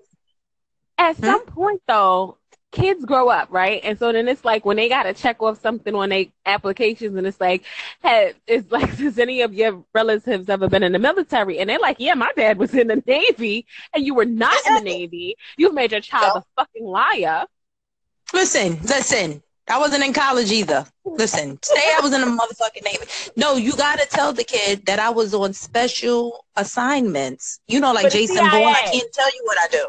At 0.98 1.16
Hmm? 1.18 1.26
some 1.26 1.46
point, 1.46 1.82
though, 1.88 2.38
kids 2.72 3.04
grow 3.06 3.30
up, 3.30 3.48
right? 3.52 3.82
And 3.84 3.98
so 3.98 4.12
then 4.12 4.28
it's 4.28 4.46
like 4.46 4.66
when 4.66 4.78
they 4.78 4.90
got 4.90 5.04
to 5.04 5.14
check 5.14 5.42
off 5.42 5.62
something 5.62 5.96
on 5.96 6.10
their 6.10 6.26
applications, 6.46 7.16
and 7.16 7.26
it's 7.26 7.42
like, 7.42 7.64
hey, 8.02 8.34
it's 8.48 8.72
like, 8.72 8.90
has 8.90 9.18
any 9.20 9.42
of 9.42 9.54
your 9.54 9.84
relatives 9.94 10.50
ever 10.50 10.68
been 10.68 10.84
in 10.84 10.92
the 10.92 11.00
military? 11.00 11.60
And 11.60 11.70
they're 11.70 11.80
like, 11.80 11.98
yeah, 12.00 12.14
my 12.14 12.32
dad 12.36 12.58
was 12.58 12.74
in 12.74 12.88
the 12.88 13.04
Navy, 13.08 13.66
and 13.94 14.06
you 14.06 14.14
were 14.14 14.26
not 14.26 14.56
in 14.68 14.76
the 14.76 14.82
Navy. 14.82 15.36
You've 15.58 15.74
made 15.74 15.92
your 15.92 16.02
child 16.02 16.34
No. 16.36 16.42
a 16.42 16.46
fucking 16.62 16.86
liar. 16.86 17.46
Listen, 18.34 18.80
listen. 18.84 19.42
I 19.72 19.78
wasn't 19.78 20.04
in 20.04 20.14
college 20.14 20.52
either. 20.52 20.84
Listen, 21.06 21.60
say 21.62 21.80
I 21.80 22.00
was 22.02 22.12
in 22.12 22.22
the 22.22 22.28
motherfucking 22.28 22.84
navy. 22.84 23.06
No, 23.36 23.56
you 23.56 23.76
gotta 23.76 24.08
tell 24.08 24.34
the 24.34 24.44
kid 24.44 24.84
that 24.88 24.98
I 24.98 25.12
was 25.12 25.36
on 25.36 25.54
special 25.54 26.44
assignments. 26.56 27.60
You 27.68 27.80
know, 27.80 27.94
like 27.94 28.12
Jason 28.12 28.38
Bourne. 28.38 28.54
I 28.54 28.90
can't 28.92 29.14
tell 29.14 29.28
you 29.28 29.42
what 29.44 29.58
I 29.60 29.68
do. 29.68 29.88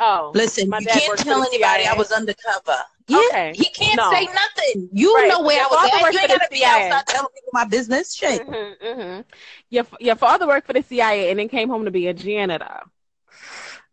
Oh, 0.00 0.32
Listen, 0.34 0.68
My 0.68 0.78
you 0.78 0.86
can't 0.86 1.18
tell 1.18 1.42
anybody. 1.42 1.84
I 1.86 1.94
was 1.94 2.12
undercover. 2.12 2.76
Yeah, 3.08 3.18
Okay. 3.30 3.52
he 3.54 3.64
can't 3.70 3.96
No. 3.96 4.10
say 4.10 4.26
nothing. 4.26 4.88
You 4.92 5.14
Right. 5.16 5.28
know 5.28 5.40
where 5.40 5.56
Your 5.56 5.64
I 5.64 5.68
was 5.68 5.90
at. 5.92 6.12
You 6.12 6.18
ain't 6.20 6.28
gotta 6.28 6.48
be 6.50 6.58
CIA. 6.58 6.90
outside 6.90 7.06
telling 7.06 7.28
people 7.34 7.50
my 7.52 7.64
business. 7.64 8.14
Shit. 8.14 8.42
hmm 8.46 8.72
hmm 8.80 9.20
Your 9.70 9.86
your 9.98 10.16
father 10.16 10.46
worked 10.46 10.66
for 10.66 10.72
the 10.74 10.82
CIA 10.82 11.30
and 11.30 11.38
then 11.38 11.48
came 11.48 11.68
home 11.68 11.84
to 11.86 11.90
be 11.90 12.06
a 12.08 12.14
janitor. 12.14 12.80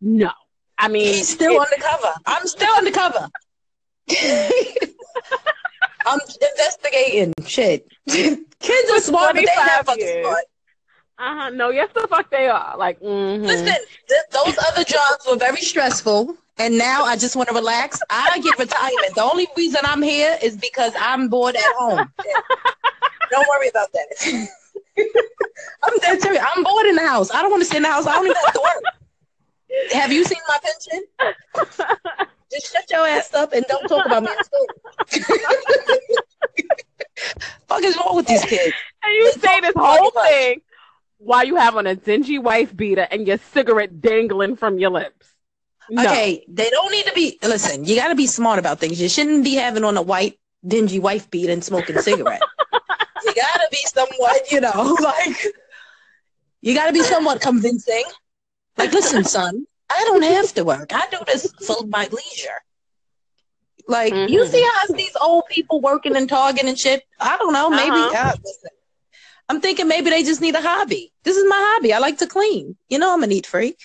No, 0.02 0.32
I 0.78 0.90
mean 0.90 1.06
He's 1.14 1.30
still 1.30 1.60
undercover. 1.60 2.14
I'm 2.26 2.46
still 2.48 2.74
undercover. 2.76 3.30
I'm 6.06 6.20
investigating 6.20 7.34
shit. 7.48 7.88
Kids 8.08 8.92
are 8.92 9.00
smart, 9.00 9.36
but 9.36 9.46
they 9.46 9.56
25 9.56 9.66
not 9.66 9.86
fucking 9.86 10.06
years. 10.06 10.36
Smart. 11.18 11.38
Uh-huh. 11.38 11.50
No, 11.52 11.70
yes, 11.70 11.90
the 11.94 12.08
fuck 12.08 12.30
they 12.30 12.48
are. 12.48 12.78
Like, 12.78 13.00
mhm. 13.00 13.46
Listen, 13.46 13.76
th- 14.08 14.22
those 14.32 14.58
other 14.70 14.84
jobs 14.84 15.26
were 15.30 15.38
very 15.38 15.62
stressful, 15.62 16.36
and 16.58 16.78
now 16.78 17.04
I 17.04 17.16
just 17.18 17.36
want 17.36 17.50
to 17.50 17.56
relax. 17.56 18.02
I 18.10 18.40
get 18.42 18.58
retirement. 18.58 19.16
The 19.16 19.24
only 19.24 19.48
reason 19.58 19.82
I'm 19.84 20.02
here 20.02 20.38
is 20.42 20.58
because 20.58 20.94
I'm 21.00 21.30
bored 21.30 21.56
at 21.56 21.64
home. 21.78 22.12
Don't 23.32 23.48
worry 23.50 23.70
about 23.70 23.92
that. 23.94 24.48
I'm 25.84 25.98
dead 26.00 26.22
serious. 26.22 26.44
I'm 26.56 26.64
bored 26.64 26.86
in 26.86 26.96
the 26.96 27.08
house. 27.08 27.32
I 27.34 27.42
don't 27.42 27.52
want 27.52 27.62
to 27.62 27.66
stay 27.66 27.78
in 27.78 27.84
the 27.84 27.90
house. 27.90 28.06
I 28.08 28.14
don't 28.14 28.26
even 28.26 28.36
have 28.46 28.54
to 28.54 28.62
work. 28.62 28.84
Have 29.94 30.12
you 30.12 30.24
seen 30.24 30.38
my 30.48 30.58
pension? 30.64 31.04
Just 32.52 32.72
shut 32.72 32.90
your 32.90 33.06
ass 33.06 33.34
up 33.34 33.52
and 33.54 33.66
don't 33.68 33.88
talk 33.88 34.06
about 34.06 34.24
me 34.24 34.30
school. 34.44 34.68
Fuck 37.68 37.84
is 37.84 37.98
wrong 37.98 38.16
with 38.16 38.28
these 38.28 38.46
kids? 38.46 38.74
and 39.04 39.14
you 39.16 39.32
say 39.34 39.60
this 39.62 39.74
whole 39.76 40.12
thing 40.12 40.62
while 41.18 41.46
you 41.46 41.56
have 41.56 41.76
on 41.76 41.88
a 41.88 41.96
dingy 41.96 42.40
wife 42.40 42.76
beater 42.76 43.08
and 43.10 43.28
your 43.28 43.38
cigarette 43.38 44.02
dangling 44.02 44.56
from 44.56 44.78
your 44.80 44.92
lips. 44.92 45.28
No. 45.90 46.04
Okay, 46.04 46.44
they 46.48 46.70
don't 46.70 46.92
need 46.92 47.06
to 47.06 47.14
be. 47.14 47.38
Listen, 47.44 47.86
you 47.86 47.96
got 47.96 48.08
to 48.08 48.16
be 48.16 48.28
smart 48.28 48.58
about 48.60 48.80
things. 48.80 49.00
You 49.00 49.08
shouldn't 49.08 49.44
be 49.44 49.56
having 49.56 49.84
on 49.84 49.98
a 49.98 50.02
white, 50.02 50.40
dingy 50.66 51.00
wife 51.00 51.30
beater 51.30 51.54
and 51.54 51.64
smoking 51.64 51.98
cigarette. 52.00 52.42
you 53.24 53.34
got 53.36 53.54
to 53.54 53.68
be 53.72 53.78
somewhat, 53.86 54.52
you 54.52 54.62
know, 54.62 54.98
like 55.02 55.46
you 56.62 56.74
got 56.74 56.88
to 56.88 56.94
be 56.94 57.04
somewhat 57.04 57.40
convincing. 57.42 58.04
Like, 58.78 58.92
listen, 58.92 59.24
son, 59.24 59.68
I 59.90 60.04
don't 60.06 60.24
have 60.24 60.54
to 60.56 60.66
work. 60.66 60.92
I 60.94 61.08
do 61.12 61.20
this 61.28 61.52
for 61.66 61.86
my 61.88 62.08
leisure. 62.12 62.62
Like, 63.88 64.14
you 64.14 64.44
Mhm. 64.44 64.52
see 64.52 64.68
how 64.74 64.96
these 64.96 65.16
old 65.22 65.44
people 65.50 65.80
working 65.80 66.16
and 66.16 66.28
Target 66.28 66.66
and 66.66 66.78
shit? 66.78 67.04
I 67.20 67.38
don't 67.38 67.54
know. 67.54 67.70
Maybe. 67.70 67.92
Uh-huh. 67.92 68.30
uh, 68.30 68.34
listen, 68.44 68.72
I'm 69.48 69.62
thinking 69.62 69.88
maybe 69.88 70.10
they 70.10 70.24
just 70.24 70.42
need 70.42 70.56
a 70.56 70.62
hobby. 70.62 71.12
This 71.24 71.38
is 71.38 71.46
my 71.48 71.58
hobby. 71.60 71.94
I 71.94 72.00
like 72.00 72.18
to 72.20 72.28
clean. 72.28 72.76
You 72.90 73.00
know, 73.00 73.14
I'm 73.14 73.24
a 73.24 73.28
neat 73.28 73.46
freak. 73.46 73.78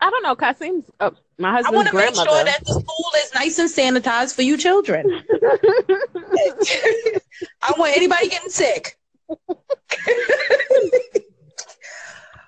I 0.00 0.10
don't 0.10 0.22
know. 0.22 0.36
Kasim's 0.36 0.90
uh, 1.00 1.10
my 1.38 1.50
husband's 1.52 1.72
I 1.72 1.76
want 1.76 1.88
to 1.88 1.96
make 1.96 2.14
sure 2.14 2.44
that 2.44 2.60
the 2.64 2.72
school 2.72 3.10
is 3.16 3.34
nice 3.34 3.58
and 3.58 3.68
sanitized 3.70 4.34
for 4.34 4.42
you 4.42 4.56
children. 4.56 5.22
I 7.62 7.72
want 7.76 7.96
anybody 7.96 8.28
getting 8.28 8.50
sick. 8.50 8.96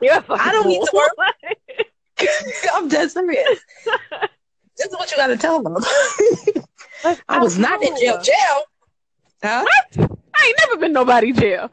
You're 0.01 0.25
I 0.31 0.53
don't 0.53 0.69
need 0.69 0.81
to 0.81 0.91
fool. 0.91 2.29
I'm 2.75 2.89
dead 2.89 3.11
serious. 3.11 3.61
This 4.77 4.87
is 4.87 4.93
what 4.93 5.11
you 5.11 5.17
got 5.17 5.27
to 5.29 5.37
tell 5.37 5.63
them. 5.63 5.77
I 7.29 7.39
was 7.39 7.59
not 7.59 7.83
in 7.83 7.97
jail. 7.99 8.23
Jail. 8.23 8.63
Huh? 9.43 9.65
What? 9.65 10.11
I 10.35 10.47
ain't 10.47 10.59
never 10.59 10.77
been 10.79 10.93
nobody 10.93 11.33
jail. 11.33 11.71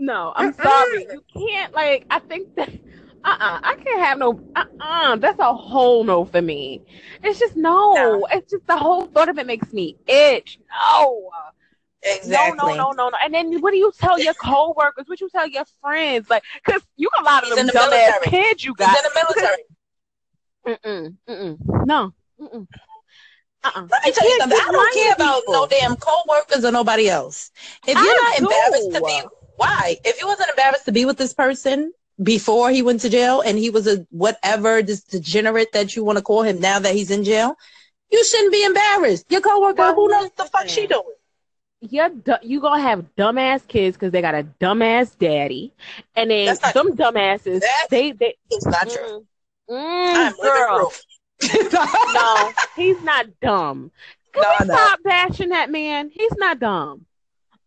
No, 0.00 0.32
I'm 0.34 0.54
sorry. 0.54 1.06
You 1.12 1.22
can't 1.36 1.74
like. 1.74 2.06
I 2.10 2.18
think 2.20 2.54
that. 2.56 2.70
Uh 3.22 3.36
uh 3.38 3.60
I 3.62 3.76
can't 3.84 4.00
have 4.00 4.18
no. 4.18 4.40
Uh 4.56 4.64
uh 4.80 5.16
That's 5.16 5.38
a 5.38 5.54
whole 5.54 6.04
no 6.04 6.24
for 6.24 6.40
me. 6.40 6.82
It's 7.22 7.38
just 7.38 7.54
no. 7.54 7.92
No. 7.94 8.26
It's 8.32 8.50
just 8.50 8.66
the 8.66 8.78
whole 8.78 9.04
thought 9.06 9.28
of 9.28 9.38
it 9.38 9.46
makes 9.46 9.72
me 9.74 9.96
itch. 10.06 10.58
No. 10.70 11.30
Exactly. 12.02 12.56
No, 12.56 12.64
no, 12.64 12.74
no, 12.76 12.92
no, 12.92 13.08
no. 13.10 13.16
And 13.22 13.34
then 13.34 13.60
what 13.60 13.72
do 13.72 13.76
you 13.76 13.92
tell 14.00 14.18
your 14.18 14.32
coworkers? 14.32 15.06
What 15.06 15.20
you 15.20 15.28
tell 15.28 15.46
your 15.46 15.66
friends? 15.82 16.30
Like, 16.30 16.44
cause 16.64 16.80
you 16.96 17.10
got 17.14 17.22
a 17.22 17.24
lot 17.26 17.42
of 17.42 17.48
He's 17.50 17.56
them 17.58 17.66
the 17.66 17.72
dumbass 17.74 18.22
kids 18.22 18.64
you 18.64 18.74
He's 18.78 18.86
got. 18.86 18.96
in 18.96 19.04
the 19.04 19.10
military. 19.22 19.64
Mm-mm, 20.66 21.16
mm-mm. 21.28 21.86
No. 21.86 22.14
Mm-mm. 22.40 22.66
Uh-uh. 23.62 23.86
Let 23.90 24.04
me 24.04 24.12
tell 24.12 24.26
you 24.30 24.38
something. 24.38 24.58
I 24.58 24.72
don't 24.72 24.94
care 24.94 25.12
about 25.12 25.34
people. 25.40 25.52
no 25.52 25.66
damn 25.66 25.96
co-workers 25.96 26.64
or 26.64 26.72
nobody 26.72 27.10
else. 27.10 27.50
If 27.86 27.88
you're 27.88 27.98
I 27.98 28.38
not 28.38 28.38
do. 28.38 28.44
embarrassed 28.44 28.92
to 28.92 29.00
be, 29.02 29.22
why? 29.60 29.96
If 30.04 30.20
you 30.20 30.26
wasn't 30.26 30.50
embarrassed 30.50 30.86
to 30.86 30.92
be 30.92 31.04
with 31.04 31.18
this 31.18 31.34
person 31.34 31.92
before 32.22 32.70
he 32.70 32.82
went 32.82 33.00
to 33.02 33.08
jail, 33.08 33.40
and 33.40 33.58
he 33.58 33.70
was 33.70 33.86
a 33.86 34.06
whatever 34.10 34.82
this 34.82 35.02
degenerate 35.04 35.72
that 35.72 35.96
you 35.96 36.04
want 36.04 36.18
to 36.18 36.22
call 36.22 36.42
him 36.42 36.60
now 36.60 36.78
that 36.78 36.94
he's 36.94 37.10
in 37.10 37.24
jail, 37.24 37.56
you 38.10 38.24
shouldn't 38.24 38.52
be 38.52 38.64
embarrassed. 38.64 39.26
Your 39.30 39.40
coworker, 39.40 39.78
Well, 39.78 39.94
who 39.94 40.08
knows 40.08 40.24
what 40.24 40.36
the 40.36 40.44
fuck 40.44 40.68
she 40.68 40.86
doing? 40.86 41.04
Yeah, 41.82 42.08
du- 42.10 42.40
you 42.42 42.60
gonna 42.60 42.82
have 42.82 43.06
dumbass 43.16 43.66
kids 43.66 43.96
because 43.96 44.12
they 44.12 44.20
got 44.20 44.34
a 44.34 44.44
dumbass 44.60 45.16
daddy, 45.18 45.72
and 46.14 46.30
then 46.30 46.56
some 46.56 46.94
dumbasses 46.96 47.62
they 47.88 48.12
they 48.12 48.36
It's 48.50 48.66
not 48.66 48.90
true. 48.90 49.24
Mm, 49.70 49.74
mm, 49.74 50.14
I'm 50.16 50.34
living 50.38 50.62
girl, 50.62 50.92
no, 52.14 52.52
he's 52.76 53.00
not 53.02 53.26
dumb. 53.40 53.90
Can 54.34 54.42
No, 54.42 54.48
we 54.60 54.66
know. 54.66 54.74
stop 54.74 55.02
bashing 55.02 55.48
that 55.50 55.70
man? 55.70 56.10
He's 56.12 56.36
not 56.36 56.58
dumb. 56.60 57.06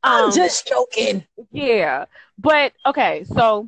I'm 0.03 0.31
Um, 0.31 0.31
just 0.31 0.67
joking. 0.67 1.25
yeah, 1.51 2.05
but 2.37 2.73
okay, 2.85 3.23
so 3.25 3.67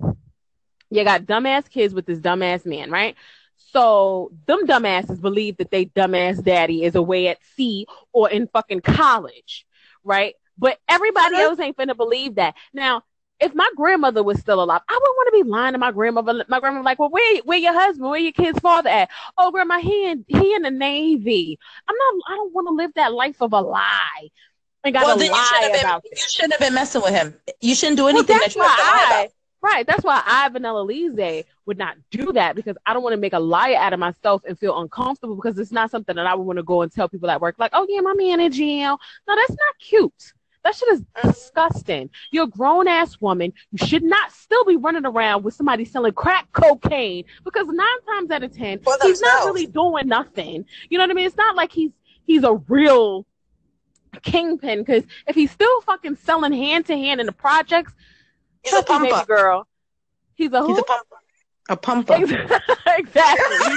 you 0.89 1.03
got 1.03 1.23
dumbass 1.25 1.69
kids 1.69 1.93
with 1.93 2.05
this 2.05 2.19
dumbass 2.19 2.65
man, 2.65 2.91
right? 2.91 3.15
So 3.57 4.31
them 4.47 4.65
dumbasses 4.67 5.21
believe 5.21 5.57
that 5.57 5.71
they 5.71 5.85
dumbass 5.85 6.43
daddy 6.43 6.83
is 6.83 6.95
away 6.95 7.27
at 7.27 7.43
sea 7.55 7.85
or 8.13 8.29
in 8.29 8.47
fucking 8.47 8.81
college, 8.81 9.65
right? 10.03 10.35
But 10.57 10.79
everybody 10.87 11.37
Mhm. 11.37 11.41
else 11.41 11.59
ain't 11.59 11.77
finna 11.77 11.95
believe 11.95 12.35
that. 12.35 12.55
Now, 12.73 13.03
if 13.39 13.53
my 13.53 13.69
grandmother 13.75 14.23
was 14.23 14.39
still 14.39 14.63
alive, 14.63 14.81
I 14.89 14.93
wouldn't 14.93 15.15
want 15.17 15.27
to 15.27 15.43
be 15.43 15.49
lying 15.49 15.73
to 15.73 15.79
my 15.79 15.91
grandmother. 15.91 16.45
My 16.47 16.59
grandmother 16.59 16.83
like, 16.85 16.99
well, 16.99 17.09
where 17.09 17.37
where 17.43 17.57
your 17.57 17.73
husband, 17.73 18.09
where 18.09 18.19
your 18.19 18.31
kid's 18.31 18.59
father 18.59 18.89
at? 18.89 19.09
Oh, 19.37 19.51
grandma, 19.51 19.79
he 19.79 20.09
in 20.09 20.25
he 20.27 20.53
in 20.53 20.61
the 20.63 20.71
navy. 20.71 21.59
I'm 21.87 21.95
not. 21.95 22.23
I 22.31 22.35
don't 22.35 22.53
want 22.53 22.67
to 22.67 22.73
live 22.73 22.91
that 22.95 23.13
life 23.13 23.41
of 23.41 23.53
a 23.53 23.61
lie. 23.61 24.29
Gotta 24.91 25.05
Well, 25.05 25.17
then 25.17 25.31
you 25.31 25.45
shouldn't 25.45 25.75
have 25.75 26.01
been. 26.03 26.11
You 26.11 26.29
shouldn't 26.29 26.53
have 26.53 26.59
been 26.59 26.73
messing 26.73 27.01
with 27.01 27.13
him. 27.13 27.35
You 27.61 27.75
shouldn't 27.75 27.97
do 27.97 28.05
Well, 28.05 28.15
anything 28.15 28.37
that's 28.37 28.53
that 28.53 28.59
you 28.59 28.63
have 28.63 28.75
to 28.77 28.81
lie 28.81 29.07
why. 29.09 29.23
I, 29.23 29.29
Right. 29.65 29.87
That's 29.87 30.03
why 30.03 30.21
I, 30.23 30.47
Vanilla 30.49 30.83
Lise, 30.83 31.43
would 31.65 31.79
not 31.79 31.97
do 32.11 32.31
that 32.33 32.55
because 32.55 32.77
I 32.85 32.93
don't 32.93 33.01
want 33.01 33.13
to 33.13 33.19
make 33.19 33.33
a 33.33 33.39
liar 33.39 33.75
out 33.77 33.93
of 33.93 33.99
myself 33.99 34.43
and 34.47 34.59
feel 34.59 34.79
uncomfortable 34.79 35.35
because 35.35 35.57
it's 35.57 35.71
not 35.71 35.89
something 35.89 36.15
that 36.15 36.27
I 36.27 36.35
would 36.35 36.43
want 36.43 36.57
to 36.57 36.63
go 36.63 36.83
and 36.83 36.91
tell 36.91 37.09
people 37.09 37.31
at 37.31 37.41
work, 37.41 37.55
like, 37.57 37.71
oh, 37.73 37.87
yeah, 37.89 38.01
my 38.01 38.13
man 38.13 38.39
in 38.39 38.51
jail. 38.51 38.99
No, 39.27 39.35
that's 39.35 39.49
not 39.49 39.79
cute. 39.79 40.33
That 40.63 40.75
shit 40.75 40.89
is 40.89 41.01
mm. 41.01 41.21
disgusting. 41.23 42.11
You're 42.29 42.43
a 42.43 42.47
grown 42.47 42.87
ass 42.87 43.19
woman. 43.19 43.53
You 43.71 43.87
should 43.87 44.03
not 44.03 44.31
still 44.31 44.65
be 44.65 44.75
running 44.75 45.05
around 45.05 45.43
with 45.43 45.55
somebody 45.55 45.83
selling 45.83 46.13
crack 46.13 46.51
cocaine 46.51 47.25
because 47.43 47.67
nine 47.67 48.01
times 48.07 48.29
out 48.29 48.43
of 48.43 48.55
ten, 48.55 48.79
he's 49.01 49.21
not 49.21 49.45
really 49.45 49.65
doing 49.65 50.07
nothing. 50.07 50.65
You 50.89 50.99
know 50.99 51.05
what 51.05 51.11
I 51.11 51.13
mean? 51.15 51.25
It's 51.25 51.37
not 51.37 51.55
like 51.55 51.71
he's 51.71 51.91
he's 52.25 52.43
a 52.43 52.53
real 52.67 53.25
kingpin 54.21 54.79
because 54.79 55.03
if 55.27 55.35
he's 55.35 55.51
still 55.51 55.81
fucking 55.81 56.15
selling 56.17 56.53
hand 56.53 56.85
to 56.87 56.95
hand 56.95 57.19
in 57.19 57.25
the 57.25 57.31
projects, 57.31 57.93
He's 58.63 58.73
a 58.73 58.83
trust 58.83 59.03
me, 59.03 59.11
baby 59.11 59.25
girl, 59.25 59.67
he's 60.33 60.51
a 60.51 60.61
who? 60.61 60.69
He's 60.69 60.79
a 60.79 60.83
pumper. 60.83 61.15
A 61.69 61.77
pumper. 61.77 62.13
exactly. 62.97 63.57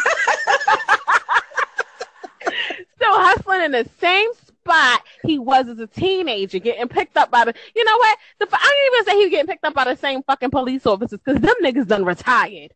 Still 2.96 3.14
hustling 3.14 3.62
in 3.62 3.72
the 3.72 3.88
same 4.00 4.30
spot 4.34 5.02
he 5.24 5.38
was 5.38 5.68
as 5.68 5.78
a 5.78 5.86
teenager, 5.86 6.58
getting 6.58 6.88
picked 6.88 7.16
up 7.16 7.30
by 7.30 7.44
the. 7.44 7.54
You 7.74 7.84
know 7.84 7.96
what? 7.96 8.18
The, 8.40 8.48
I 8.52 8.88
don't 8.90 8.94
even 8.94 9.04
say 9.06 9.16
he 9.18 9.24
was 9.24 9.30
getting 9.30 9.46
picked 9.46 9.64
up 9.64 9.74
by 9.74 9.84
the 9.84 9.96
same 9.96 10.22
fucking 10.24 10.50
police 10.50 10.84
officers 10.84 11.20
because 11.24 11.40
them 11.40 11.54
niggas 11.62 11.86
done 11.86 12.04
retired. 12.04 12.72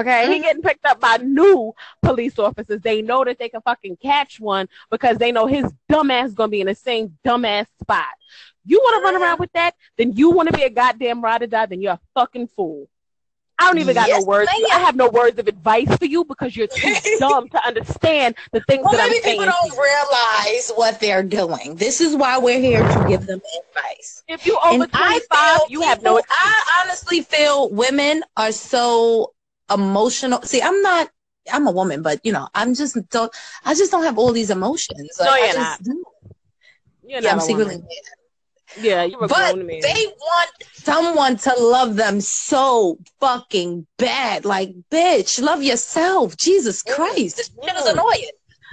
Okay, 0.00 0.32
he 0.32 0.40
getting 0.40 0.62
picked 0.62 0.84
up 0.86 1.00
by 1.00 1.16
new 1.18 1.72
police 2.02 2.38
officers. 2.38 2.80
They 2.80 3.02
know 3.02 3.24
that 3.24 3.38
they 3.38 3.48
can 3.48 3.60
fucking 3.62 3.96
catch 3.98 4.40
one 4.40 4.68
because 4.90 5.18
they 5.18 5.30
know 5.32 5.46
his 5.46 5.64
dumbass 5.90 6.34
gonna 6.34 6.48
be 6.48 6.60
in 6.60 6.66
the 6.66 6.74
same 6.74 7.16
dumbass 7.24 7.66
spot. 7.80 8.06
You 8.66 8.78
want 8.78 9.00
to 9.00 9.04
run 9.12 9.22
around 9.22 9.38
with 9.40 9.52
that? 9.52 9.74
Then 9.98 10.12
you 10.12 10.30
want 10.30 10.48
to 10.50 10.56
be 10.56 10.62
a 10.64 10.70
goddamn 10.70 11.22
ride 11.22 11.42
or 11.42 11.46
die? 11.46 11.66
Then 11.66 11.82
you're 11.82 11.92
a 11.92 12.00
fucking 12.14 12.48
fool. 12.48 12.88
I 13.56 13.66
don't 13.68 13.78
even 13.78 13.94
got 13.94 14.08
Yes, 14.08 14.20
no 14.22 14.26
words. 14.26 14.50
I 14.72 14.78
have 14.80 14.96
no 14.96 15.08
words 15.08 15.38
of 15.38 15.46
advice 15.46 15.94
for 15.96 16.06
you 16.06 16.24
because 16.24 16.56
you're 16.56 16.66
too 16.66 16.92
dumb 17.20 17.48
to 17.50 17.64
understand 17.66 18.34
the 18.52 18.60
things 18.62 18.82
Well, 18.82 18.92
that 18.94 19.02
I'm 19.02 19.12
saying. 19.22 19.38
people 19.38 19.44
don't 19.46 19.78
realize 19.78 20.72
what 20.74 20.98
they're 20.98 21.22
doing. 21.22 21.76
This 21.76 22.00
is 22.00 22.16
why 22.16 22.36
we're 22.38 22.58
here 22.58 22.82
to 22.82 23.04
give 23.06 23.26
them 23.26 23.40
advice. 23.68 24.24
If 24.26 24.44
you 24.44 24.58
over 24.64 24.84
And 24.84 24.90
I 24.92 25.20
25, 25.28 25.56
feel 25.58 25.66
you 25.70 25.80
have 25.82 26.02
no. 26.02 26.16
people- 26.16 26.26
I 26.30 26.82
honestly 26.84 27.20
feel 27.20 27.68
women 27.70 28.24
are 28.36 28.50
so 28.50 29.33
emotional. 29.72 30.42
See, 30.42 30.62
I'm 30.62 30.80
not. 30.82 31.10
I'm 31.52 31.66
a 31.66 31.70
woman, 31.72 32.02
but 32.02 32.20
you 32.24 32.32
know, 32.32 32.48
I'm 32.54 32.74
just 32.74 32.96
don't. 33.10 33.34
I 33.64 33.74
just 33.74 33.90
don't 33.90 34.04
have 34.04 34.18
all 34.18 34.32
these 34.32 34.50
emotions. 34.50 35.10
No, 35.18 35.24
Like, 35.26 35.42
I 35.42 35.46
you're 35.46 35.54
just 35.54 35.56
not. 35.56 35.80
You're 37.06 37.22
Yeah, 37.22 37.32
I'm 37.32 37.40
secretly. 37.40 37.76
woman. 37.76 37.88
Yeah, 38.76 39.06
But 39.20 39.54
they 39.56 40.06
want 40.18 40.50
someone 40.72 41.36
to 41.36 41.54
love 41.58 41.96
them 41.96 42.20
so 42.20 42.98
fucking 43.20 43.86
bad. 43.98 44.44
Like, 44.44 44.74
bitch, 44.90 45.40
love 45.40 45.62
yourself. 45.62 46.36
Jesus 46.36 46.82
Christ, 46.82 47.36
this 47.36 47.50
shit 47.62 47.76
is 47.76 47.86
annoying. 47.86 48.30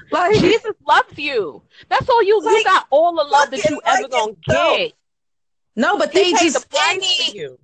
Like, 0.09 0.39
Jesus 0.41 0.73
loves 0.87 1.17
you. 1.17 1.61
That's 1.89 2.09
all 2.09 2.23
you. 2.23 2.41
you 2.41 2.45
Like, 2.53 2.65
got 2.65 2.87
all 2.89 3.15
the 3.15 3.23
love 3.23 3.51
that 3.51 3.69
you 3.69 3.81
ever 3.85 4.01
like 4.03 4.11
gonna 4.11 4.33
get. 4.49 4.93
no, 5.75 5.97
but 5.97 6.11
He 6.11 6.23
they 6.23 6.31
just 6.31 6.69
the 6.69 6.77
any. 6.89 7.57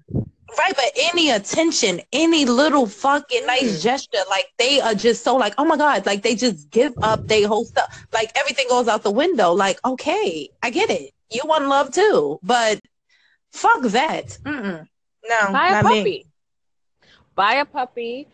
Right, 0.56 0.74
but 0.76 0.86
any 0.96 1.30
attention, 1.32 2.02
any 2.14 2.46
little 2.46 2.86
fucking 2.88 3.44
Mm. 3.44 3.48
nice 3.48 3.82
gesture, 3.82 4.20
like 4.30 4.48
they 4.58 4.80
are 4.80 4.94
just 4.94 5.24
so 5.24 5.36
like, 5.36 5.54
oh 5.58 5.66
my 5.66 5.76
god, 5.78 6.06
like 6.06 6.22
they 6.24 6.36
just 6.36 6.70
give 6.70 6.94
up 7.02 7.28
they 7.28 7.44
whole 7.44 7.66
stuff, 7.66 8.06
like 8.14 8.32
everything 8.36 8.68
goes 8.70 8.88
out 8.88 9.04
the 9.04 9.12
window. 9.12 9.52
Like, 9.54 9.80
okay, 9.86 10.50
I 10.64 10.70
get 10.70 10.90
it, 10.90 11.12
you 11.32 11.42
want 11.46 11.68
love 11.68 11.92
too, 11.92 12.40
but 12.44 12.80
fuck 13.52 13.82
that. 13.84 14.38
Mm-mm. 14.46 14.88
No, 15.30 15.52
Buy 15.52 15.70
a 15.70 15.84
puppy. 15.84 16.04
me. 16.04 16.26
Buy 17.36 17.54
a 17.56 17.66
puppy. 17.66 18.28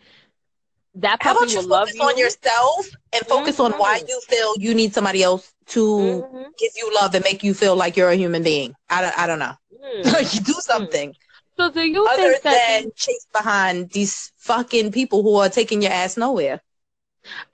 That 0.96 1.18
How 1.20 1.34
puppy 1.34 1.46
about 1.46 1.52
you 1.54 1.60
will 1.60 1.68
love 1.68 1.88
focus 1.88 2.00
you. 2.00 2.08
on 2.08 2.18
yourself 2.18 2.90
and 3.12 3.26
focus 3.26 3.60
on 3.60 3.72
why 3.72 3.98
Mhm. 4.00 4.08
you 4.08 4.20
feel 4.28 4.54
you 4.58 4.74
need 4.74 4.94
somebody 4.94 5.22
else 5.22 5.52
to 5.68 5.80
Mhm. 5.86 6.44
give 6.58 6.72
you 6.76 6.94
love 6.94 7.14
and 7.14 7.24
make 7.24 7.42
you 7.42 7.54
feel 7.54 7.74
like 7.76 7.96
you're 7.96 8.10
a 8.10 8.16
human 8.16 8.42
being. 8.42 8.74
I 8.88 9.02
don't, 9.02 9.18
I 9.18 9.26
don't 9.26 9.38
know. 9.40 9.54
Mm. 9.82 10.12
Like, 10.12 10.32
you 10.34 10.40
do 10.40 10.54
something. 10.60 11.14
So 11.56 11.70
do 11.70 11.82
you 11.82 12.06
other 12.06 12.30
think 12.30 12.42
that 12.42 12.82
than 12.82 12.90
chase 12.96 13.26
behind 13.32 13.90
these 13.90 14.32
fucking 14.38 14.92
people 14.92 15.22
who 15.22 15.36
are 15.36 15.48
taking 15.48 15.82
your 15.82 15.92
ass 15.92 16.16
nowhere. 16.16 16.60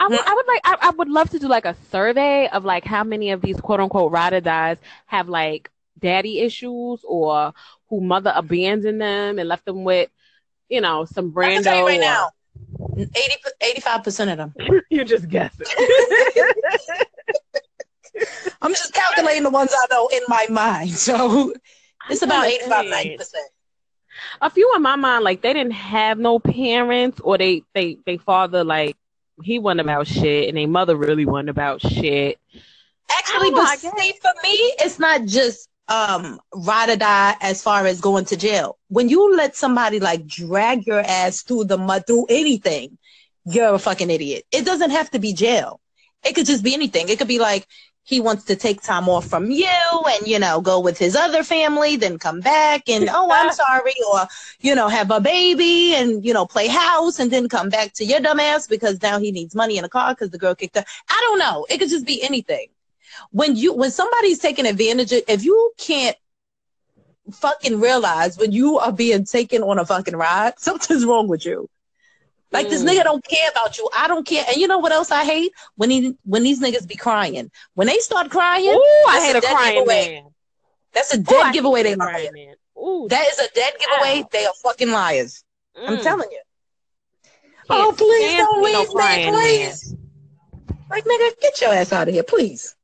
Hmm. 0.01 0.13
I 0.13 0.35
would, 0.35 0.47
like 0.47 0.61
I, 0.65 0.89
I 0.89 0.91
would 0.91 1.09
love 1.09 1.31
to 1.31 1.39
do 1.39 1.47
like 1.47 1.65
a 1.65 1.77
survey 1.91 2.49
of 2.49 2.65
like 2.65 2.85
how 2.85 3.05
many 3.05 3.31
of 3.31 3.41
these 3.41 3.61
quote 3.61 3.79
unquote 3.79 4.11
ride 4.11 4.33
or 4.33 4.41
dies 4.41 4.79
have 5.07 5.29
like 5.29 5.71
daddy 5.99 6.41
issues 6.41 7.01
or 7.05 7.53
who 7.89 8.01
mother 8.01 8.33
abandoned 8.35 9.01
them 9.01 9.39
and 9.39 9.49
left 9.49 9.65
them 9.67 9.85
with, 9.85 10.11
you 10.69 10.81
know, 10.81 11.05
some 11.05 11.33
I 11.39 11.55
can 11.55 11.63
brando. 11.63 11.85
right 11.87 11.99
or- 11.99 12.01
now, 12.01 12.31
80, 12.99 13.81
85% 13.81 14.33
of 14.33 14.39
them. 14.39 14.55
You're 14.91 15.05
just 15.05 15.29
guessing. 15.29 15.67
I'm 18.63 18.73
just 18.75 18.93
calculating 18.93 19.45
the 19.45 19.51
ones 19.51 19.73
I 19.73 19.87
know 19.91 20.09
in 20.13 20.23
my 20.29 20.47
mind. 20.51 20.91
So 20.91 21.55
it's 22.11 22.23
about 22.23 22.47
85, 22.47 22.87
90%. 22.87 23.35
A 24.41 24.51
few 24.51 24.73
in 24.77 24.83
my 24.83 24.97
mind, 24.97 25.25
like 25.25 25.43
they 25.43 25.53
didn't 25.53 25.73
have 25.73 26.19
no 26.19 26.39
parents, 26.39 27.21
or 27.21 27.39
they 27.39 27.63
they 27.75 27.99
they 28.07 28.17
father 28.17 28.65
like 28.65 28.97
he 29.43 29.59
wasn't 29.59 29.81
about 29.81 30.07
shit, 30.07 30.49
and 30.49 30.57
their 30.57 30.69
mother 30.69 30.97
really 30.97 31.25
wasn't 31.25 31.51
about 31.51 31.81
shit. 31.81 32.39
Actually, 33.19 33.51
but 33.51 33.79
see, 33.79 34.13
for 34.21 34.33
me, 34.43 34.55
it's 34.79 34.99
not 34.99 35.25
just 35.25 35.69
um 35.89 36.39
ride 36.55 36.89
or 36.89 36.97
die 36.97 37.37
as 37.41 37.63
far 37.63 37.87
as 37.87 38.01
going 38.01 38.25
to 38.27 38.37
jail. 38.37 38.79
When 38.89 39.09
you 39.09 39.37
let 39.37 39.57
somebody 39.57 40.01
like 40.01 40.27
drag 40.27 40.87
your 40.87 41.01
ass 41.01 41.43
through 41.43 41.65
the 41.65 41.79
mud 41.79 42.07
through 42.07 42.27
anything, 42.29 42.99
you're 43.45 43.75
a 43.75 43.79
fucking 43.79 44.11
idiot. 44.11 44.45
It 44.53 44.65
doesn't 44.65 44.91
have 44.91 45.11
to 45.11 45.19
be 45.19 45.33
jail. 45.33 45.81
It 46.25 46.35
could 46.35 46.47
just 46.47 46.63
be 46.63 46.75
anything. 46.75 47.09
It 47.09 47.19
could 47.19 47.29
be 47.29 47.39
like 47.39 47.67
he 48.11 48.21
wants 48.21 48.45
to 48.45 48.57
take 48.57 48.83
time 48.83 49.09
off 49.09 49.27
from 49.27 49.53
you 49.53 49.69
and 50.13 50.27
you 50.27 50.39
know 50.39 50.61
go 50.61 50.81
with 50.81 50.99
his 50.99 51.15
other 51.15 51.45
family, 51.45 51.95
then 51.95 52.19
come 52.19 52.41
back 52.41 52.89
and 52.89 53.09
oh 53.13 53.31
I'm 53.31 53.53
sorry, 53.53 53.95
or 54.13 54.27
you 54.61 54.75
know 54.75 54.89
have 54.89 55.13
a 55.13 55.21
baby 55.21 55.95
and 55.95 56.25
you 56.25 56.35
know 56.35 56.45
play 56.45 56.67
house 56.67 57.21
and 57.21 57.31
then 57.31 57.49
come 57.49 57.69
back 57.69 57.93
to 57.95 58.05
your 58.05 58.19
dumbass 58.19 58.69
because 58.69 59.01
now 59.01 59.21
he 59.21 59.31
needs 59.31 59.55
money 59.55 59.79
in 59.79 59.85
a 59.85 59.89
car 59.89 60.13
because 60.13 60.31
the 60.31 60.39
girl 60.39 60.57
kicked 60.57 60.77
her. 60.77 60.85
I 61.09 61.19
don't 61.23 61.39
know. 61.39 61.67
It 61.71 61.79
could 61.79 61.89
just 61.89 62.05
be 62.05 62.21
anything 62.21 62.67
when 63.31 63.55
you 63.55 63.73
when 63.73 63.93
somebody's 63.93 64.41
taking 64.41 64.67
advantage 64.67 65.13
of 65.13 65.23
if 65.29 65.45
you 65.45 65.73
can't 65.79 66.17
fucking 67.33 67.79
realize 67.79 68.37
when 68.39 68.51
you 68.51 68.79
are 68.79 68.93
being 68.93 69.25
taken 69.25 69.63
on 69.63 69.79
a 69.79 69.87
fucking 69.87 70.17
ride 70.17 70.55
something's 70.59 71.05
wrong 71.05 71.29
with 71.29 71.47
you 71.47 71.69
like 72.53 72.69
this 72.69 72.83
Mm. 72.83 72.89
nigga 72.89 73.05
don't 73.05 73.25
care 73.25 73.49
about 73.51 73.79
you 73.79 73.89
i 73.97 74.09
don't 74.09 74.27
care 74.27 74.45
and 74.49 74.57
you 74.57 74.67
know 74.69 74.79
what 74.79 74.93
else 74.93 75.11
i 75.11 75.25
hate 75.25 75.53
when 75.77 75.91
he 75.91 76.17
when 76.25 76.43
these 76.43 76.61
niggas 76.61 76.87
be 76.87 76.97
crying 76.97 77.51
when 77.75 77.87
they 77.87 77.99
start 77.99 78.31
crying 78.31 78.67
Ooh, 78.69 79.05
I 79.09 79.21
that's 79.21 79.25
hate 79.27 79.37
a 79.37 79.41
crying 79.55 79.75
giveaway. 79.79 80.23
man. 80.23 80.31
that's 80.93 81.15
a 81.15 81.19
dead 81.19 81.53
giveaway 81.53 81.83
they 81.83 81.95
lying 81.95 82.33
man. 82.33 82.55
Ooh, 82.77 83.07
that 83.11 83.27
is 83.29 83.39
a 83.39 83.49
dead 83.55 83.73
giveaway 83.79 84.23
Ow. 84.23 84.29
they 84.33 84.45
are 84.47 84.55
fucking 84.63 84.91
liars 84.91 85.45
i'm 85.77 85.97
mm. 85.99 86.03
telling 86.03 86.31
you 86.31 86.41
Can't 87.69 87.87
oh 87.89 87.93
please 87.97 88.37
don't 88.37 88.63
me 88.63 88.73
no 88.73 88.81
me 88.83 88.87
crying 88.95 89.33
man. 89.33 89.35
please 89.35 89.95
like 90.91 91.05
nigga 91.05 91.41
get 91.41 91.61
your 91.61 91.73
ass 91.73 91.93
out 91.93 92.09
of 92.09 92.15
here 92.15 92.25
please 92.25 92.75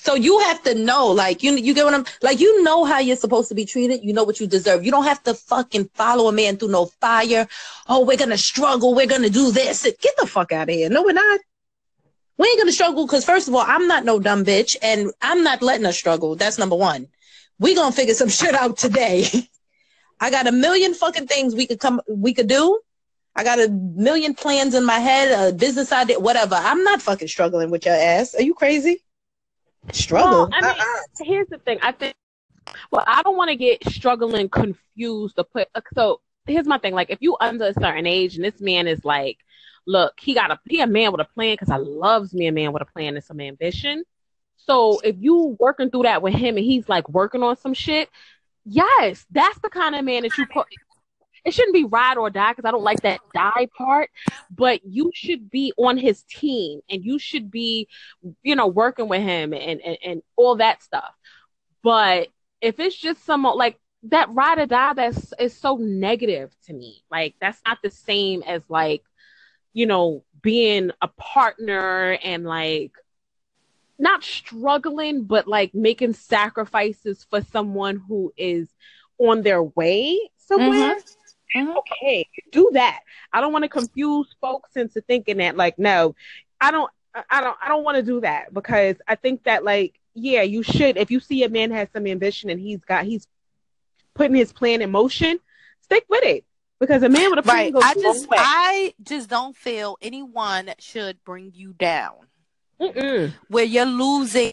so 0.00 0.14
you 0.14 0.38
have 0.40 0.62
to 0.62 0.74
know, 0.74 1.08
like 1.08 1.42
you 1.42 1.54
you 1.56 1.74
get 1.74 1.84
what 1.84 1.94
I'm 1.94 2.04
like 2.22 2.40
you 2.40 2.62
know 2.62 2.84
how 2.84 2.98
you're 2.98 3.16
supposed 3.16 3.48
to 3.48 3.54
be 3.54 3.64
treated, 3.64 4.04
you 4.04 4.12
know 4.12 4.24
what 4.24 4.40
you 4.40 4.46
deserve. 4.46 4.84
You 4.84 4.90
don't 4.90 5.04
have 5.04 5.22
to 5.24 5.34
fucking 5.34 5.90
follow 5.94 6.28
a 6.28 6.32
man 6.32 6.56
through 6.56 6.68
no 6.68 6.86
fire. 7.00 7.48
Oh, 7.88 8.04
we're 8.04 8.16
gonna 8.16 8.38
struggle, 8.38 8.94
we're 8.94 9.06
gonna 9.06 9.30
do 9.30 9.50
this. 9.50 9.82
Get 9.82 10.14
the 10.18 10.26
fuck 10.26 10.52
out 10.52 10.68
of 10.68 10.74
here. 10.74 10.88
No, 10.88 11.02
we're 11.02 11.12
not. 11.12 11.40
We 12.36 12.46
ain't 12.46 12.58
gonna 12.58 12.72
struggle 12.72 13.06
because 13.06 13.24
first 13.24 13.48
of 13.48 13.54
all, 13.54 13.64
I'm 13.66 13.88
not 13.88 14.04
no 14.04 14.20
dumb 14.20 14.44
bitch, 14.44 14.76
and 14.82 15.10
I'm 15.20 15.42
not 15.42 15.62
letting 15.62 15.86
us 15.86 15.98
struggle. 15.98 16.36
That's 16.36 16.58
number 16.58 16.76
one. 16.76 17.08
We 17.58 17.74
gonna 17.74 17.92
figure 17.92 18.14
some 18.14 18.28
shit 18.40 18.54
out 18.54 18.76
today. 18.76 19.26
I 20.20 20.30
got 20.30 20.46
a 20.46 20.52
million 20.52 20.94
fucking 20.94 21.26
things 21.26 21.54
we 21.54 21.66
could 21.66 21.80
come 21.80 22.00
we 22.08 22.34
could 22.34 22.48
do. 22.48 22.80
I 23.36 23.44
got 23.44 23.60
a 23.60 23.68
million 23.68 24.34
plans 24.34 24.74
in 24.74 24.84
my 24.84 24.98
head, 24.98 25.30
a 25.30 25.54
business 25.54 25.92
idea, 25.92 26.18
whatever. 26.18 26.56
I'm 26.56 26.82
not 26.82 27.00
fucking 27.00 27.28
struggling 27.28 27.70
with 27.70 27.86
your 27.86 27.94
ass. 27.94 28.34
Are 28.34 28.42
you 28.42 28.52
crazy? 28.52 29.02
Struggle. 29.92 30.30
Well, 30.30 30.50
I 30.52 30.60
mean, 30.60 30.70
Uh-uh. 30.70 31.24
here's 31.24 31.48
the 31.48 31.58
thing. 31.58 31.78
I 31.82 31.92
think. 31.92 32.14
Well, 32.90 33.04
I 33.06 33.22
don't 33.22 33.36
want 33.36 33.48
to 33.50 33.56
get 33.56 33.82
struggling 33.88 34.48
confused 34.48 35.36
to 35.36 35.44
put. 35.44 35.68
uh, 35.74 35.80
So 35.94 36.20
here's 36.46 36.66
my 36.66 36.78
thing. 36.78 36.94
Like, 36.94 37.10
if 37.10 37.18
you 37.20 37.36
under 37.40 37.66
a 37.66 37.74
certain 37.74 38.06
age 38.06 38.36
and 38.36 38.44
this 38.44 38.60
man 38.60 38.86
is 38.86 39.04
like, 39.04 39.38
look, 39.86 40.14
he 40.20 40.34
got 40.34 40.50
a 40.50 40.58
he 40.68 40.80
a 40.80 40.86
man 40.86 41.12
with 41.12 41.20
a 41.20 41.24
plan 41.24 41.54
because 41.54 41.70
I 41.70 41.76
loves 41.76 42.34
me 42.34 42.46
a 42.46 42.52
man 42.52 42.72
with 42.72 42.82
a 42.82 42.86
plan 42.86 43.16
and 43.16 43.24
some 43.24 43.40
ambition. 43.40 44.04
So 44.56 45.00
if 45.00 45.16
you 45.18 45.56
working 45.58 45.90
through 45.90 46.02
that 46.02 46.20
with 46.20 46.34
him 46.34 46.56
and 46.56 46.64
he's 46.64 46.88
like 46.88 47.08
working 47.08 47.42
on 47.42 47.56
some 47.56 47.72
shit, 47.72 48.10
yes, 48.66 49.24
that's 49.30 49.58
the 49.60 49.70
kind 49.70 49.94
of 49.94 50.04
man 50.04 50.24
that 50.24 50.36
you 50.36 50.44
put. 50.46 50.66
It 51.48 51.54
shouldn't 51.54 51.74
be 51.74 51.84
ride 51.84 52.18
or 52.18 52.28
die 52.28 52.52
because 52.52 52.68
I 52.68 52.70
don't 52.70 52.84
like 52.84 53.00
that 53.00 53.20
die 53.34 53.68
part, 53.76 54.10
but 54.50 54.84
you 54.84 55.10
should 55.14 55.50
be 55.50 55.72
on 55.78 55.96
his 55.96 56.22
team 56.24 56.80
and 56.90 57.02
you 57.02 57.18
should 57.18 57.50
be, 57.50 57.88
you 58.42 58.54
know, 58.54 58.66
working 58.66 59.08
with 59.08 59.22
him 59.22 59.54
and, 59.54 59.80
and, 59.80 59.98
and 60.04 60.22
all 60.36 60.56
that 60.56 60.82
stuff. 60.82 61.14
But 61.82 62.28
if 62.60 62.78
it's 62.78 62.96
just 62.96 63.24
someone 63.24 63.56
like 63.56 63.80
that 64.04 64.28
ride 64.30 64.58
or 64.58 64.66
die 64.66 64.92
that's 64.92 65.32
is 65.38 65.56
so 65.56 65.76
negative 65.76 66.54
to 66.66 66.72
me. 66.72 67.02
Like 67.10 67.34
that's 67.40 67.60
not 67.66 67.78
the 67.82 67.90
same 67.90 68.42
as 68.42 68.62
like, 68.68 69.02
you 69.72 69.86
know, 69.86 70.24
being 70.42 70.90
a 71.00 71.08
partner 71.08 72.18
and 72.22 72.44
like 72.44 72.92
not 73.98 74.22
struggling, 74.22 75.24
but 75.24 75.48
like 75.48 75.74
making 75.74 76.12
sacrifices 76.12 77.26
for 77.28 77.40
someone 77.42 78.02
who 78.06 78.32
is 78.36 78.68
on 79.18 79.42
their 79.42 79.62
way 79.62 80.18
somewhere. 80.36 80.94
Mm-hmm. 80.94 81.08
Mm-hmm. 81.54 81.76
Okay, 81.78 82.28
do 82.52 82.70
that. 82.74 83.00
I 83.32 83.40
don't 83.40 83.52
want 83.52 83.64
to 83.64 83.68
confuse 83.68 84.34
folks 84.40 84.76
into 84.76 85.00
thinking 85.00 85.38
that 85.38 85.56
like, 85.56 85.78
no, 85.78 86.14
I 86.60 86.70
don't 86.70 86.90
I 87.30 87.40
don't 87.40 87.56
I 87.62 87.68
don't 87.68 87.84
want 87.84 87.96
to 87.96 88.02
do 88.02 88.20
that 88.20 88.52
because 88.52 88.96
I 89.06 89.14
think 89.14 89.44
that 89.44 89.64
like 89.64 89.98
yeah, 90.14 90.42
you 90.42 90.62
should 90.62 90.96
if 90.96 91.10
you 91.10 91.20
see 91.20 91.44
a 91.44 91.48
man 91.48 91.70
has 91.70 91.88
some 91.92 92.06
ambition 92.06 92.50
and 92.50 92.60
he's 92.60 92.80
got 92.80 93.04
he's 93.04 93.26
putting 94.14 94.36
his 94.36 94.52
plan 94.52 94.82
in 94.82 94.90
motion, 94.90 95.38
stick 95.80 96.04
with 96.08 96.24
it. 96.24 96.44
Because 96.80 97.02
a 97.02 97.08
man 97.08 97.30
with 97.30 97.40
a 97.40 97.42
plan 97.42 97.56
Right. 97.56 97.72
goes 97.72 97.82
I 97.84 97.94
just 97.94 98.28
way. 98.28 98.36
I 98.38 98.94
just 99.02 99.28
don't 99.28 99.56
feel 99.56 99.96
anyone 100.00 100.70
should 100.78 101.18
bring 101.24 101.52
you 101.54 101.72
down 101.72 102.14
Mm-mm. 102.80 103.32
where 103.48 103.64
you're 103.64 103.84
losing 103.84 104.52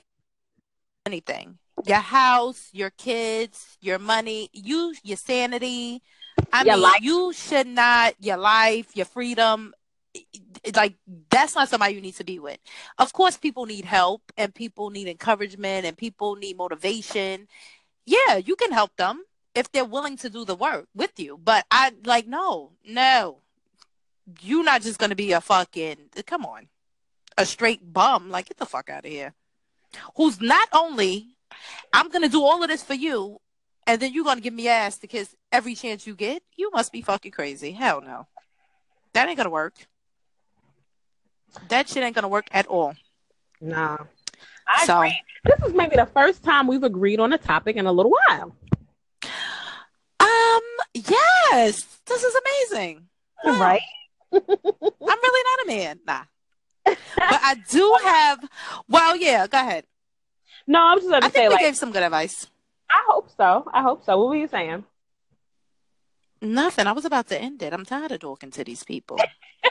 anything. 1.06 1.60
Your 1.86 1.98
house, 1.98 2.70
your 2.74 2.89
kids, 2.89 3.78
your 3.82 4.00
money, 4.00 4.50
you 4.54 4.96
your 5.04 5.18
sanity. 5.18 6.02
I 6.51 6.63
Your 6.63 6.75
mean, 6.75 6.83
life. 6.83 7.01
you 7.01 7.33
should 7.33 7.67
not 7.67 8.15
your 8.19 8.38
life, 8.38 8.95
your 8.95 9.05
freedom. 9.05 9.73
Like 10.75 10.95
that's 11.29 11.55
not 11.55 11.69
somebody 11.69 11.95
you 11.95 12.01
need 12.01 12.15
to 12.15 12.23
be 12.23 12.39
with. 12.39 12.57
Of 12.97 13.13
course, 13.13 13.38
people 13.38 13.65
need 13.65 13.86
help 13.86 14.21
and 14.38 14.53
people 14.53 14.89
need 14.89 15.07
encouragement 15.07 15.86
and 15.86 15.97
people 15.97 16.36
need 16.36 16.57
motivation. 16.57 17.47
Yeah, 18.05 18.38
you 18.38 18.55
can 18.55 18.71
help 18.71 18.95
them 18.95 19.23
if 19.53 19.71
they're 19.71 19.86
willing 19.86 20.17
to 20.17 20.29
do 20.29 20.45
the 20.45 20.55
work 20.55 20.88
with 20.95 21.19
you. 21.19 21.39
But 21.43 21.65
I 21.71 21.91
like 22.05 22.27
no, 22.27 22.71
no. 22.86 23.39
You're 24.41 24.63
not 24.63 24.81
just 24.81 24.97
gonna 24.99 25.15
be 25.15 25.33
a 25.33 25.41
fucking 25.41 25.97
come 26.25 26.45
on. 26.45 26.67
A 27.38 27.45
straight 27.45 27.93
bum. 27.93 28.29
Like 28.29 28.47
get 28.47 28.57
the 28.57 28.65
fuck 28.65 28.89
out 28.89 29.05
of 29.05 29.11
here. 29.11 29.33
Who's 30.15 30.41
not 30.41 30.67
only 30.73 31.36
I'm 31.93 32.09
gonna 32.09 32.29
do 32.29 32.43
all 32.43 32.63
of 32.63 32.69
this 32.69 32.83
for 32.83 32.93
you, 32.93 33.39
and 33.88 34.01
then 34.01 34.13
you're 34.13 34.23
gonna 34.23 34.41
give 34.41 34.53
me 34.53 34.67
ass 34.67 34.97
because 34.97 35.36
every 35.51 35.75
chance 35.75 36.05
you 36.07 36.15
get, 36.15 36.43
you 36.55 36.69
must 36.73 36.91
be 36.91 37.01
fucking 37.01 37.31
crazy. 37.31 37.71
Hell 37.71 38.01
no. 38.01 38.27
That 39.13 39.27
ain't 39.27 39.38
gonna 39.38 39.49
work. 39.49 39.73
That 41.69 41.88
shit 41.88 42.03
ain't 42.03 42.15
gonna 42.15 42.27
work 42.27 42.47
at 42.51 42.67
all. 42.67 42.95
Nah. 43.61 43.97
I 44.67 44.86
So- 44.86 44.97
agree. 44.97 45.21
This 45.45 45.69
is 45.69 45.73
maybe 45.75 45.95
the 45.95 46.07
first 46.07 46.43
time 46.43 46.65
we've 46.67 46.83
agreed 46.83 47.19
on 47.19 47.31
a 47.31 47.38
topic 47.38 47.75
in 47.75 47.86
a 47.86 47.91
little 47.91 48.11
while. 48.27 48.55
Um, 50.19 50.61
yes, 50.93 51.83
this 52.07 52.23
is 52.23 52.36
amazing. 52.71 53.07
Wow. 53.43 53.59
Right? 53.61 53.81
I'm 54.33 54.41
really 54.41 55.43
not 55.51 55.63
a 55.63 55.67
man. 55.67 55.99
Nah. 56.07 56.23
But 56.83 56.97
I 57.17 57.55
do 57.69 57.97
have 58.03 58.39
well, 58.89 59.15
yeah, 59.15 59.45
go 59.47 59.59
ahead. 59.59 59.86
No, 60.67 60.79
I'm 60.81 60.97
just 60.97 61.09
gonna 61.09 61.25
I 61.25 61.29
say 61.29 61.33
think 61.33 61.49
we 61.49 61.55
like 61.55 61.63
gave 61.63 61.77
some 61.77 61.91
good 61.91 62.03
advice. 62.03 62.47
I 62.89 63.03
hope 63.07 63.29
so. 63.36 63.69
I 63.73 63.81
hope 63.81 64.05
so. 64.05 64.17
What 64.17 64.29
were 64.29 64.36
you 64.36 64.47
saying? 64.47 64.83
Nothing. 66.41 66.88
I 66.88 66.91
was 66.91 67.05
about 67.05 67.27
to 67.29 67.41
end 67.41 67.61
it. 67.63 67.73
I'm 67.73 67.86
tired 67.86 68.11
of 68.11 68.19
talking 68.19 68.51
to 68.51 68.63
these 68.63 68.83
people. 68.83 69.17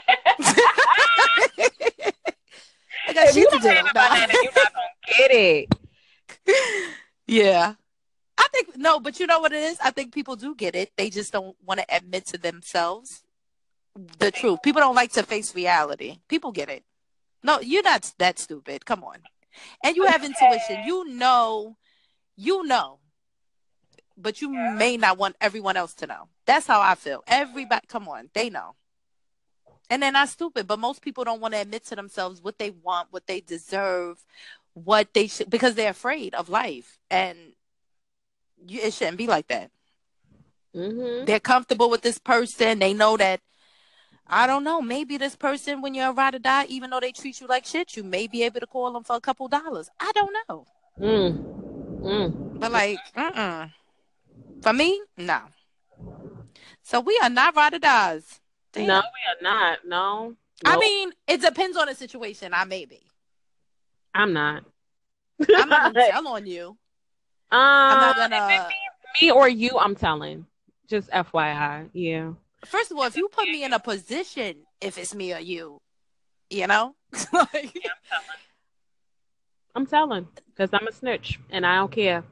I 3.07 3.13
got 3.13 3.29
If 3.29 3.35
shit 3.35 3.51
to 3.51 3.59
do. 3.59 3.63
that, 3.63 4.29
then 4.33 4.43
you're 4.43 4.53
not 4.55 4.73
gonna 4.73 5.19
get 5.19 5.31
it. 5.31 5.75
Yeah. 7.27 7.75
I 8.37 8.47
think 8.53 8.77
no, 8.77 9.01
but 9.01 9.19
you 9.19 9.27
know 9.27 9.39
what 9.41 9.53
it 9.53 9.63
is? 9.63 9.79
I 9.83 9.91
think 9.93 10.13
people 10.13 10.37
do 10.37 10.55
get 10.55 10.75
it. 10.75 10.93
They 10.97 11.09
just 11.09 11.33
don't 11.33 11.57
want 11.65 11.81
to 11.81 11.87
admit 11.95 12.27
to 12.27 12.39
themselves 12.39 13.23
the 14.19 14.31
truth. 14.31 14.61
People 14.63 14.81
don't 14.81 14.95
like 14.95 15.13
to 15.13 15.23
face 15.23 15.55
reality. 15.55 16.19
People 16.29 16.53
get 16.53 16.69
it. 16.69 16.85
No, 17.43 17.61
you're 17.61 17.83
not 17.83 18.13
that 18.19 18.39
stupid. 18.39 18.85
Come 18.85 19.05
on. 19.05 19.19
And 19.83 19.97
you 19.97 20.05
have 20.05 20.23
intuition. 20.23 20.85
You 20.85 21.05
know, 21.09 21.77
you 22.37 22.63
know. 22.67 22.99
But 24.17 24.41
you 24.41 24.49
may 24.49 24.97
not 24.97 25.19
want 25.19 25.37
everyone 25.41 25.77
else 25.77 25.95
to 25.95 26.07
know. 26.07 26.29
That's 26.47 26.67
how 26.67 26.81
I 26.81 26.95
feel. 26.95 27.25
Everybody, 27.27 27.87
come 27.89 28.09
on, 28.09 28.31
they 28.33 28.49
know. 28.49 28.77
And 29.91 30.03
they're 30.03 30.13
not 30.13 30.29
stupid, 30.29 30.67
but 30.67 30.79
most 30.79 31.03
people 31.03 31.25
don't 31.25 31.41
want 31.41 31.55
to 31.55 31.61
admit 31.61 31.85
to 31.87 31.97
themselves 31.97 32.41
what 32.41 32.59
they 32.59 32.71
want, 32.71 33.09
what 33.11 33.27
they 33.27 33.41
deserve, 33.41 34.25
what 34.73 35.13
they 35.13 35.27
should, 35.27 35.51
because 35.51 35.75
they're 35.75 35.91
afraid 35.91 36.35
of 36.35 36.49
life. 36.49 36.99
And 37.11 37.37
you, 38.67 38.81
it 38.81 38.95
shouldn't 38.95 39.19
be 39.19 39.27
like 39.27 39.49
that. 39.49 39.71
Mm-hmm. 40.75 41.27
They're 41.27 41.41
comfortable 41.41 41.91
with 41.91 42.03
this 42.03 42.19
person. 42.19 42.79
They 42.79 42.95
know 42.95 43.17
that, 43.17 43.41
I 44.27 44.47
don't 44.47 44.65
know, 44.65 44.81
maybe 44.81 45.19
this 45.19 45.37
person, 45.37 45.83
when 45.83 45.95
you're 45.95 46.09
a 46.11 46.13
ride 46.13 46.35
or 46.35 46.39
die, 46.39 46.65
even 46.69 46.91
though 46.91 47.01
they 47.01 47.13
treat 47.13 47.41
you 47.41 47.47
like 47.47 47.67
shit, 47.67 47.97
you 47.97 48.03
may 48.03 48.27
be 48.27 48.43
able 48.45 48.61
to 48.61 48.67
call 48.67 48.93
them 48.93 49.05
for 49.05 49.17
a 49.17 49.21
couple 49.21 49.49
dollars. 49.49 49.91
I 50.01 50.13
don't 50.15 50.37
know. 50.49 50.67
Mm. 50.99 52.01
Mm. 52.01 52.61
But 52.61 52.73
like, 52.73 52.99
mm-mm. 53.17 53.71
For 54.65 54.73
me, 54.73 54.99
no. 55.19 55.41
So 56.83 56.99
we 57.01 57.21
are 57.23 57.29
not 57.29 57.55
ride 57.55 57.75
or 57.75 57.79
dies. 57.79 58.41
Damn. 58.73 58.87
No, 58.87 58.95
we 58.95 59.03
are 59.03 59.43
not. 59.43 59.79
No. 59.87 60.37
I 60.65 60.79
mean, 60.79 61.13
it 61.29 61.43
depends 61.43 61.77
on 61.77 61.87
the 61.87 61.95
situation. 61.95 62.55
I 62.55 62.65
may 62.65 62.87
be. 62.87 63.03
I'm 64.15 64.33
not. 64.33 64.65
I'm 65.55 65.69
not 65.69 65.93
gonna 65.93 66.07
tell 66.11 66.27
on 66.29 66.47
you. 66.47 66.69
Um, 66.69 66.79
I'm 67.53 68.01
not 68.01 68.17
if 68.17 68.25
it 68.25 68.31
gonna. 68.31 68.69
me 69.21 69.31
or 69.33 69.51
you, 69.51 69.79
I'm 69.79 69.95
telling. 69.95 70.47
Just 70.89 71.11
FYI. 71.11 71.91
Yeah. 71.93 72.33
First 72.65 72.91
of 72.91 72.97
all, 72.97 73.05
if 73.05 73.19
you 73.19 73.29
put 73.29 73.45
me 73.45 73.65
in 73.65 73.75
a 73.75 73.79
position, 73.79 74.57
if 74.81 74.97
it's 74.97 75.15
me 75.15 75.35
or 75.35 75.41
you, 75.41 75.77
you 76.49 76.67
know, 76.67 76.95
like, 77.35 77.79
I'm 79.75 79.85
telling. 79.85 80.27
Because 80.47 80.71
I'm 80.73 80.89
a 80.89 80.93
snitch 80.93 81.39
and 81.51 81.67
I 81.67 81.77
don't 81.77 81.93
care. 81.93 82.25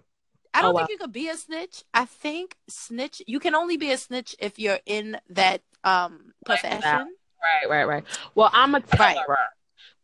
I 0.55 0.63
don't 0.63 0.75
Oh, 0.75 0.79
think 0.79 0.91
you 0.91 0.99
could 0.99 1.13
be 1.13 1.29
a 1.29 1.37
snitch. 1.37 1.83
I 1.95 2.05
think 2.05 2.57
snitch. 2.69 3.23
You 3.27 3.41
can 3.41 3.55
only 3.55 3.77
be 3.77 3.91
a 3.93 3.97
snitch 3.99 4.37
if 4.39 4.59
you're 4.59 4.81
in 4.87 5.19
that 5.31 5.63
um 5.85 6.35
profession. 6.45 7.15
Right, 7.43 7.69
right, 7.69 7.85
right. 7.85 8.05
Well, 8.35 8.51
I'm 8.53 8.75
a 8.75 8.81
teller. 8.81 9.25
Right. 9.29 9.39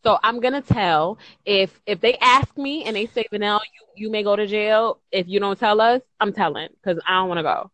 So 0.04 0.18
I'm 0.22 0.40
gonna 0.40 0.62
tell 0.62 1.18
if 1.44 1.80
if 1.86 2.00
they 2.00 2.16
ask 2.18 2.56
me 2.56 2.84
and 2.84 2.96
they 2.96 3.06
say 3.06 3.24
Vanell, 3.32 3.60
you 3.74 4.06
you 4.06 4.10
may 4.10 4.22
go 4.22 4.36
to 4.36 4.46
jail 4.46 5.00
if 5.10 5.26
you 5.28 5.40
don't 5.40 5.58
tell 5.58 5.80
us. 5.80 6.00
I'm 6.20 6.32
telling 6.32 6.68
because 6.82 7.02
I 7.06 7.14
don't 7.14 7.28
want 7.28 7.38
to 7.38 7.42
go. 7.42 7.70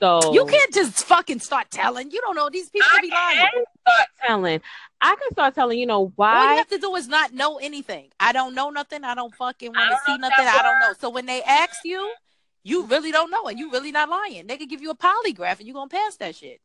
So 0.00 0.32
You 0.32 0.44
can't 0.46 0.72
just 0.72 1.04
fucking 1.04 1.40
start 1.40 1.70
telling. 1.70 2.10
You 2.10 2.20
don't 2.20 2.36
know 2.36 2.48
these 2.50 2.70
people 2.70 2.88
I 2.92 3.00
be 3.00 3.10
lying. 3.10 3.38
can 3.52 3.64
start 3.80 4.08
telling. 4.26 4.60
I 5.00 5.16
can 5.16 5.32
start 5.32 5.54
telling. 5.54 5.78
You 5.78 5.86
know 5.86 6.12
why? 6.16 6.36
All 6.36 6.50
you 6.52 6.58
have 6.58 6.68
to 6.68 6.78
do 6.78 6.94
is 6.96 7.08
not 7.08 7.32
know 7.32 7.56
anything. 7.58 8.10
I 8.20 8.32
don't 8.32 8.54
know 8.54 8.70
nothing. 8.70 9.04
I 9.04 9.14
don't 9.14 9.34
fucking 9.34 9.72
want 9.72 9.90
to 9.90 9.98
see 10.06 10.18
nothing. 10.18 10.46
I 10.46 10.62
don't 10.62 10.80
know. 10.80 10.94
So 11.00 11.10
when 11.10 11.26
they 11.26 11.42
ask 11.42 11.84
you, 11.84 12.12
you 12.62 12.84
really 12.86 13.10
don't 13.12 13.30
know, 13.30 13.46
and 13.46 13.58
you 13.58 13.70
really 13.70 13.92
not 13.92 14.08
lying. 14.08 14.46
They 14.46 14.56
could 14.56 14.68
give 14.68 14.82
you 14.82 14.90
a 14.90 14.96
polygraph, 14.96 15.58
and 15.58 15.66
you 15.66 15.72
gonna 15.74 15.88
pass 15.88 16.16
that 16.16 16.36
shit. 16.36 16.60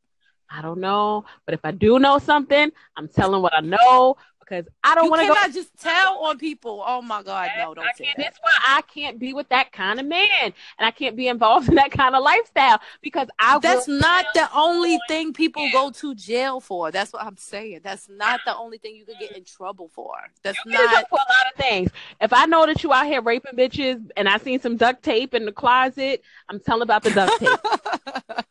I 0.50 0.62
don't 0.62 0.80
know, 0.80 1.26
but 1.46 1.54
if 1.54 1.62
I 1.64 1.72
do 1.72 1.98
know 1.98 2.20
something, 2.20 2.72
I'm 2.96 3.08
telling 3.08 3.42
what 3.42 3.54
I 3.56 3.62
know 3.62 4.18
because 4.48 4.66
I 4.84 4.96
don't 4.96 5.10
want 5.10 5.22
to 5.22 5.28
go. 5.28 5.34
cannot 5.34 5.54
just 5.54 5.70
tell 5.80 6.20
on 6.24 6.38
people. 6.38 6.84
Oh 6.86 7.02
my 7.02 7.24
god, 7.24 7.50
no, 7.58 7.74
don't 7.74 7.86
I 7.86 7.92
say 7.98 8.06
can't, 8.06 8.18
that. 8.18 8.24
that's 8.24 8.40
why 8.42 8.52
I 8.68 8.82
can't 8.82 9.18
be 9.20 9.34
with 9.34 9.50
that 9.50 9.72
kind 9.72 10.00
of 10.00 10.06
man, 10.06 10.28
and 10.44 10.54
I 10.80 10.92
can't 10.92 11.16
be 11.16 11.28
involved 11.28 11.70
in 11.70 11.76
that 11.76 11.92
kind 11.92 12.16
of 12.16 12.24
lifestyle 12.24 12.80
because 13.02 13.28
I. 13.40 13.60
That's 13.60 13.88
will- 13.88 14.00
not 14.00 14.26
the 14.34 14.48
only 14.54 15.00
thing 15.08 15.34
people 15.34 15.68
go 15.72 15.92
to 15.92 16.16
jail 16.16 16.60
for. 16.60 16.92
That's 16.92 17.14
what 17.14 17.24
I'm 17.24 17.38
saying. 17.38 17.82
That's 17.84 18.10
not 18.10 18.40
the 18.46 18.56
only 18.56 18.78
thing 18.78 18.96
you 18.96 19.06
could 19.06 19.18
get 19.20 19.36
in 19.38 19.44
trouble 19.44 19.90
for. 19.94 20.14
That's 20.44 20.58
You 20.66 20.72
can 20.74 20.86
not. 20.86 21.10
for 21.10 21.16
a 21.16 21.18
lot 21.18 21.54
of 21.54 21.60
things. 21.64 21.90
If 22.20 22.34
I 22.34 22.46
know 22.46 22.66
that 22.66 22.84
you 22.84 22.92
out 22.94 23.06
here 23.06 23.22
raping 23.22 23.54
bitches 23.56 24.10
and 24.18 24.28
I 24.28 24.38
seen 24.38 24.60
some 24.60 24.78
duct 24.78 25.04
tape 25.04 25.34
in 25.34 25.46
the 25.46 25.52
closet, 25.52 26.22
I'm 26.50 26.60
telling 26.60 26.82
about 26.84 27.04
the 27.04 27.12
duct 27.12 27.40
tape. 27.40 27.50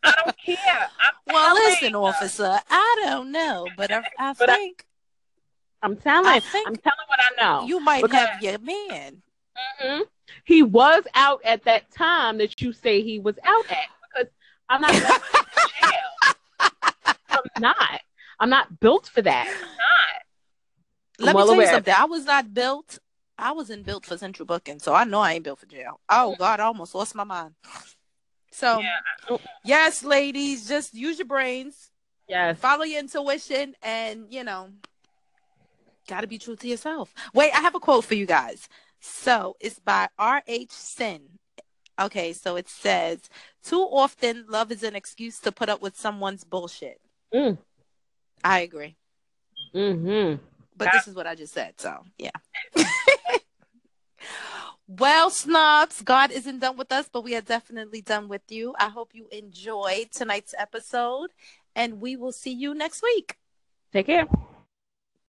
I 0.05 0.12
don't 0.24 0.36
care. 0.38 0.57
I'm 1.01 1.12
well, 1.34 1.55
listen, 1.55 1.95
officer. 1.95 2.59
I 2.70 3.03
don't 3.05 3.32
know, 3.32 3.66
but 3.76 3.90
I, 3.93 4.03
I 4.18 4.32
But 4.38 4.51
I- 4.51 4.57
think 4.57 4.86
I'm 5.83 5.97
telling. 5.97 6.26
I'm 6.28 6.41
telling 6.76 7.07
what 7.09 7.18
I 7.20 7.30
know. 7.43 7.66
you 7.66 7.80
might 7.80 8.03
because- 8.03 8.28
have 8.28 8.43
your 8.43 8.59
man. 8.59 9.22
Mhm. 9.83 10.03
He 10.45 10.62
was 10.62 11.05
out 11.14 11.41
at 11.45 11.64
that 11.64 11.91
time 11.91 12.39
that 12.39 12.61
you 12.62 12.72
say 12.72 13.03
he 13.03 13.18
was 13.18 13.37
out 13.45 13.70
at 13.70 13.89
because 14.14 14.33
I'm 14.68 14.80
not 14.80 14.91
going 14.93 15.03
to 15.03 15.68
jail. 15.80 16.68
I'm 17.28 17.41
not. 17.59 18.01
I'm 18.41 18.49
not 18.51 18.80
built 18.80 19.09
for 19.09 19.20
that. 19.22 19.47
I'm 19.47 19.61
not. 19.61 19.68
Let 21.18 21.28
I'm 21.28 21.35
me 21.35 21.37
well 21.37 21.47
tell 21.49 21.61
you 21.61 21.66
something. 21.66 21.95
I 21.97 22.05
was 22.07 22.24
not 22.24 22.55
built. 22.55 22.99
I 23.39 23.53
wasn't 23.53 23.85
built 23.85 24.07
for 24.07 24.16
central 24.16 24.47
booking, 24.47 24.78
so 24.78 24.95
I 24.95 25.05
know 25.05 25.20
I 25.20 25.35
ain't 25.35 25.45
built 25.45 25.59
for 25.61 25.66
jail. 25.66 26.01
Oh 26.09 26.35
God, 26.39 26.61
I 26.61 26.64
almost 26.64 26.95
lost 26.95 27.14
my 27.14 27.24
mind. 27.24 27.55
So 28.53 28.80
Yeah. 28.80 29.37
yes, 29.64 30.03
ladies, 30.03 30.66
just 30.68 30.95
use 30.95 31.18
your 31.18 31.26
brains, 31.26 31.91
Yes. 32.28 32.59
follow 32.59 32.85
your 32.85 33.01
intuition, 33.01 33.74
and 33.83 34.33
you 34.33 34.45
know, 34.45 34.70
gotta 36.09 36.27
be 36.27 36.39
true 36.39 36.57
to 36.57 36.69
yourself. 36.69 37.15
Wait, 37.35 37.53
I 37.53 37.61
have 37.61 37.75
a 37.75 37.81
quote 37.81 38.05
for 38.05 38.15
you 38.15 38.27
guys. 38.27 38.69
So 39.01 39.57
it's 39.61 39.79
by 39.79 40.09
R. 40.19 40.43
H. 40.47 40.71
Sin. 40.71 41.23
Okay, 42.01 42.33
so 42.33 42.57
it 42.57 42.69
says 42.69 43.29
too 43.63 43.81
often 43.81 44.47
love 44.49 44.73
is 44.73 44.83
an 44.83 44.97
excuse 44.97 45.39
to 45.41 45.53
put 45.53 45.69
up 45.69 45.83
with 45.83 45.97
someone's 45.97 46.45
bullshit. 46.45 47.01
Mm. 47.35 47.59
I 48.43 48.61
agree. 48.61 48.97
Mm-hmm. 49.75 50.43
But 50.77 50.91
this 50.93 51.09
is 51.09 51.15
what 51.15 51.27
I 51.27 51.35
just 51.35 51.53
said, 51.53 51.75
so 51.77 52.03
yeah. 52.19 52.31
well, 54.89 55.31
snobs, 55.31 56.03
God 56.03 56.31
isn't 56.33 56.61
done 56.61 56.77
with 56.77 56.91
us, 56.93 57.09
but 57.13 57.23
we 57.25 57.37
are 57.37 57.41
definitely 57.41 58.01
done 58.01 58.29
with 58.29 58.43
you. 58.51 58.75
I 58.79 58.89
hope 58.89 59.11
you 59.15 59.29
enjoyed 59.31 60.11
tonight's 60.13 60.55
episode, 60.59 61.31
and 61.77 62.01
we 62.01 62.17
will 62.17 62.33
see 62.33 62.53
you 62.53 62.75
next 62.75 63.03
week. 63.03 63.37
Take 63.93 64.07
care. 64.07 64.27